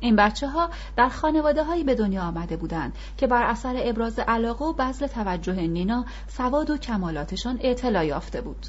[0.00, 4.64] این بچه ها در خانواده هایی به دنیا آمده بودند که بر اثر ابراز علاقه
[4.64, 8.66] و بذل توجه نینا سواد و کمالاتشان اطلاع یافته بود.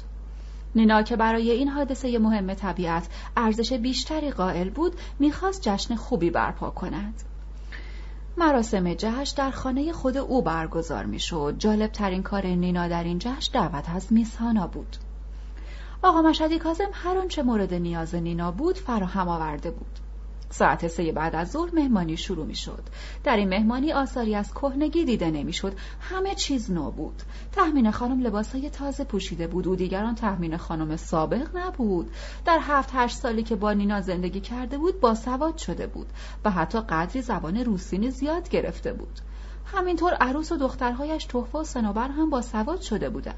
[0.74, 6.70] نینا که برای این حادثه مهم طبیعت ارزش بیشتری قائل بود می‌خواست جشن خوبی برپا
[6.70, 7.29] کند.
[8.36, 11.54] مراسم جشن در خانه خود او برگزار می شد.
[11.58, 14.96] جالب ترین کار نینا در این جشن دعوت از میسهانا بود.
[16.02, 19.98] آقا مشهدی کازم هر آنچه مورد نیاز نینا بود فراهم آورده بود.
[20.50, 22.82] ساعت سه بعد از ظهر مهمانی شروع می شد.
[23.24, 25.72] در این مهمانی آثاری از کهنگی دیده نمی‌شد.
[26.00, 27.22] همه چیز نو بود.
[27.52, 32.10] تحمین خانم لباسهای تازه پوشیده بود و دیگران تحمین خانم سابق نبود.
[32.44, 36.06] در هفت هشت سالی که با نینا زندگی کرده بود با سواد شده بود
[36.44, 39.20] و حتی قدری زبان روسینی زیاد گرفته بود.
[39.64, 43.34] همینطور عروس و دخترهایش تحفه و سنوبر هم با سواد شده بودند.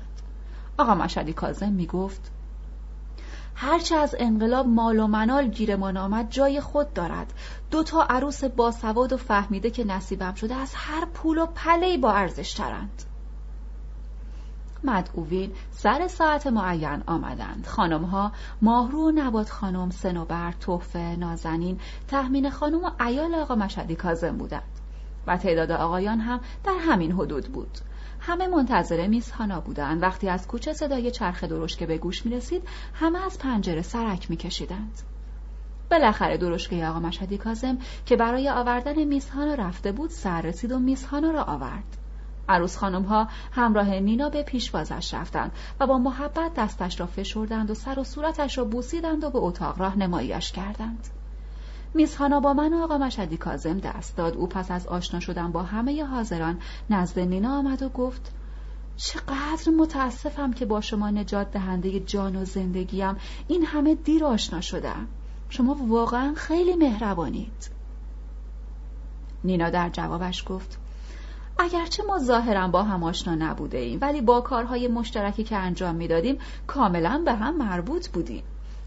[0.78, 2.30] آقا مشهدی کازم می گفت
[3.55, 7.32] هرچه از انقلاب مال و منال گیرمان آمد جای خود دارد.
[7.70, 12.12] دو تا عروس باسواد و فهمیده که نصیبم شده از هر پول و پلهی با
[12.12, 13.03] ارزش ترند.
[14.84, 17.66] مدعوین سر ساعت معین آمدند.
[17.66, 18.32] خانم ها
[18.62, 24.62] ماهرو نبات خانم سنوبر توفه نازنین تحمین خانم و ایال آقا مشهدی کازم بودند
[25.26, 27.78] و تعداد آقایان هم در همین حدود بود.
[28.24, 32.62] همه منتظر میز هانا بودند وقتی از کوچه صدای چرخ درشکه به گوش می رسید
[32.94, 35.00] همه از پنجره سرک می کشیدند
[35.90, 41.30] بالاخره درشکه آقا مشهدی کازم که برای آوردن میزهانا رفته بود سر رسید و میزهانا
[41.30, 41.96] را آورد.
[42.48, 47.74] عروس خانم ها همراه نینا به پیشوازش رفتند و با محبت دستش را فشردند و
[47.74, 51.08] سر و صورتش را بوسیدند و به اتاق راهنماییش کردند.
[51.95, 54.36] میز با من و آقا مشدی کازم دست داد.
[54.36, 56.59] او پس از آشنا شدن با همه حاضران
[56.90, 58.32] نزد نینا آمد و گفت
[58.97, 63.16] چقدر متاسفم که با شما نجات دهنده جان و زندگیم
[63.49, 65.09] این همه دیر آشنا شدم
[65.49, 67.70] شما واقعا خیلی مهربانید.
[69.45, 70.78] نینا در جوابش گفت
[71.59, 76.38] اگرچه ما ظاهرا با هم آشنا نبوده ایم ولی با کارهای مشترکی که انجام می‌دادیم
[76.66, 78.43] کاملا به هم مربوط بودیم.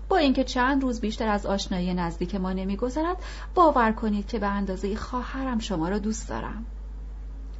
[0.10, 3.18] با اینکه چند روز بیشتر از آشنایی نزدیک ما نمیگذرد
[3.56, 6.66] باور کنید که به اندازه خواهرم شما را دوست دارم.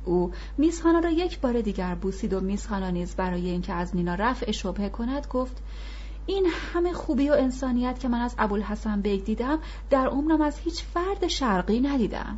[0.06, 3.96] او Miss هانا را یک بار دیگر بوسید و Miss هانا نیز برای اینکه از
[3.96, 5.64] نینا رفع شبهه کند گفت
[6.26, 10.84] این همه خوبی و انسانیت که من از ابوالحسن بیگ دیدم در عمرم از هیچ
[10.84, 12.38] فرد شرقی ندیدم.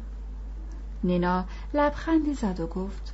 [1.03, 3.14] نینا لبخندی زد و گفت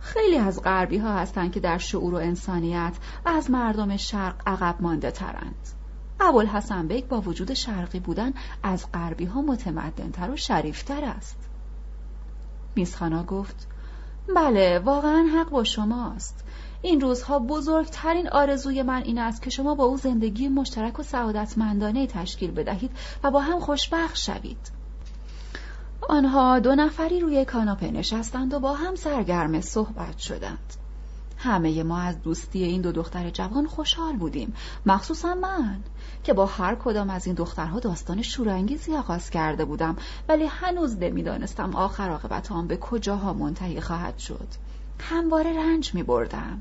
[0.00, 2.92] خیلی از غربی ها هستند که در شعور و انسانیت
[3.24, 5.77] از مردم شرق عقب مانده ترند.
[6.20, 11.36] ابوالحسن بیگ با وجود شرقی بودن از غربی ها متمدنتر و شریفتر است.
[12.76, 13.66] میسخانا گفت
[14.36, 16.44] بله واقعا حق با شماست.
[16.82, 22.06] این روزها بزرگترین آرزوی من این است که شما با او زندگی مشترک و سعادتمندانه
[22.06, 22.90] تشکیل بدهید
[23.22, 24.78] و با هم خوشبخت شوید.
[26.08, 30.74] آنها دو نفری روی کاناپه نشستند و با هم سرگرم صحبت شدند.
[31.38, 34.54] همه ما از دوستی این دو دختر جوان خوشحال بودیم.
[34.86, 35.80] مخصوصا من
[36.24, 39.96] که با هر کدام از این دخترها داستان شورانگیزی آغاز کرده بودم
[40.28, 44.48] ولی هنوز نمی‌دانستم آخر عاقبت آن به کجاها منتهی خواهد شد.
[45.00, 46.60] همواره رنج می بردم.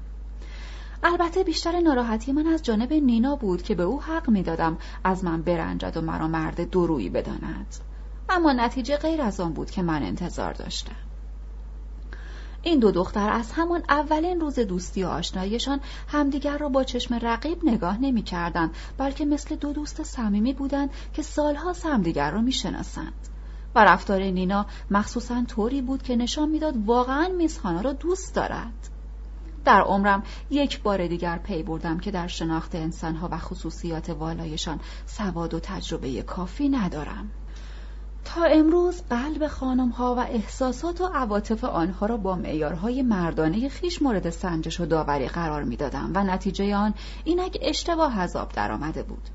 [1.03, 5.41] البته بیشتر ناراحتی من از جانب نینا بود که به او حق می‌دادم از من
[5.41, 7.75] برنجد و مرا مرد درویی بداند.
[8.30, 11.07] اما نتیجه غیر از آن بود که من انتظار داشتم.
[12.68, 17.65] این دو دختر از همان اولین روز دوستی و آشناییشان همدیگر را با چشم رقیب
[17.65, 23.13] نگاه نمی کردن بلکه مثل دو دوست صمیمی بودند که سالها همدیگر را می شناسند.
[23.76, 28.89] و رفتار نینا مخصوصا طوری بود که نشان می‌داد واقعا میزخانا را دوست دارد.
[29.65, 35.53] در عمرم یک بار دیگر پی بردم که در شناخت انسانها و خصوصیات والایشان سواد
[35.53, 37.30] و تجربه کافی ندارم.
[38.28, 44.01] تا امروز قلب خانم ها و احساسات و عواطف آنها را با معیارهای مردانه خیش
[44.01, 49.30] مورد سنجش و داوری قرار می‌دادم و نتیجه آن اینک اشتباه آب درآمده بود.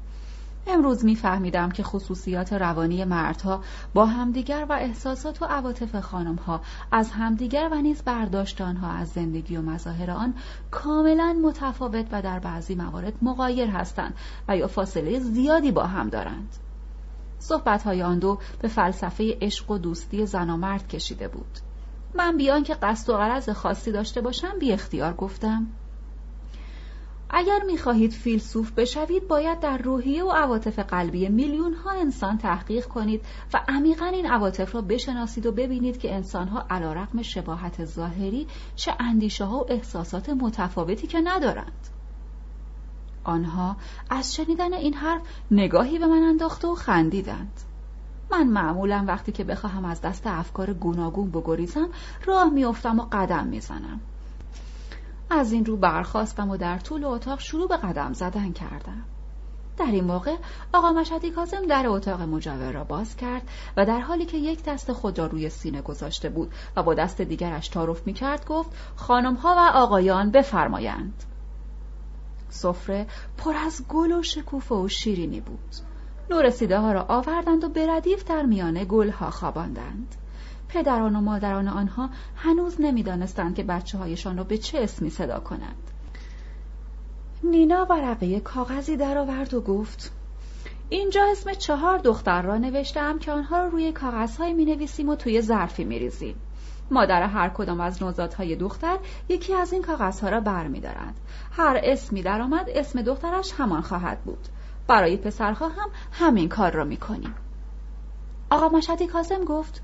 [0.66, 3.62] امروز میفهمیدم که خصوصیات روانی مردها
[3.95, 6.61] با همدیگر و احساسات و عواطف خانم ها
[6.93, 10.34] از همدیگر و نیز برداشت آنها از زندگی و مظاهر آن
[10.70, 14.14] کاملا متفاوت و در بعضی موارد مغایر هستند
[14.49, 16.59] و یا فاصله زیادی با هم دارند.
[17.43, 21.59] صحبتهای آن دو به فلسفه عشق و دوستی زن و مرد کشیده بود.
[22.14, 25.66] من بیان که قصد و غرض خاصی داشته باشم بی اختیار گفتم.
[27.30, 33.24] اگر می‌خواهید فیلسوف بشوید باید در روحیه و عواطف قلبی میلیون ها انسان تحقیق کنید
[33.55, 38.95] و عمیقا این عواطف را بشناسید و ببینید که انسانها علا رقم شباهت ظاهری چه
[39.01, 41.91] اندیشه ها و احساسات متفاوتی که ندارند.
[43.25, 43.77] آنها
[44.11, 47.61] از شنیدن این حرف نگاهی به من انداخته و خندیدند.
[48.31, 51.89] من معمولا وقتی که بخواهم از دست افکار گوناگون بگریزم
[52.25, 54.01] راه میافتم و قدم می‌زنم.
[55.31, 59.05] از این رو برخواستم و در طول اتاق شروع به قدم زدن کردم.
[59.77, 60.37] در این موقع
[60.73, 63.43] آقا مشهدی کازم در اتاق مجاور را باز کرد
[63.77, 67.20] و در حالی که یک دست خود را روی سینه گذاشته بود و با دست
[67.20, 71.25] دیگرش تعارف می کرد گفت خانم ها و آقایان بفرمایند.
[72.53, 73.07] سفره
[73.39, 75.75] پر از گل و شکوفه و شیرینی بود.
[76.31, 80.15] نورسیده ها را آوردند و به ردیف در میانه گلها خواباندند.
[80.69, 85.91] پدران و مادران آنها هنوز نمی‌دانستند که بچه هایشان را به چه اسمی صدا کنند.
[87.45, 90.13] نینا ورقه کاغذی درآورد و گفت
[90.89, 95.41] اینجا اسم چهار دختر را نوشتم که آنها را روی کاغذهایی می نویسیم و توی
[95.41, 96.37] ظرفی می ریزیم.
[96.93, 101.14] مادر هر کدام از نوزادهای دختر یکی از این کاغذها را بر می دارد.
[101.53, 104.49] هر اسمی درآمد اسم دخترش همان خواهد بود.
[104.86, 107.34] برای پسرها هم همین کار را می کنیم.
[108.51, 109.82] آقا مشهدی کازم گفت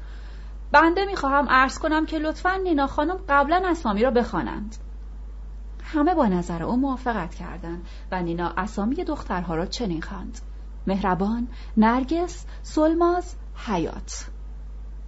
[0.73, 4.77] بنده می‌خواهم عرض کنم که لطفا نینا خانم قبلا اسامی را بخوانند.
[5.85, 10.39] همه با نظر او موافقت کردند و نینا اسامی دخترها را چنین خواند.
[10.87, 13.37] مهربان، نرگس، سلماز،
[13.67, 14.27] حیات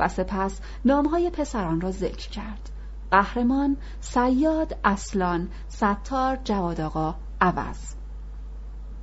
[0.01, 2.71] و سپس نامهای پسران را ذکر کرد.
[3.11, 7.95] قهرمان، سیاد، اصلان، ستار، جواد آقا، عوض.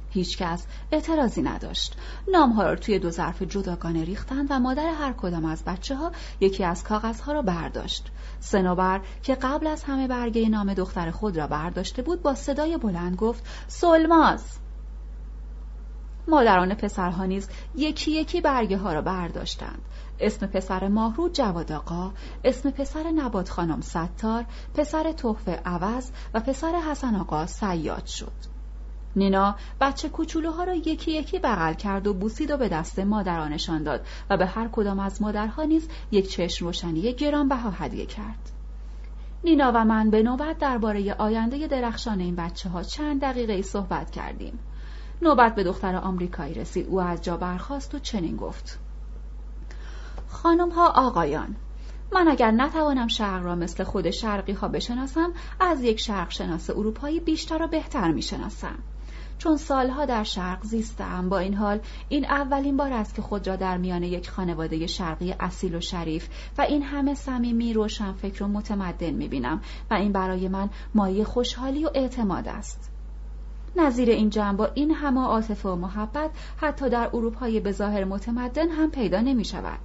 [0.09, 1.97] هیچکس اعتراضی نداشت.
[2.31, 6.63] نامها را توی دو ظرف جداگانه ریختند و مادر هر کدام از بچه ها یکی
[6.63, 8.11] از کاغذها را برداشت.
[8.39, 13.15] سنوبر که قبل از همه برگه نام دختر خود را برداشته بود با صدای بلند
[13.15, 14.59] گفت سلماز
[16.27, 19.81] مادران پسرها نیز یکی یکی برگه ها را برداشتند
[20.19, 22.11] اسم پسر ماهرو جواد آقا
[22.43, 28.31] اسم پسر نبات خانم ستار پسر تحفه عوض و پسر حسن آقا سیاد شد.
[29.15, 34.05] نینا بچه کوچولوها را یکی یکی بغل کرد و بوسید و به دست مادرانشان داد
[34.29, 38.51] و به هر کدام از مادرها نیز یک چشم روشنی گرانبها هدیه کرد.
[39.43, 44.11] نینا و من به نوبت درباره آینده درخشان این بچه ها چند دقیقه ای صحبت
[44.11, 44.59] کردیم.
[45.21, 46.87] نوبت به دختر آمریکایی رسید.
[46.87, 48.79] او از جا برخاست و چنین گفت.
[50.43, 51.55] خانم ها آقایان
[52.13, 57.19] من اگر نتوانم شرق را مثل خود شرقی ها بشناسم از یک شرق شناس اروپایی
[57.19, 58.75] بیشتر و بهتر می شناسم.
[59.37, 61.79] چون سالها در شرق زیستم با این حال
[62.09, 66.29] این اولین بار است که خود را در میان یک خانواده شرقی اصیل و شریف
[66.57, 69.61] و این همه صمیمی روشن فکر و متمدن می‌بینم
[69.91, 72.91] و این برای من مایه خوشحالی و اعتماد است
[73.75, 78.91] نظیر این جمع با این همه عاطفه و محبت حتی در اروپای بظاهر متمدن هم
[78.91, 79.79] پیدا نمی شود.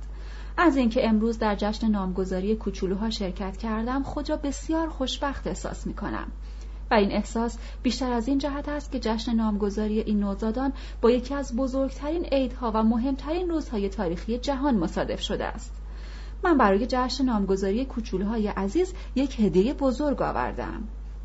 [0.57, 5.95] از اینکه امروز در جشن نامگذاری کوچولوها شرکت کردم خود را بسیار خوشبخت احساس می
[5.95, 6.27] کنم.
[6.91, 11.35] و این احساس بیشتر از این جهت است که جشن نامگذاری این نوزادان با یکی
[11.35, 15.73] از بزرگترین عیدها و مهمترین روزهای تاریخی جهان مصادف شده است.
[16.45, 20.83] من برای جشن نامگذاری کوچولوهای عزیز یک هدیه بزرگ آوردم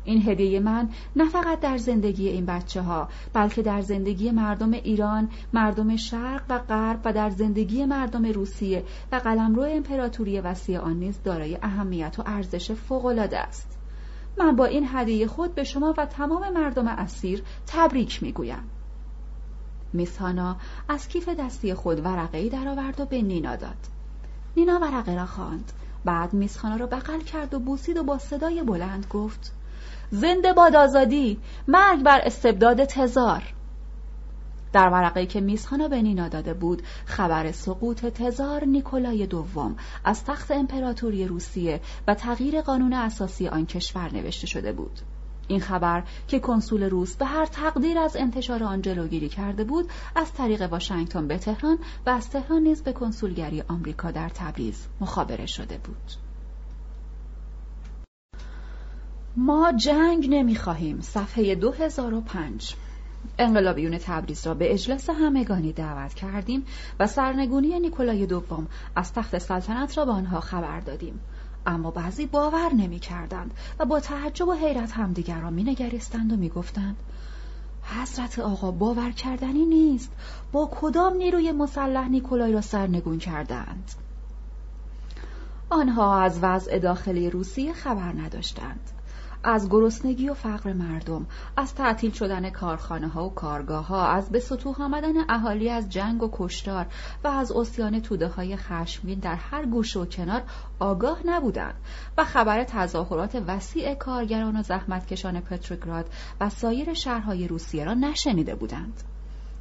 [0.08, 5.28] این هدیه من نه فقط در زندگی این بچه ها بلکه در زندگی مردم ایران،
[5.52, 11.18] مردم شرق و غرب و در زندگی مردم روسیه و قلمرو امپراتوری وسیع آن نیز
[11.24, 13.78] دارای اهمیت و ارزش فوق‌العاده است.
[14.38, 18.62] من با این هدیه خود به شما و تمام مردم اسیر تبریک می‌گویم.
[19.92, 20.56] میسانا
[20.88, 23.86] از کیف دستی خود ورقه درآورد و به نینا داد.
[24.56, 25.72] نینا ورقه را خواند.
[26.04, 29.57] بعد میسخانا را بغل کرد و بوسید و با صدای بلند گفت
[30.10, 31.38] زنده باد آزادی
[31.68, 33.54] مرگ بر استبداد تزار.
[34.72, 40.50] در ورقه که میزخانا به نینا داده بود خبر سقوط تزار نیکولای دوم از تخت
[40.50, 45.00] امپراتوری روسیه و تغییر قانون اساسی آن کشور نوشته شده بود.
[45.48, 50.32] این خبر که کنسول روس به هر تقدیر از انتشار آن جلوگیری کرده بود از
[50.32, 55.78] طریق واشنگتن به تهران و از تهران نیز به کنسولگری آمریکا در تبریز مخابره شده
[55.78, 56.27] بود.
[59.40, 61.00] ما جنگ نمی‌خواهیم.
[61.00, 62.74] صفحه 2005
[63.38, 66.64] انقلابیون تبریز را به اجلاس همگانی دعوت کردیم
[67.00, 68.66] و سرنگونی نیکولای دوم
[68.96, 71.20] از تخت سلطنت را به آنها خبر دادیم.
[71.66, 76.36] اما بعضی باور نمی کردند و با تعجب و حیرت همدیگر را می نگریستند و
[76.36, 76.96] می گفتند
[77.82, 80.12] حضرت آقا باور کردنی نیست.
[80.52, 83.92] با کدام نیروی مسلح نیکولای را سرنگون کردند
[85.70, 88.90] آنها از وضع داخلی روسیه خبر نداشتند.
[89.42, 91.26] از گرسنگی و فقر مردم
[91.56, 96.22] از تعطیل شدن کارخانه ها و کارگاه ها از به سطوح آمدن اهالی از جنگ
[96.22, 96.86] و کشتار
[97.24, 100.42] و از اسیان توده های خشمگین در هر گوشه و کنار
[100.78, 101.74] آگاه نبودند
[102.18, 106.06] و خبر تظاهرات وسیع کارگران و زحمتکشان پتروگراد
[106.40, 109.02] و سایر شهرهای روسیه را نشنیده بودند.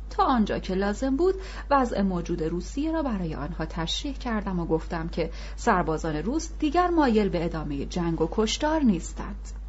[0.09, 1.35] تا آنجا که لازم بود
[1.69, 7.29] وضع موجود روسیه را برای آنها تشریح کردم و گفتم که سربازان روس دیگر مایل
[7.29, 9.66] به ادامه جنگ و کشتار نیستند.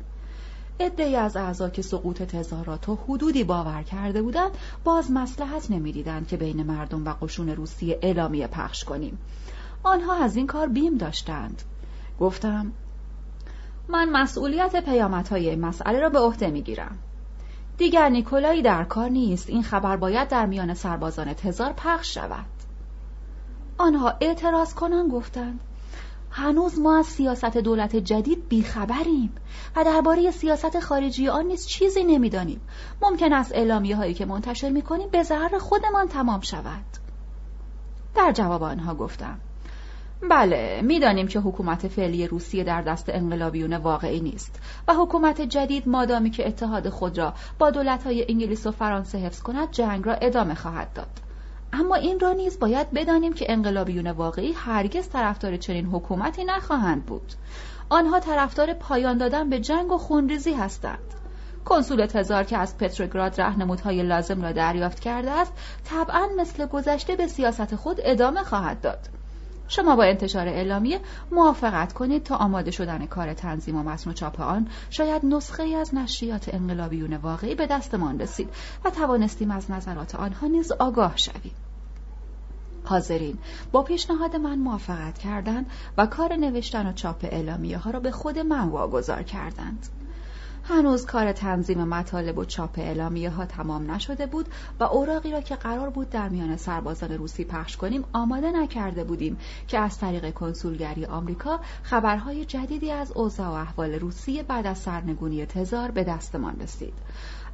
[0.80, 4.50] عدهای از اعضا که سقوط تظاهرات تا حدودی باور کرده بودند
[4.84, 9.18] باز مسلحت نمی‌دیدند که بین مردم و قشون روسیه اعلامیه پخش کنیم.
[9.82, 11.62] آنها از این کار بیم داشتند.
[12.20, 12.72] گفتم
[13.88, 16.98] من مسئولیت پیامدهای این مسئله را به عهده می‌گیرم.
[17.78, 19.50] دیگر نیکولایی در کار نیست.
[19.50, 22.46] این خبر باید در میان سربازان تزار پخش شود.
[23.78, 25.60] آنها اعتراض کنان گفتند
[26.38, 29.32] هنوز ما از سیاست دولت جدید بیخبریم
[29.76, 32.60] و درباره سیاست خارجی آن نیز چیزی نمی‌دانیم.
[33.02, 36.84] ممکن است اعلامیه هایی که منتشر می‌کنیم به ضرر خودمان تمام شود.
[38.14, 39.38] در جواب آنها گفتم
[40.30, 46.30] بله می‌دانیم که حکومت فعلی روسیه در دست انقلابیون واقعی نیست و حکومت جدید مادامی
[46.30, 47.72] که اتحاد خود را با
[48.04, 51.27] های انگلیس و فرانسه حفظ کند جنگ را ادامه خواهد داد.
[51.72, 57.32] اما این را نیز باید بدانیم که انقلابیون واقعی هرگز طرفدار چنین حکومتی نخواهند بود.
[57.88, 61.14] آنها طرفدار پایان دادن به جنگ و خونریزی هستند.
[61.64, 65.52] کنسول تزار که از پتروگراد رهنمودهای لازم را دریافت کرده است
[65.84, 69.17] طبعا مثل گذشته به سیاست خود ادامه خواهد داد.
[69.68, 71.00] شما با انتشار اعلامیه
[71.32, 74.68] موافقت کنید تا آماده شدن کار تنظیم و متن و چاپ آن.
[74.90, 78.48] شاید نسخه ای از نشریات انقلابیون واقعی به دستمان رسید
[78.84, 81.54] و توانستیم از نظرات آنها نیز آگاه شویم.
[82.84, 83.38] حاضرین
[83.72, 85.66] با پیشنهاد من موافقت کردند
[85.98, 89.88] و کار نوشتن و چاپ اعلامیه ها را به خود من واگذار کردند.
[90.70, 94.48] هنوز کار تنظیم مطالب و چاپ اعلامیه ها تمام نشده بود
[94.80, 99.38] و اوراقی را که قرار بود در میان سربازان روسی پخش کنیم آماده نکرده بودیم
[99.68, 105.46] که از طریق کنسولگری آمریکا خبرهای جدیدی از اوضاع و احوال روسیه بعد از سرنگونی
[105.46, 106.94] تزار به دستمان رسید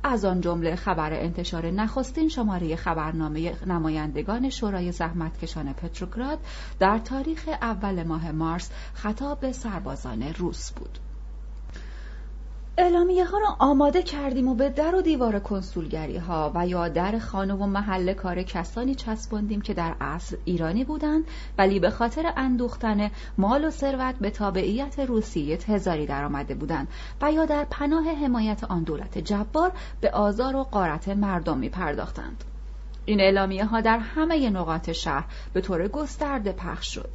[0.03, 6.39] از آن جمله خبر انتشار نخستین شماره خبرنامه نمایندگان شورای زحمتکشان پتروگراد
[6.79, 10.99] در تاریخ اول ماه مارس خطاب به سربازان روس بود.
[12.79, 17.19] اعلامیه ها را آماده کردیم و به در و دیوار کنسولگری ها و یا در
[17.19, 21.25] خانه و محل کار کسانی چسباندیم که در اصل ایرانی بودند
[21.59, 26.89] ولی به خاطر اندوختن مال و ثروت به تابعیت روسیه تزاری درآمده بودند
[27.23, 32.45] و یا در پناه حمایت آن دولت جبار به آزار و قارت مردم می پرداختند.
[33.05, 37.11] این اعلامیه ها در همه نقاط شهر به طور گسترده پخش شد.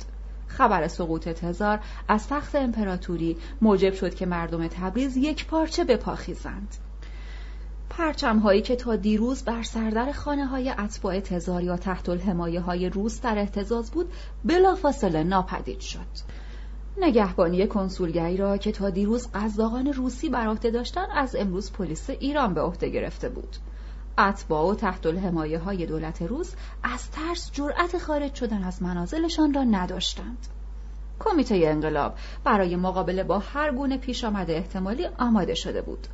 [0.50, 6.76] خبر سقوط تزار از تخت امپراتوری موجب شد که مردم تبریز یک پارچه بپاخیزند.
[7.90, 12.90] پرچم هایی که تا دیروز بر سردر خانه های اتباع تزار یا تحت الحمایه های
[12.90, 14.12] روس در احتزاز بود
[14.46, 16.40] بلافاصله ناپدید شد.
[16.98, 22.54] نگهبانی کنسولگری را که تا دیروز قزاقان روسی بر عهده داشتند از امروز پلیس ایران
[22.54, 23.56] به عهده گرفته بود.
[24.20, 26.54] اتباع و تحت الحمایه های دولت روس
[26.84, 30.48] از ترس جرأت خارج شدن از منازلشان را نداشتند.
[31.20, 32.14] کمیته انقلاب
[32.44, 36.08] برای مقابله با هر گونه پیش آمده احتمالی آماده شده بود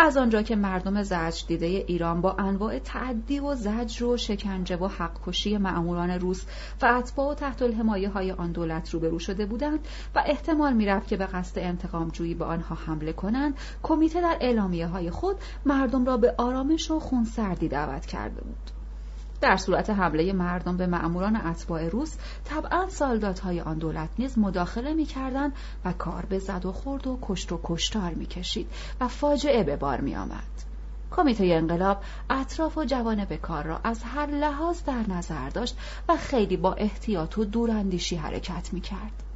[0.00, 4.86] از آنجا که مردم زجر دیده ایران با انواع تعدی و زجر و شکنجه و
[4.86, 6.44] حق کشی معموران روس
[6.82, 11.16] و اتباع و تحت الحمایه های آن دولت روبرو شده بودند و احتمال می‌رفت که
[11.16, 15.36] به قصد انتقام جویی به آنها حمله کنند کمیته در اعلامیه های خود
[15.66, 18.77] مردم را به آرامش و خونسردی دعوت کرده بود.
[19.40, 22.86] در صورت حمله مردم به معموران اتباع روس طبعا
[23.42, 25.52] های آن دولت نیز مداخله می‌کردند
[25.84, 28.70] و کار به زد و خورد و کشت و کشتار می‌کشید
[29.00, 30.68] و فاجعه به بار میآمد.
[31.10, 35.78] کمیته انقلاب اطراف و جوانب کار را از هر لحاظ در نظر داشت
[36.08, 39.27] و خیلی با احتیاط و دوراندیشی حرکت می‌کرد.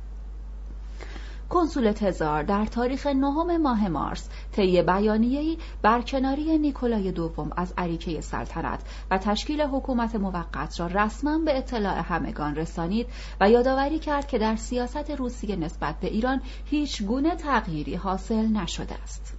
[1.53, 8.81] کنسول تزار در تاریخ نهم ماه مارس طی بیانیه‌ای برکناری نیکولای دوم از عریکه سلطنت
[9.11, 13.07] و تشکیل حکومت موقت را رسما به اطلاع همگان رسانید
[13.41, 18.95] و یادآوری کرد که در سیاست روسیه نسبت به ایران هیچ گونه تغییری حاصل نشده
[18.95, 19.39] است.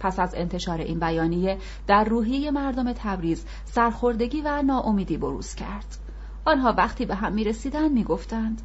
[0.00, 5.96] پس از انتشار این بیانیه در روحیه مردم تبریز سرخوردگی و ناامیدی بروز کرد.
[6.44, 8.62] آنها وقتی به هم می رسیدن می گفتند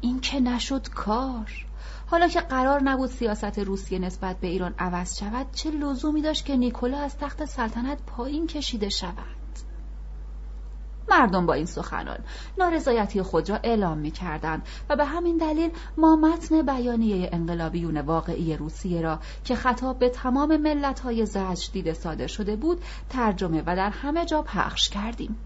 [0.00, 1.69] این که نشد کار
[2.10, 6.56] حالا که قرار نبود سیاست روسیه نسبت به ایران عوض شود چه لزومی داشت که
[6.56, 9.40] نیکولا از تخت سلطنت پایین کشیده شود
[11.10, 12.18] مردم با این سخنان
[12.58, 18.56] نارضایتی خود را اعلام می کردند و به همین دلیل ما متن بیانیه انقلابیون واقعی
[18.56, 23.76] روسیه را که خطاب به تمام ملت های زجر دیده صادر شده بود ترجمه و
[23.76, 25.36] در همه جا پخش کردیم.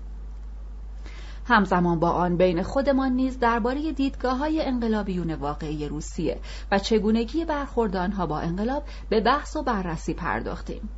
[1.46, 6.40] همزمان با آن بین خودمان نیز درباره دیدگاه های انقلابیون واقعی روسیه
[6.72, 10.88] و چگونگی برخورد آنها با انقلاب به بحث و بررسی پرداختیم.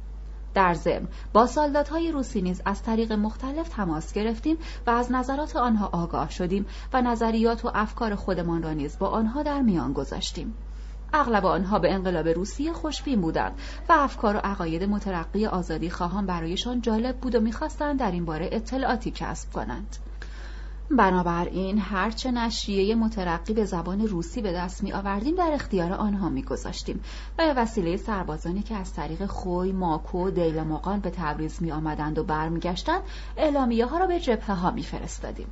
[0.55, 5.57] در ضمن با سالدات های روسی نیز از طریق مختلف تماس گرفتیم و از نظرات
[5.57, 10.55] آنها آگاه شدیم و نظریات و افکار خودمان را نیز با آنها در میان گذاشتیم.
[11.12, 13.53] اغلب آنها به انقلاب روسیه خوشبین بودند
[13.88, 18.49] و افکار و عقاید مترقی آزادی خواهان برایشان جالب بود و می‌خواستند در این باره
[18.53, 19.97] اطلاعاتی کسب کنند.
[20.91, 26.43] بنابراین هرچه نشریه مترقی به زبان روسی به دست می آوردیم در اختیار آنها می
[26.43, 27.01] گذاشتیم
[27.39, 31.72] و به وسیله سربازانی که از طریق خوی، ماکو و دیل مقان به تبریز می
[31.72, 33.03] آمدند و برمیگشتند
[33.37, 35.49] اعلامیه ها را به جبهه ها می فرستادیم.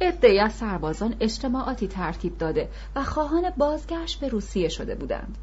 [0.00, 5.38] ادهی از سربازان اجتماعاتی ترتیب داده و خواهان بازگشت به روسیه شده بودند.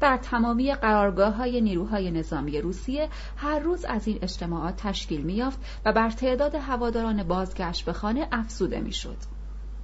[0.00, 5.92] در تمامی قرارگاه های نیروهای نظامی روسیه هر روز از این اجتماعات تشکیل میافت و
[5.92, 9.16] بر تعداد هواداران بازگشت به خانه افزوده می‌شد.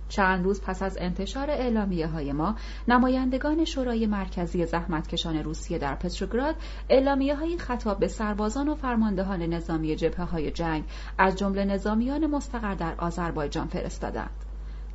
[0.08, 2.56] چند روز پس از انتشار اعلامیه های ما
[2.88, 6.54] نمایندگان شورای مرکزی زحمتکشان روسیه در پتروگراد
[6.88, 10.84] اعلامیه های خطاب به سربازان و فرماندهان نظامی جبهه های جنگ
[11.18, 14.45] از جمله نظامیان مستقر در آذربایجان فرستادند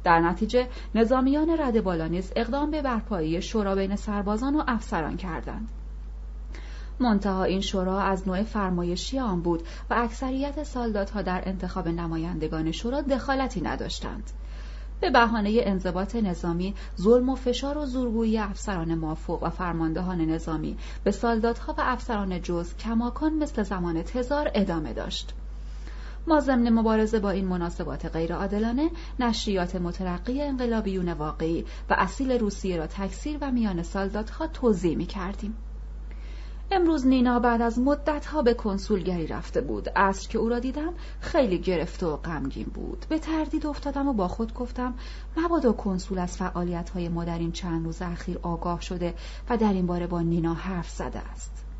[0.03, 5.69] در نتیجه نظامیان رد بالا نیز اقدام به برپایی شورا بین سربازان و افسران کردند.
[6.99, 13.01] منتها این شورا از نوع فرمایشی آن بود و اکثریت سالدادها در انتخاب نمایندگان شورا
[13.01, 14.31] دخالتی نداشتند.
[15.01, 21.11] به بهانه انضباط نظامی ظلم و فشار و زورگویی افسران مافوق و فرماندهان نظامی به
[21.11, 25.33] سالدادها و افسران جز کماکان مثل زمان تزار ادامه داشت.
[26.27, 32.87] ما ضمن مبارزه با این مناسبات غیرعادلانه نشریات مترقی انقلابیون واقعی و اصیل روسیه را
[32.87, 35.55] تکثیر و میان سالدادها توضیح می کردیم.
[36.73, 39.89] امروز نینا بعد از مدتها به کنسولگری رفته بود.
[39.95, 43.05] از که او را دیدم خیلی گرفته و غمگین بود.
[43.09, 44.93] به تردید افتادم و با خود گفتم
[45.37, 49.13] مبادا کنسول از فعالیت های ما در این چند روز اخیر آگاه شده
[49.49, 51.70] و در این باره با نینا حرف زده است.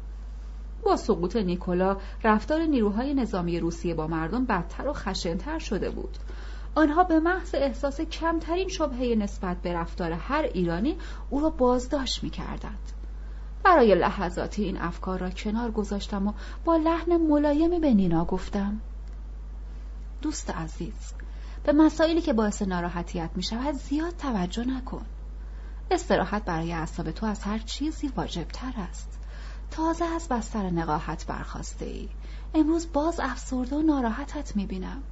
[0.86, 6.18] با سقوط نیکولا رفتار نیروهای نظامی روسیه با مردم بدتر و خشنتر شده بود.
[6.76, 10.98] آنها به محض احساس کمترین شبهه نسبت به رفتار هر ایرانی
[11.30, 12.92] او را بازداشت می‌کردند.
[13.64, 16.34] برای لحظاتی این افکار را کنار گذاشتم و
[16.66, 18.82] با لحن ملایمی به نینا گفتم
[20.22, 21.14] دوست عزیز
[21.64, 25.06] به مسائلی که باعث ناراحتیت می شود زیاد توجه نکن.
[25.92, 29.21] استراحت برای اعصاب تو از هر چیزی واجبتر است.
[29.72, 32.10] تازه از بستر نقاهت برخواسته ای
[32.54, 35.04] امروز باز افسرده و ناراحتت می‌بینم.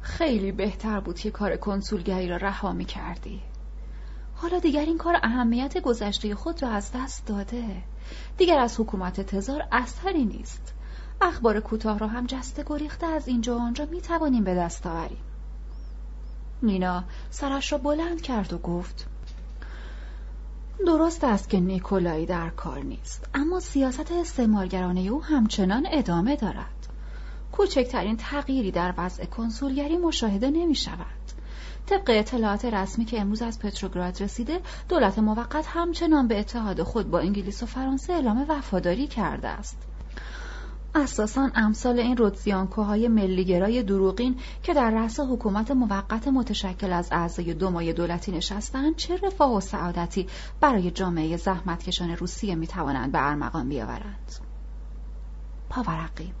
[0.00, 3.42] خیلی بهتر بود که کار کنسولگری را رها می کردی
[4.34, 7.82] حالا دیگر این کار اهمیت گذشته خود را از دست داده.
[8.38, 10.74] دیگر از حکومت تزار اثری نیست.
[11.20, 15.18] اخبار کوتاه را هم جسته گریخته از اینجا و آنجا می توانیم به دست آوریم.
[16.62, 19.06] نینا سرش را بلند کرد و گفت
[20.86, 26.88] درست است که نیکولایی در کار نیست اما سیاست استعمارگرانه او همچنان ادامه دارد.
[27.52, 31.06] کوچکترین تغییری در وضع کنسولگری مشاهده نمی شود.
[31.86, 37.18] طبق اطلاعات رسمی که امروز از پتروگراد رسیده دولت موقت همچنان به اتحاد خود با
[37.18, 39.89] انگلیس و فرانسه اعلام وفاداری کرده است.
[40.94, 47.92] اساسا امثال این رودزیانکوهای ملیگرای دروغین که در رأس حکومت موقت متشکل از اعضای دومای
[47.92, 50.26] دولتی نشستند چه رفاه و سعادتی
[50.60, 54.32] برای جامعه زحمتکشان روسیه می‌توانند به ارمغان بیاورند؟
[55.68, 56.32] پاورقی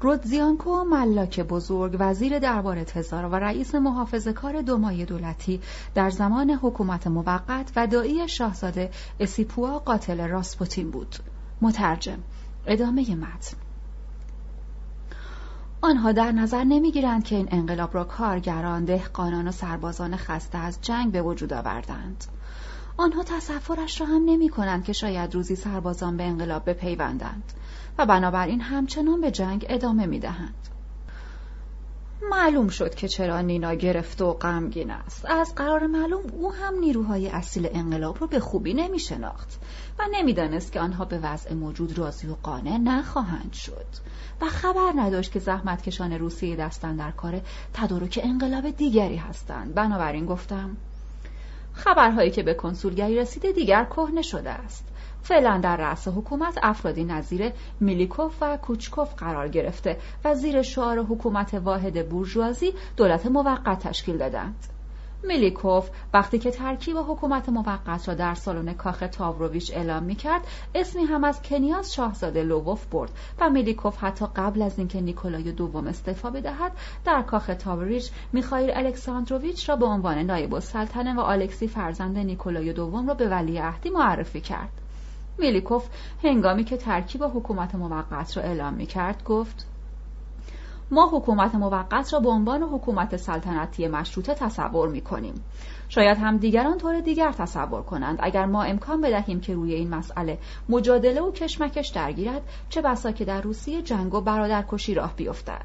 [0.00, 5.60] رودزیانکو ملاک بزرگ وزیر دربار تزار و رئیس محافظه کار دومای دولتی
[5.94, 8.90] در زمان حکومت موقت و دایی شاهزاده
[9.20, 11.16] اسیپوا قاتل راسپوتین بود.
[11.60, 12.18] مترجم
[12.68, 13.56] ادامه متن
[15.80, 21.12] آنها در نظر نمی‌گیرند که این انقلاب را کارگران، دهقانان و سربازان خسته از جنگ
[21.12, 22.24] به وجود آوردند.
[22.96, 27.52] آنها تصورش را هم نمی کنند که شاید روزی سربازان به انقلاب بپیوندند
[27.98, 30.68] و بنابراین همچنان به جنگ ادامه می دهند.
[32.30, 37.28] معلوم شد که چرا نینا گرفته و غمگین است از قرار معلوم او هم نیروهای
[37.28, 39.60] اصیل انقلاب را به خوبی نمی شناخت
[39.98, 43.86] و نمی‌دانست که آنها به وضع موجود راضی و قانع نخواهند شد.
[44.40, 47.40] و خبر نداشت که زحمتکشان روسیه دستن در کار
[47.74, 49.74] تدارک انقلاب دیگری هستند.
[49.74, 50.76] بنابراین گفتم
[51.72, 54.84] خبرهایی که به کنسولگری رسیده دیگر کهنه شده است.
[55.22, 61.54] فعلا در رأس حکومت افرادی نظیر میلیکوف و کوچکوف قرار گرفته و زیر شعار حکومت
[61.54, 64.77] واحد بورژوازی دولت موقت تشکیل دادند.
[65.22, 71.04] میلیکوف وقتی که ترکیب حکومت موقت را در سالن کاخ تاوروویچ اعلام می کرد اسمی
[71.04, 76.30] هم از کنیاز شاهزاده لووف برد و میلیکوف حتی قبل از اینکه نیکولای دوم استعفا
[76.30, 76.72] بدهد
[77.04, 83.08] در کاخ تاوروویچ میخائیل الکساندروویچ را به عنوان نایب السلطنه و آلکسی فرزند نیکولای دوم
[83.08, 84.72] را به ولی عهدی معرفی کرد.
[85.38, 85.88] میلیکوف
[86.22, 89.66] هنگامی که ترکیب حکومت موقت را اعلام می کرد گفت
[90.90, 95.34] ما حکومت موقت را به عنوان حکومت سلطنتی مشروطه تصور می کنیم.
[95.88, 98.18] شاید هم دیگران طور دیگر تصور کنند.
[98.22, 100.38] اگر ما امکان بدهیم که روی این مسئله
[100.68, 105.64] مجادله و کشمکش درگیرد چه بسا که در روسیه جنگ و برادرکشی راه بیفتد.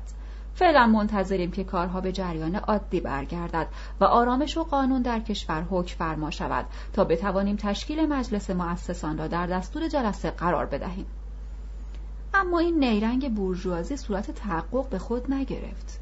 [0.55, 3.67] فعلا منتظریم که کارها به جریان عادی برگردد
[3.99, 9.27] و آرامش و قانون در کشور حکم فرما شود تا بتوانیم تشکیل مجلس مؤسسان را
[9.27, 11.05] در دستور جلسه قرار بدهیم.
[12.33, 15.99] اما این نیرنگ بورژوازی صورت تحقق به خود نگرفت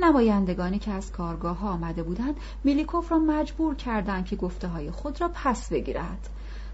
[0.00, 5.20] نمایندگانی که از کارگاه ها آمده بودند میلیکوف را مجبور کردند که گفته های خود
[5.20, 6.28] را پس بگیرد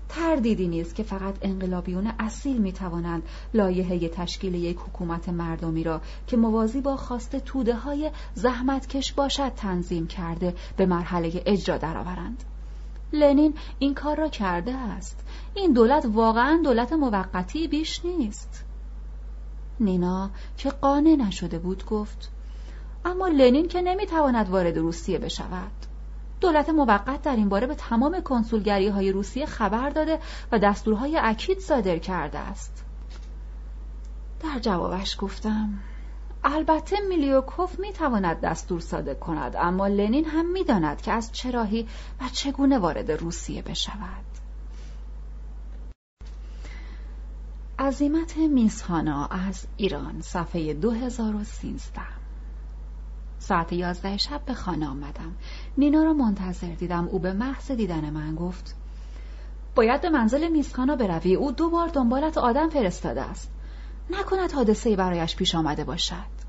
[0.09, 3.23] تردیدی نیست که فقط انقلابیون اصیل می توانند
[3.55, 10.07] لایحه تشکیل یک حکومت مردمی را که موازی با خواست توده های زحمتکش باشد تنظیم
[10.07, 12.45] کرده به مرحله اجرا درآورند.
[13.13, 15.25] لنین این کار را کرده است.
[15.55, 18.65] این دولت واقعا دولت موقتی بیش نیست.
[19.81, 22.31] نینا که قانع نشده بود گفت
[23.05, 25.73] اما لنین که نمی‌تواند وارد روسیه بشود.
[26.41, 30.19] دولت موقت در این باره به تمام کنسولگری های روسیه خبر داده
[30.53, 32.85] و دستورهای اکید صادر کرده است
[34.43, 35.79] در جوابش گفتم
[36.45, 41.89] البته میلیوکوف می‌تواند دستور صادر کند اما لنین هم می‌داند که از چه راهی
[42.21, 44.30] و چگونه وارد روسیه بشود
[47.81, 52.01] عظیمت میسهانا از ایران صفحه 2013
[53.39, 55.33] ساعت یازده شب به خانه آمدم.
[55.79, 57.09] نینا را منتظر دیدم.
[57.09, 58.77] او به محض دیدن من گفت
[59.75, 61.35] باید به منزل میسخانا بروی.
[61.35, 63.51] او دو بار دنبالت آدم فرستاده است.
[64.11, 66.41] نکند حادثه برایش پیش آمده باشد.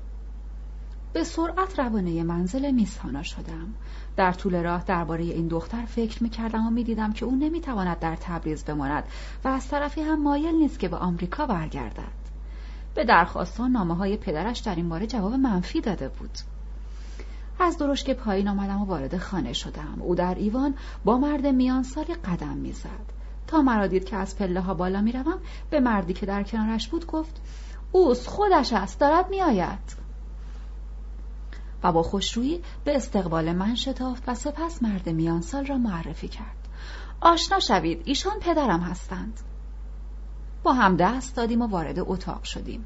[1.12, 3.74] به سرعت روانه منزل میسخانا شدم.
[4.16, 7.60] در طول راه درباره این دختر فکر می کردم و می دیدم که او نمی
[7.60, 9.04] تواند در تبریز بماند
[9.44, 12.22] و از طرفی هم مایل نیست که به آمریکا برگردد.
[12.94, 16.38] به درخواست و نامه های پدرش در این باره جواب منفی داده بود.
[17.60, 19.98] از که پایین آمدم و وارد خانه شدم.
[20.00, 20.74] او در ایوان
[21.04, 23.12] با مرد میان سالی قدم می‌زد.
[23.46, 25.38] تا مرا دید که از پله ها بالا می‌روم
[25.70, 27.40] به مردی که در کنارش بود گفت
[27.92, 30.01] اوس خودش است دارد میآید.
[31.82, 36.56] و با خوشرویی به استقبال من شتافت و سپس مرد میان سال را معرفی کرد.
[37.20, 39.40] آشنا شوید ایشان پدرم هستند.
[40.62, 42.84] با هم دست دادیم و وارد اتاق شدیم.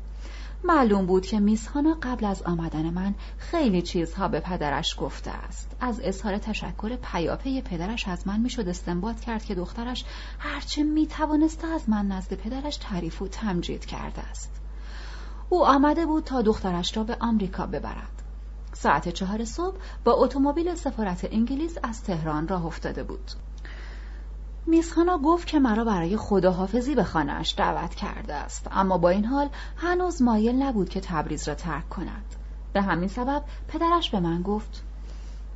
[0.64, 5.76] معلوم بود که میسهانا قبل از آمدن من خیلی چیزها به پدرش گفته است.
[5.80, 10.04] از اظهار تشکر پیاپی پدرش از من می‌شد استنباط کرد که دخترش
[10.38, 14.50] هرچه می‌توانسته از من نزد پدرش تعریف و تمجید کرده است.
[15.48, 18.15] او آمده بود تا دخترش را به آمریکا ببرد
[18.76, 23.30] ساعت چهار صبح با اتومبیل سفارت انگلیس از تهران راه افتاده بود.
[24.66, 29.48] میزخانا گفت که مرا برای خداحافظی به خانهاش دعوت کرده است اما با این حال
[29.76, 32.24] هنوز مایل نبود که تبریز را ترک کند.
[32.72, 34.82] به همین سبب پدرش به من گفت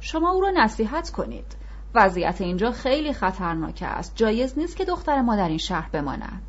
[0.00, 1.56] شما او را نصیحت کنید.
[1.94, 4.12] وضعیت اینجا خیلی خطرناک است.
[4.16, 6.42] جایز نیست که دختر ما در این شهر بماند.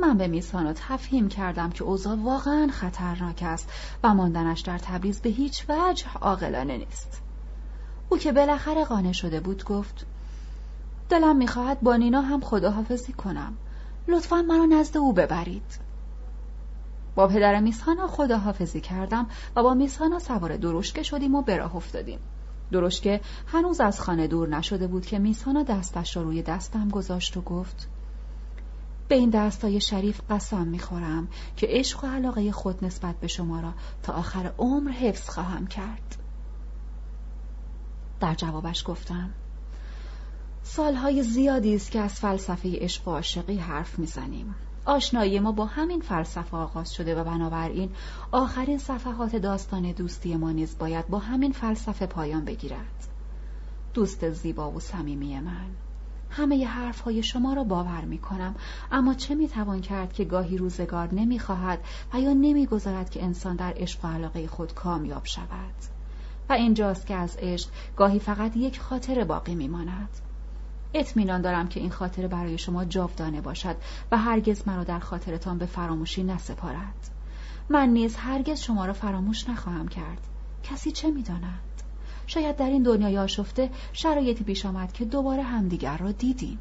[0.00, 3.72] من به میسانو تفهیم کردم که اوضاع واقعا خطرناک است
[4.04, 7.22] و ماندنش در تبریز به هیچ وجه عاقلانه نیست.
[8.08, 10.06] او که بالاخره قانع شده بود گفت
[11.08, 13.56] دلم می‌خواهد با نینا هم خداحافظی کنم.
[14.08, 15.78] لطفا مرا نزد او ببرید.
[17.14, 22.18] با پدر میسانا خداحافظی کردم و با میسانا سوار درشکه شدیم و به راه افتادیم.
[22.72, 27.40] درشکه هنوز از خانه دور نشده بود که میسانا دستش را روی دستم گذاشت و
[27.40, 27.88] گفت
[29.08, 33.72] به این دستای شریف قسم می‌خورم که عشق و علاقه خود نسبت به شما را
[34.02, 36.16] تا آخر عمر حفظ خواهم کرد.
[38.20, 39.30] در جوابش گفتم
[40.62, 44.54] سالهای زیادی است که از فلسفه عشق و عاشقی حرف می‌زنیم.
[44.84, 47.90] آشنایی ما با همین فلسفه آغاز شده و بنابراین
[48.32, 53.08] آخرین صفحات داستان دوستی ما نیز باید با همین فلسفه پایان بگیرد.
[53.94, 55.85] دوست زیبا و صمیمی من.
[56.30, 58.54] همه حرف های شما را باور می کنم
[58.92, 61.78] اما چه می توان کرد که گاهی روزگار نمی خواهد
[62.14, 65.74] و یا نمی گذارد که انسان در عشق و علاقه خود کامیاب شود؟
[66.48, 70.08] و اینجاست که از عشق گاهی فقط یک خاطر باقی می ماند
[70.94, 73.76] اطمینان دارم که این خاطره برای شما جاودانه باشد
[74.12, 77.10] و هرگز مرا در خاطرتان به فراموشی نسپارد.
[77.68, 80.20] من نیز هرگز شما را فراموش نخواهم کرد.
[80.62, 81.82] کسی چه می‌داند؟
[82.26, 86.58] شاید در این دنیای آشفته شرایطی پیش آمد که دوباره همدیگر را دیدیم.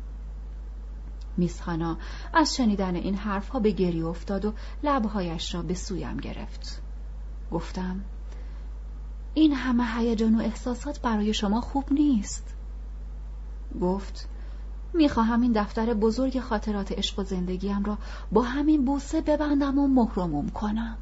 [1.38, 1.98] میس خانا
[2.34, 6.82] از شنیدن این حرفها به گری افتاد و لبهایش را به سویم گرفت.
[7.52, 8.02] گفتم
[9.34, 12.56] این همه هیجان و احساسات برای شما خوب نیست.
[13.82, 14.30] گفت
[14.94, 17.98] می‌خواهم این دفتر بزرگ خاطرات عشق و زندگیم را
[18.32, 20.98] با همین بوسه ببندم و مهرموم کنم.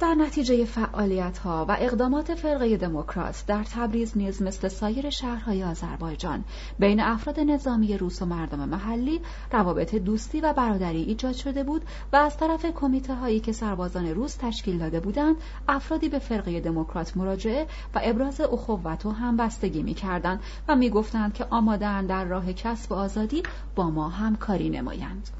[0.00, 6.44] در نتیجه فعالیت ها و اقدامات فرقه دموکرات در تبریز نیز مثل سایر شهرهای آذربایجان
[6.78, 9.20] بین افراد نظامی روس و مردم محلی
[9.52, 14.36] روابط دوستی و برادری ایجاد شده بود و از طرف کمیته هایی که سربازان روس
[14.36, 15.36] تشکیل داده بودند
[15.68, 22.08] افرادی به فرقه دموکرات مراجعه و ابراز اخوت و همبستگی می‌کردند و می‌گفتند که آماده‌اند
[22.08, 23.42] در راه کسب آزادی
[23.74, 25.37] با ما همکاری نمایند.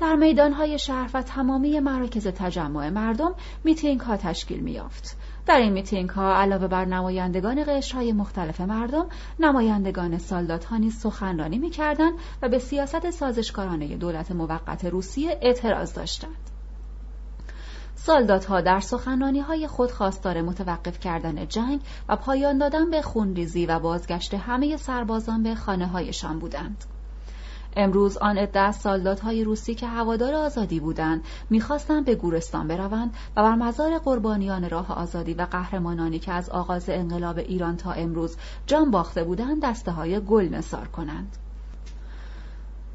[0.00, 5.16] در میدان‌های شهر و تمامی مراکز تجمع مردم میتینگ ها تشکیل می‌یافت.
[5.46, 9.06] در این میتینگ ها علاوه بر نمایندگان قشرهای مختلف مردم
[9.40, 16.50] نمایندگان سالدات ها نیز سخنرانی می‌کردند و به سیاست سازشکارانه دولت موقت روسیه اعتراض داشتند
[17.94, 23.66] سالدات ها در سخنرانی های خود خواستار متوقف کردن جنگ و پایان دادن به خونریزی
[23.66, 26.84] و بازگشت همه سربازان به خانه هایشان بودند.
[27.76, 33.42] امروز آن عده از سالدادهای روسی که هوادار آزادی بودند می‌خواستند به گورستان بروند و
[33.42, 38.36] بر مزار قربانیان راه آزادی و قهرمانانی که از آغاز انقلاب ایران تا امروز
[38.66, 41.36] جان باخته بودند دسته های گل نثار کنند.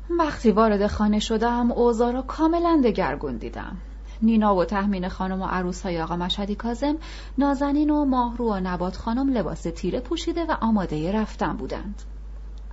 [0.09, 3.77] وقتی وارد خانه شدم اوضاع را کاملا دگرگون دیدم.
[4.21, 6.95] نینا و تحمین خانم و عروس های آقا مشهدی کازم
[7.37, 12.01] نازنین و ماهرو و نبات خانم لباس تیره پوشیده و آماده رفتن بودند.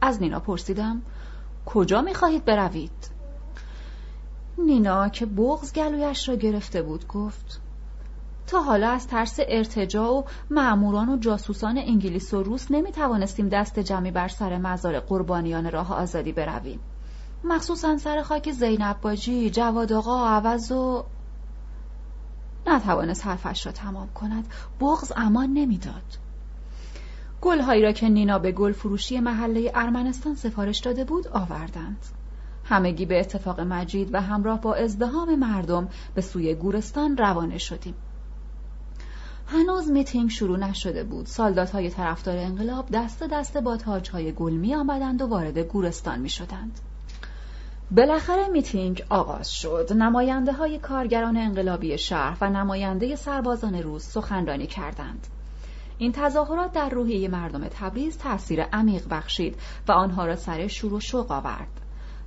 [0.01, 1.03] از نینا پرسیدم
[1.67, 3.11] کجا می‌خواهید بروید؟
[4.59, 7.61] نینا که بغز گلویش را گرفته بود گفت
[8.47, 13.79] تا حالا از ترس ارتجا و معموران و جاسوسان انگلیس و روس نمی توانستیم دست
[13.79, 16.81] جمعی بر سر مزار قربانیان راه آزادی برویم.
[17.45, 21.05] مخصوصا سر خاک زینب باجی جواد آقا عوض و
[22.67, 24.47] نتوانست حرفش را تمام کند.
[24.81, 26.19] بغز امان نمی‌داد.
[27.43, 32.07] گلهایی را که نینا به گل فروشی محله ارمنستان سفارش داده بود آوردند.
[32.65, 37.95] همگی به اتفاق مجید و همراه با ازدهام مردم به سوی گورستان روانه شدیم.
[39.47, 41.29] هنوز میتینگ شروع نشده بود.
[41.73, 43.79] های طرفدار انقلاب دست دست با
[44.13, 46.81] های گل می آمدند و وارد گورستان می شدند.
[47.91, 49.93] بالاخره میتینگ آغاز شد.
[49.93, 55.27] نماینده های کارگران انقلابی شهر و نماینده سربازان روز سخنرانی کردند.
[55.99, 59.57] این تظاهرات در روحیه مردم تبریز تاثیر عمیق بخشید
[59.89, 61.81] و آنها را سر شور و شوق آورد.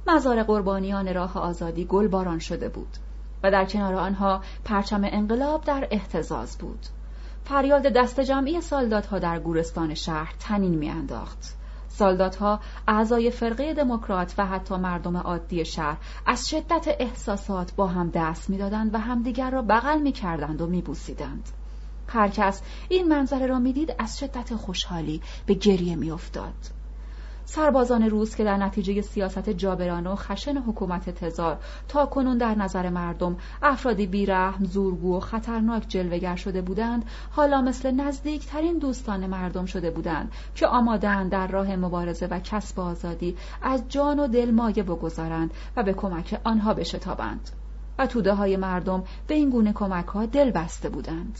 [0.07, 2.97] مزار قربانیان راه آزادی گل باران شده بود
[3.43, 6.79] و در کنار آنها پرچم انقلاب در احتزاز بود.
[7.43, 11.55] فریاد دست جمعی سالدادها در گورستان شهر تنین میانداخت.
[11.87, 18.49] سالدادها اعضای فرقه دموکرات و حتی مردم عادی شهر از شدت احساسات با هم دست
[18.49, 21.49] می‌دادند و همدیگر را بغل می‌کردند و میبوسیدند.
[22.15, 22.61] هر کس.
[22.89, 26.53] این منظره را می‌دید از شدت خوشحالی به گریه میافتاد.
[27.45, 32.89] سربازان روس که در نتیجه سیاست جابرانه و خشن حکومت تزار تا کنون در نظر
[32.89, 39.91] مردم افرادی بیرحم، زورگو و خطرناک جلوگر شده بودند حالا مثل نزدیکترین دوستان مردم شده
[39.91, 45.51] بودند که آمادند در راه مبارزه و کسب آزادی از جان و دل مایه بگذارند
[45.75, 47.49] و به کمک آنها بشتابند.
[47.97, 51.39] و توده های مردم به این گونه کمک ها دل بسته بودند.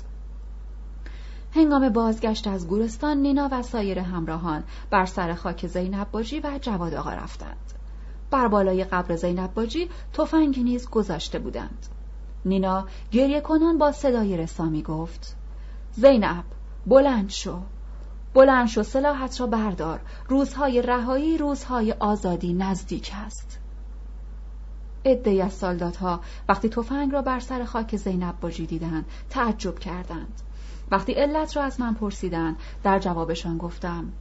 [1.56, 6.94] هنگام بازگشت از گورستان نینا و سایر همراهان بر سر خاک زینب باجی و جواد
[6.94, 7.74] آقا رفتند.
[8.32, 11.86] بر بالای قبر زینب باجی تفنگی نیز گذاشته بودند.
[12.46, 15.36] نینا گریه کنان با صدای رسامی گفت
[15.92, 16.44] زینب
[16.86, 17.62] بلند شو
[18.34, 20.00] بلند شو سلاحت را بردار
[20.30, 23.60] روزهای رهایی روزهای آزادی نزدیک است
[25.06, 25.64] عدهای از
[26.50, 30.42] وقتی تفنگ را بر سر خاک زینب باجی دیدند تعجب کردند
[30.92, 34.12] وقتی علت را از من پرسیدند در جوابشان گفتم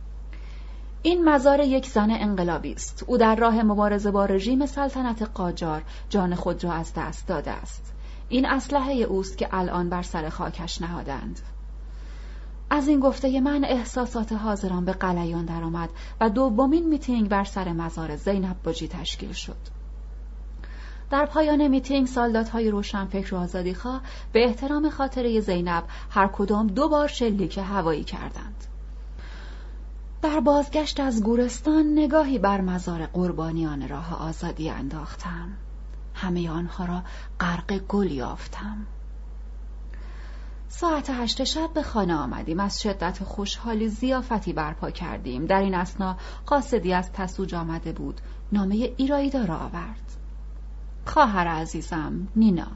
[1.03, 3.05] این مزار یک زن انقلابی است.
[3.07, 7.93] او در راه مبارزه با رژیم سلطنت قاجار جان خود را از دست داده است.
[8.28, 11.41] این اسلحه اوست که الان بر سر خاکش نهادند.
[12.70, 18.16] از این گفته من احساسات حاضران به غلیان درآمد و دومین میتینگ بر سر مزار
[18.16, 19.84] زینب باجی تشکیل شد.
[21.10, 24.01] در پایان میتینگ سالدات‌های روشنفکر و آزادی‌خواه
[24.32, 28.64] به احترام خاطره زینب هر کدام دو بار شلیک هوایی کردند.
[30.22, 35.52] در بازگشت از گورستان نگاهی بر مزار قربانیان راه آزادی انداختم.
[36.14, 37.02] همه آنها را
[37.40, 38.86] غرق گل یافتم.
[40.68, 46.16] ساعت هشت شب به خانه آمدیم از شدت خوشحالی زیافتی برپا کردیم در این اسنا
[46.47, 48.20] قاصدی از تسوج آمده بود
[48.52, 50.24] نامه ایرایدا را آورد
[51.06, 52.66] خواهر عزیزم نینا.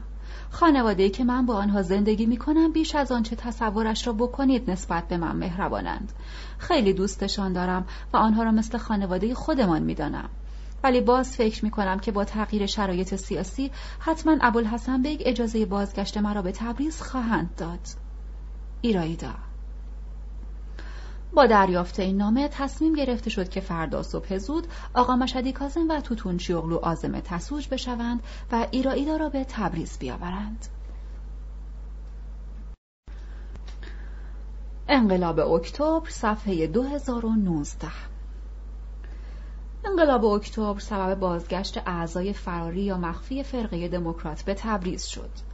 [0.51, 5.07] خانواده که من با آنها زندگی می کنم بیش از آنچه تصورش را بکنید نسبت
[5.07, 6.13] به من مهربانند.
[6.57, 10.29] خیلی دوستشان دارم و آنها را مثل خانواده خودمان می دانم.
[10.83, 16.17] ولی باز فکر می کنم که با تغییر شرایط سیاسی حتما ابوالحسن بیگ اجازه بازگشت
[16.17, 17.79] مرا به تبریز خواهند داد.
[18.81, 19.48] ایرایدا
[21.33, 26.01] با دریافت این نامه تصمیم گرفته شد که فردا صبح زود آقا مشدی کازم و
[26.01, 30.65] توتون چیغلو آزم تسوج بشوند و ایرائیدا را به تبریز بیاورند.
[34.87, 37.87] انقلاب اکتبر صفحه 2019
[39.85, 45.48] انقلاب اکتبر سبب بازگشت اعضای فراری یا مخفی فرقه دموکرات به تبریز شد.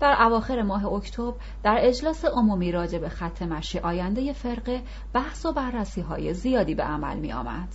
[0.00, 5.52] در اواخر ماه اکتبر در اجلاس عمومی راجع به خط مشی آینده فرقه بحث و
[5.52, 7.68] بررسی های زیادی به عمل می آمد.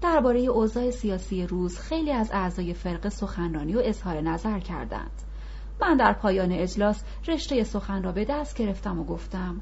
[0.00, 5.22] درباره اوضاع سیاسی روز خیلی از اعضای فرقه سخنرانی و اظهار نظر کردند.
[5.80, 9.60] من در پایان اجلاس رشته سخن را به دست گرفتم و گفتم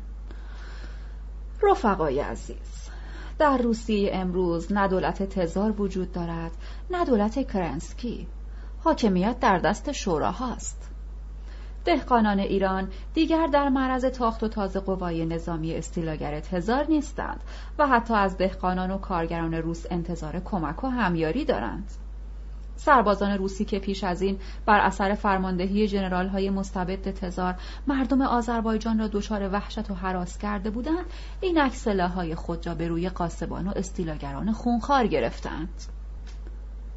[1.62, 2.90] رفقای عزیز
[3.38, 6.52] در روسیه امروز نه دولت تزار وجود دارد
[6.90, 8.26] نه دولت کرنسکی
[8.84, 10.89] حاکمیت در دست شورا هاست
[11.84, 17.40] دهقانان ایران دیگر در معرض تاخت و تاز قوای نظامی استیلاگر تزار نیستند
[17.78, 21.90] و حتی از دهقانان و کارگران روس انتظار کمک و همیاری دارند.
[22.76, 27.54] سربازان روسی که پیش از این بر اثر فرماندهی جنرال های مستبد تزار
[27.86, 31.04] مردم آذربایجان را دچار وحشت و حراس کرده بودند
[31.40, 35.68] این های خود را به روی قاسبان و استیلاگران خونخوار گرفتند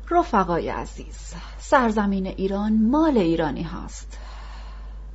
[0.10, 4.19] رفقای عزیز سرزمین ایران مال ایرانی هاست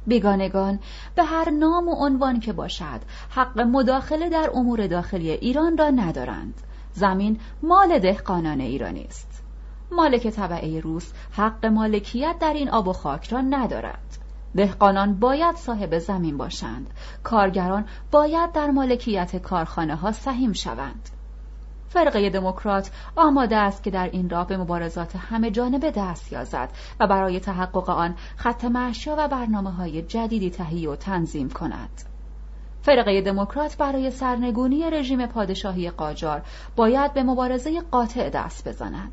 [0.08, 0.78] بیگانگان
[1.14, 6.54] به هر نام و عنوان که باشد حق مداخله در امور داخلی ایران را ندارند.
[6.92, 9.42] زمین مال دهقانان ایرانی است.
[9.92, 14.18] مالک طبعه روس حق مالکیت در این آب و خاک را ندارد.
[14.56, 16.90] دهقانان باید صاحب زمین باشند.
[17.22, 21.08] کارگران باید در مالکیت کارخانه ها سهیم شوند.
[21.88, 26.68] فرقه دموکرات آماده است که در این راه به مبارزات همه جانبه دست یازد
[27.00, 32.02] و برای تحقق آن خط محشا و برنامه های جدیدی تهیه و تنظیم کند.
[32.82, 36.42] فرقه دموکرات برای سرنگونی رژیم پادشاهی قاجار
[36.76, 39.12] باید به مبارزه قاطع دست بزند.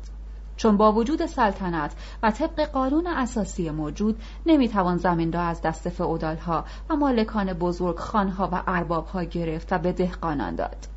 [0.56, 1.92] چون با وجود سلطنت
[2.22, 8.48] و طبق قانون اساسی موجود نمی‌توان زمین را از دست فعودالها و مالکان بزرگ خانها
[8.52, 10.95] و اربابها گرفت و به دهقانان داد.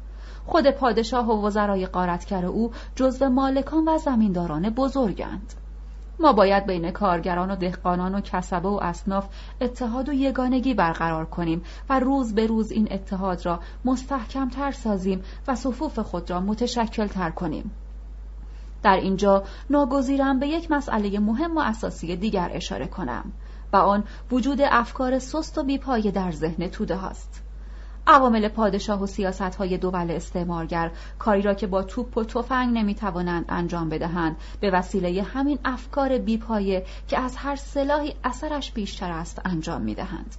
[0.50, 5.54] خود پادشاه و وزرای قارتگر او جزو مالکان و زمینداران بزرگند
[6.20, 9.28] ما باید بین کارگران و دهقانان و کسبه و اصناف
[9.62, 15.24] اتحاد و یگانگی برقرار کنیم و روز به روز این اتحاد را مستحکم تر سازیم
[15.48, 17.72] و صفوف خود را متشکل تر کنیم.
[18.84, 23.32] در اینجا ناگزیرم به یک مسئله مهم و اساسی دیگر اشاره کنم
[23.74, 27.49] و آن وجود افکار سست و بیپایه در ذهن توده هاست.
[28.12, 33.46] عوامل پادشاه و سیاست های دول استعمارگر کاری را که با توپ و تفنگ نمی‌توانند
[33.50, 34.36] انجام بدهند.
[34.60, 40.36] به وسیله همین افکار بیپایه که از هر سلاحی اثرش بیشتر است انجام می‌دهند.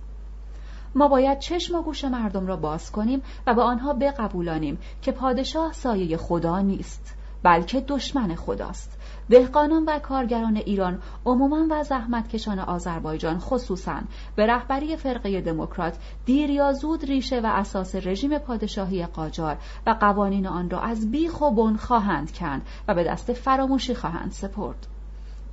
[0.94, 5.72] ما باید چشم و گوش مردم را باز کنیم و به آنها بقبولانیم که پادشاه
[5.72, 8.99] سایه خدا نیست بلکه دشمن خداست.
[9.31, 14.01] دهقانان و کارگران ایران عموما و زحمتکشان آذربایجان خصوصا
[14.36, 20.47] به رهبری فرقه دموکرات دیر یا زود ریشه و اساس رژیم پادشاهی قاجار و قوانین
[20.47, 24.86] آن را از بیخ و بن خواهند کند و به دست فراموشی خواهند سپرد.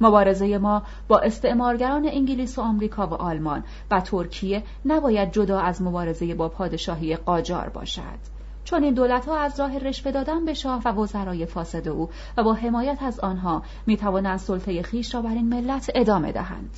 [0.02, 6.36] مبارزه ما با استعمارگران انگلیس و آمریکا و آلمان و ترکیه نباید جدا از مبارزه
[6.36, 8.37] با پادشاهی قاجار باشد.
[8.68, 12.44] چون این دولت ها از راه رشوه دادن به شاه و وزرای فاسد او و
[12.44, 16.70] با حمایت از آنها می توانند سلطه خیش را بر این ملت ادامه دهند.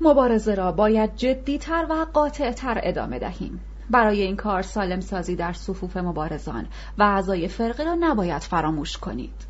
[0.00, 3.60] مبارزه را باید جدیتر و قاطعتر ادامه دهیم.
[3.90, 6.66] برای این کار سالم سازی در صفوف مبارزان
[6.98, 9.46] و اعضای فرقه را نباید فراموش کنید.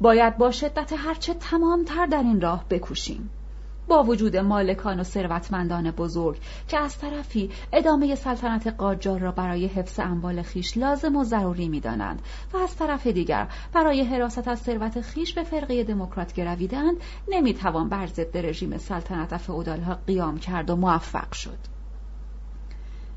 [0.00, 3.30] باید با شدت هرچه تمامتر در این راه بکوشیم.
[3.88, 6.38] با وجود مالکان و ثروتمندان بزرگ
[6.68, 12.22] که از طرفی ادامه سلطنت قاجار را برای حفظ اموال خیش لازم و ضروری می‌دانند
[12.52, 16.96] و از طرف دیگر برای حراست از ثروت خیش به فرقه دموکرات گرویدند
[17.28, 21.58] نمی‌توان بر ضد رژیم سلطنت فئودالها قیام کرد و موفق شد.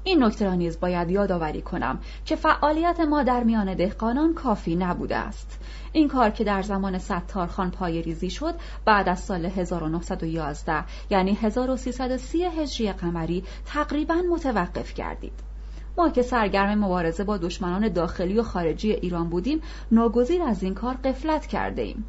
[0.03, 5.15] این نکته را نیز باید یادآوری کنم که فعالیت ما در میان دهقانان کافی نبوده
[5.15, 5.59] است.
[5.93, 8.55] این کار که در زمان ستارخان پای ریزی شد
[8.85, 15.49] بعد از سال 1911 یعنی 1330 هجری قمری تقریبا متوقف گردید.
[15.97, 19.61] ما که سرگرم مبارزه با دشمنان داخلی و خارجی ایران بودیم
[19.91, 22.05] ناگزیر از این کار قفلت کرده ایم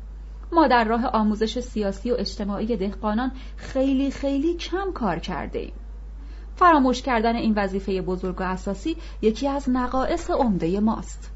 [0.52, 5.73] ما در راه آموزش سیاسی و اجتماعی دهقانان خیلی خیلی کم کار کرده ایم
[6.57, 11.31] فراموش کردن این وظیفه بزرگ و اساسی یکی از نقایص عمده ماست.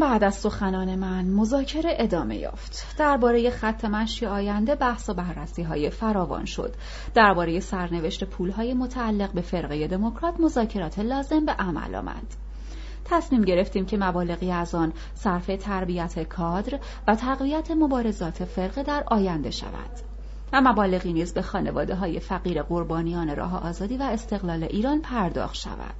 [0.00, 2.96] بعد از سخنان من مذاکره ادامه یافت.
[2.98, 6.74] درباره خط مشی آینده بحث و بررسی های فراوان شد.
[7.14, 12.26] درباره سرنوشت پول های متعلق به فرقه دموکرات مذاکرات لازم به عمل آمد.
[13.04, 19.50] تصمیم گرفتیم که مبالغی از آن صرف تربیت کادر و تقویت مبارزات فرقه در آینده
[19.50, 20.11] شود.
[20.52, 25.94] و مبالغی نیز به خانواده های فقیر قربانیان راه آزادی و استقلال ایران پرداخت شود.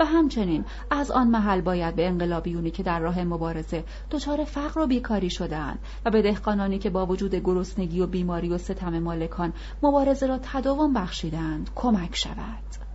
[0.00, 4.86] و همچنین از آن محل باید به انقلابیونی که در راه مبارزه دچار فقر و
[4.86, 9.52] بیکاری شدهاند و به دهقانانی که با وجود گرسنگی و بیماری و ستم مالکان
[9.82, 12.87] مبارزه را تداوم بخشیدند کمک شود.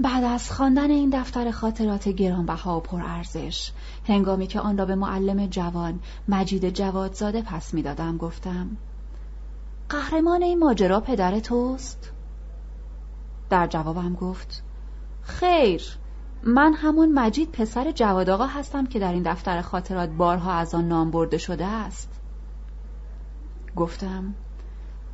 [0.00, 3.72] بعد از خواندن این دفتر خاطرات گرانبها و پرارزش
[4.08, 8.76] هنگامی که آن را به معلم جوان مجید جوادزاده پس می‌دادم گفتم
[9.88, 12.12] قهرمان این ماجرا پدر توست؟
[13.50, 14.62] در جوابم گفت
[15.22, 15.82] خیر
[16.42, 20.88] من همون مجید پسر جواد آقا هستم که در این دفتر خاطرات بارها از آن
[20.88, 22.20] نام برده شده است.
[23.76, 24.34] گفتم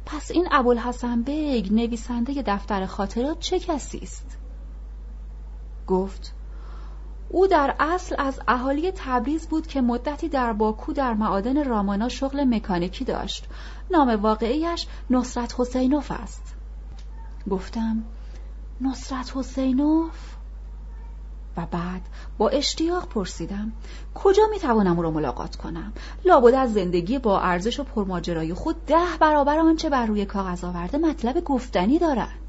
[0.06, 4.41] پس این ابوالحسن بیگ نویسنده دفتر خاطرات چه کسی است؟
[5.92, 6.34] گفت
[7.28, 12.44] او در اصل از اهالی تبریز بود که مدتی در باکو در معادن رامانا شغل
[12.44, 13.48] مکانیکی داشت.
[13.90, 16.54] نام واقعیش نصرت حسینوف است.
[17.50, 18.04] گفتم
[18.80, 20.34] نصرت حسینوف؟
[21.56, 22.02] و بعد
[22.38, 23.72] با اشتیاق پرسیدم
[24.14, 25.92] کجا می توانم او را ملاقات کنم؟
[26.24, 30.98] لابد از زندگی با ارزش و پرماجرای خود ده برابر آنچه بر روی کاغذ آورده
[30.98, 32.42] مطلب گفتنی دارد.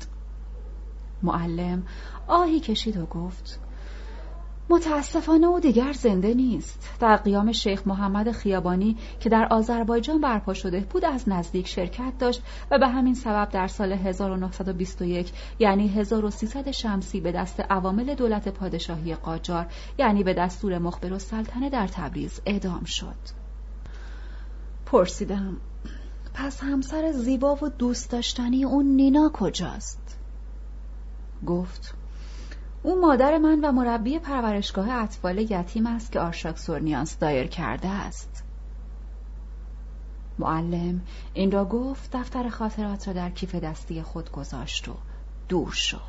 [1.23, 1.83] معلم
[2.27, 3.59] آهی کشید و گفت
[4.69, 10.79] متاسفانه او دیگر زنده نیست در قیام شیخ محمد خیابانی که در آذربایجان برپا شده
[10.79, 12.41] بود از نزدیک شرکت داشت
[12.71, 19.15] و به همین سبب در سال 1921 یعنی 1300 شمسی به دست عوامل دولت پادشاهی
[19.15, 19.65] قاجار
[19.97, 23.43] یعنی به دستور مخبر و سلطنه در تبریز اعدام شد
[24.85, 25.57] پرسیدم
[26.33, 30.17] پس همسر زیبا و دوست داشتنی اون نینا کجاست؟
[31.45, 31.95] گفت
[32.83, 38.43] او مادر من و مربی پرورشگاه اطفال یتیم است که آرشاک سورنیانس دایر کرده است.
[40.39, 41.01] معلم
[41.33, 44.95] این را گفت دفتر خاطرات را در کیف دستی خود گذاشت و
[45.49, 45.99] دور شد.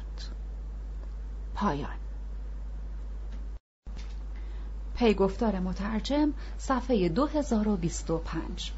[1.55, 1.97] پایان.
[4.97, 8.73] پیگفتار مترجم صفحه 2025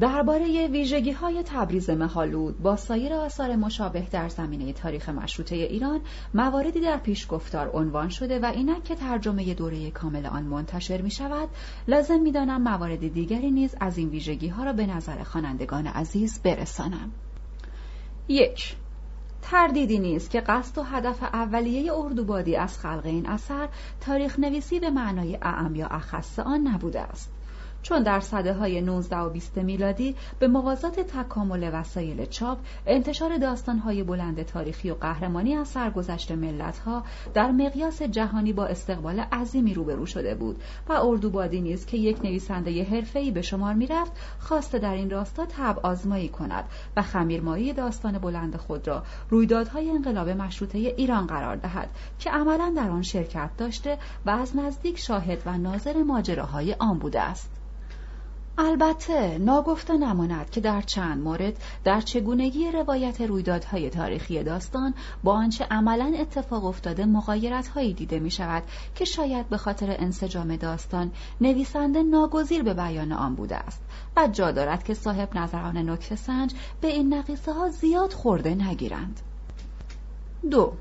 [0.00, 6.00] درباره ویژگی های تبریز مهالود با سایر آثار مشابه در زمینه تاریخ مشروطه ایران
[6.34, 11.48] مواردی در پیشگفتار عنوان شده و اینک که ترجمه دوره کامل آن منتشر می شود
[11.88, 16.40] لازم می دانم موارد دیگری نیز از این ویژگی ها را به نظر خوانندگان عزیز
[16.42, 17.10] برسانم.
[18.28, 18.76] یک
[19.42, 23.68] تردیدی نیست که قصد و هدف اولیه اردوبادی از خلق این اثر
[24.00, 27.35] تاریخ نویسی به معنای اعم یا اخص آن نبوده است.
[27.86, 34.02] چون در صده های 19 و 20 میلادی به موازات تکامل وسایل چاپ انتشار داستانهای
[34.02, 37.04] بلند تاریخی و قهرمانی از سرگذشت ملتها
[37.34, 42.84] در مقیاس جهانی با استقبال عظیمی روبرو شده بود و اردوبادی نیز که یک نویسنده
[42.84, 46.64] حرفه‌ای به شمار می‌رفت خواسته در این راستا تب آزمایی کند
[46.96, 51.88] و خمیرمایی داستان بلند خود را رویدادهای انقلاب مشروطه ایران قرار دهد
[52.18, 57.20] که عملا در آن شرکت داشته و از نزدیک شاهد و ناظر ماجراهای آن بوده
[57.20, 57.55] است.
[58.58, 65.66] البته ناگفته نماند که در چند مورد در چگونگی روایت رویدادهای تاریخی داستان با آنچه
[65.70, 68.62] عملا اتفاق افتاده مقایرتهایی دیده می شود
[68.94, 73.82] که شاید به خاطر انسجام داستان نویسنده ناگزیر به بیان آن بوده است.
[74.16, 79.20] و جا دارد که صاحب نظران نکته سنج به این نقیصه ها زیاد خورده نگیرند.
[80.50, 80.72] دو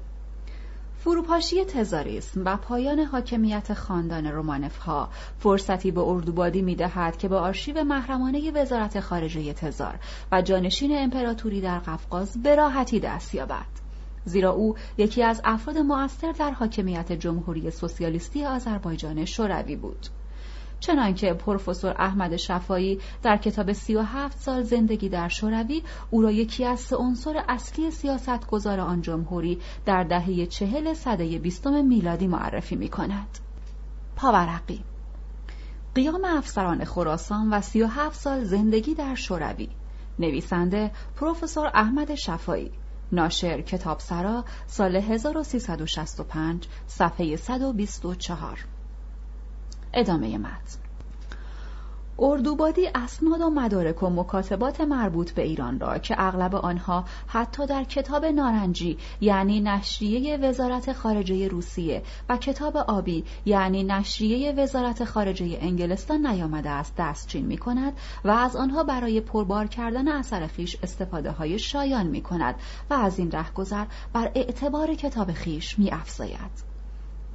[1.06, 5.10] فروپاشی تزاریسم و پایان حاکمیت خاندان رومانف ها
[5.40, 10.00] فرصتی به اردوبادی می دهد که به آرشیو محرمانه وزارت خارجه تزار
[10.32, 13.66] و جانشین امپراتوری در قفقاز به راحتی دست یابد.
[14.24, 20.08] زیرا او یکی از افراد مؤثر در حاکمیت جمهوری سوسیالیستی آذربایجان شوروی بود.
[20.80, 26.32] چنانکه پروفسور احمد شفایی در کتاب سی و هفت سال زندگی در شوروی او را
[26.32, 32.76] یکی از سه عنصر اصلی سیاستگزار آن جمهوری در دهه چهل صده بیستم میلادی معرفی
[32.76, 33.40] می کند.
[34.16, 34.84] پاورقی.
[35.96, 39.70] قیام افسران خراسان و سی و هفت سال زندگی در شوروی.
[40.20, 42.72] نویسنده پروفسور احمد شفایی
[43.12, 48.66] ناشر کتاب سرا سال 1365 صفحه 124
[49.96, 50.86] ادامه متن
[52.20, 57.84] اردوبادی اسناد و مدارک و مکاتبات مربوط به ایران را که اغلب آنها حتی در
[57.84, 66.28] کتاب نارنجی یعنی نشریه وزارت خارجه روسیه و کتاب آبی یعنی نشریه وزارت خارجه انگلستان
[66.28, 67.94] نیامده است دستچین می کند
[68.26, 72.56] و از آنها برای پربار کردن اثر خیش استفاده های شایان می کند
[72.90, 76.75] و از این رهگذر بر اعتبار کتاب خیش می افزاید.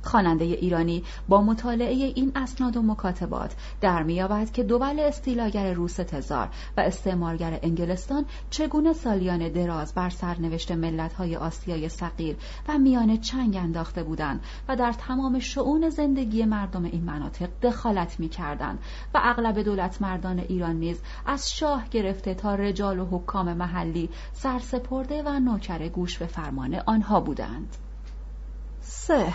[0.03, 6.49] خواننده ایرانی با مطالعه این اسناد و مکاتبات در میابد که دول استیلاگر روس تزار
[6.77, 12.37] و استعمارگر انگلستان چگونه سالیان دراز بر سرنوشت ملتهای آسیای صغیر
[12.69, 18.79] و میان چنگ انداخته بودند و در تمام شعون زندگی مردم این مناطق دخالت می‌کردند
[19.15, 25.23] و اغلب دولت مردان ایران نیز از شاه گرفته تا رجال و حکام محلی سرسپرده
[25.23, 27.77] و نوکر گوش به فرمان آنها بودند.
[28.81, 29.33] سه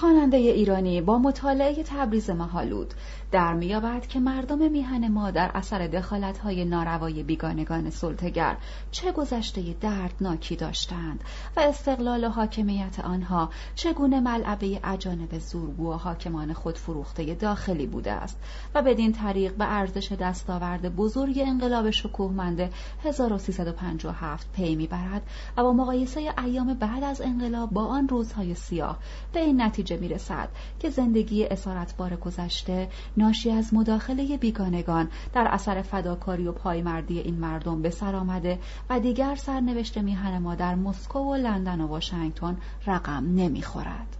[0.00, 2.94] خواننده ایرانی با مطالعه تبریز مهالود
[3.32, 8.56] در میابد که مردم میهن ما در اثر دخالتهای ناروای بیگانگان سلطگر
[8.90, 11.20] چه گذشته دردناکی داشتند
[11.56, 18.12] و استقلال و حاکمیت آنها چگونه ملعبه اجانب زورگو و حاکمان خود فروخته داخلی بوده
[18.12, 18.38] است
[18.74, 22.70] و بدین طریق به ارزش دستاورد بزرگ انقلاب شکوهمند
[23.04, 25.22] 1357 پی می‌برد
[25.56, 28.98] و با مقایسه ایام بعد از انقلاب با آن روزهای سیاه
[29.32, 30.48] به این نتیجه می‌رسد
[30.80, 37.82] که زندگی اسارتبار گذشته ناشی از مداخله بیگانگان در اثر فداکاری و پایمردی این مردم
[37.82, 38.58] به سر آمده
[38.90, 42.56] و دیگر سرنوشت میهن ما در مسکو و لندن و واشنگتن
[42.86, 44.16] رقم نمی‌خورد.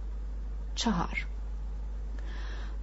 [0.75, 1.27] چهار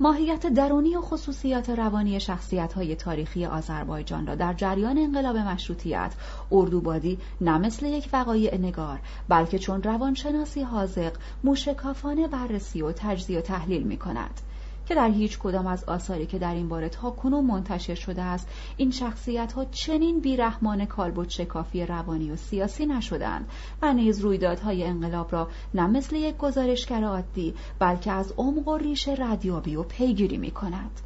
[0.01, 6.15] ماهیت درونی و خصوصیات روانی شخصیت های تاریخی آذربایجان را در جریان انقلاب مشروطیت
[6.53, 11.13] اردوبادی نه مثل یک وقایع نگار بلکه چون روانشناسی حاضق
[11.45, 14.41] موشکافانه بررسی و تجزیه و تحلیل می کند.
[14.87, 18.49] که در هیچ کدام از آثاری که در این باره تا کنون منتشر شده است
[18.77, 23.49] این شخصیت ها چنین بیرحمان کالبد شکافی روانی و سیاسی نشدند
[23.83, 29.09] و نیز رویدادهای انقلاب را نه مثل یک گزارشگر عادی بلکه از عمق و ریش
[29.09, 31.01] ردیابی و پیگیری می کند.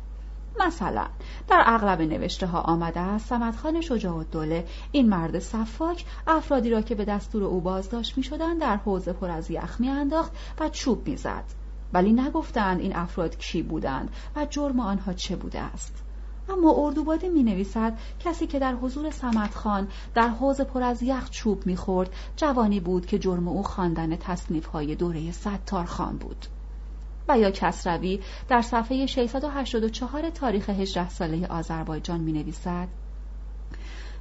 [0.60, 1.06] مثلا
[1.48, 6.94] در اغلب نوشته ها آمده است سمدخان شجاع دوله این مرد صفاک افرادی را که
[6.94, 11.09] به دستور او بازداشت می شدن در حوزه پر از یخ می انداخت و چوب
[11.09, 11.44] می زد.
[11.93, 16.05] ولی نگفتند این افراد کی بودند و جرم آنها چه بوده است.
[16.48, 21.31] اما اردوبادی می نویسد کسی که در حضور سمت خان در حوز پر از یخ
[21.31, 26.47] چوب می خورد جوانی بود که جرم او خواندن تصنیف های دوره ستار خان بود.
[27.28, 32.89] و یا کسروی در صفحه 684 تاریخ 18 ساله آذربایجان می نویسد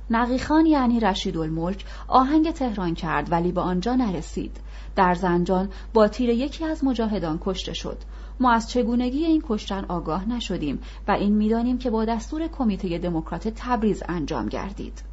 [0.09, 4.57] نقیخان یعنی رشید الملک آهنگ تهران کرد ولی به آنجا نرسید.
[4.95, 7.97] در زنجان با تیر یکی از مجاهدان کشته شد.
[8.39, 13.47] ما از چگونگی این کشتن آگاه نشدیم و این می‌دانیم که با دستور کمیته دموکرات
[13.47, 15.03] تبریز انجام گردید.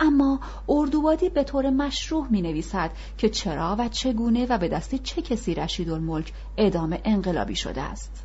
[0.00, 5.22] اما اردوبادی به طور مشروع می نویسد که چرا و چگونه و به دست چه
[5.22, 8.23] کسی رشید الملک ادامه انقلابی شده است.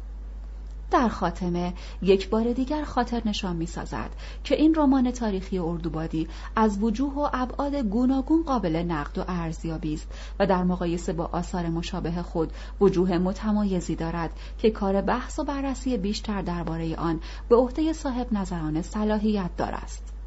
[0.91, 4.10] در خاتمه یک بار دیگر خاطر نشان می سازد
[4.44, 10.07] که این رمان تاریخی اردوبادی از وجوه و ابعاد گوناگون قابل نقد و ارزیابی است
[10.40, 15.98] و در مقایسه با آثار مشابه خود وجوه متمایزی دارد که کار بحث و بررسی
[15.98, 20.19] بیشتر درباره آن به عهده صاحب نظران صلاحیت دارد.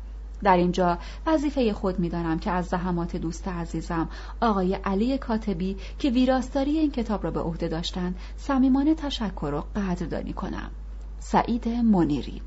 [0.43, 4.09] در اینجا وظیفه خود می‌دانم که از زحمات دوست عزیزم
[4.41, 10.33] آقای علی کاتبی که ویراستاری این کتاب را به عهده داشتند صمیمانه تشکر و قدردانی
[10.33, 10.71] کنم.
[11.19, 12.43] سعید منیری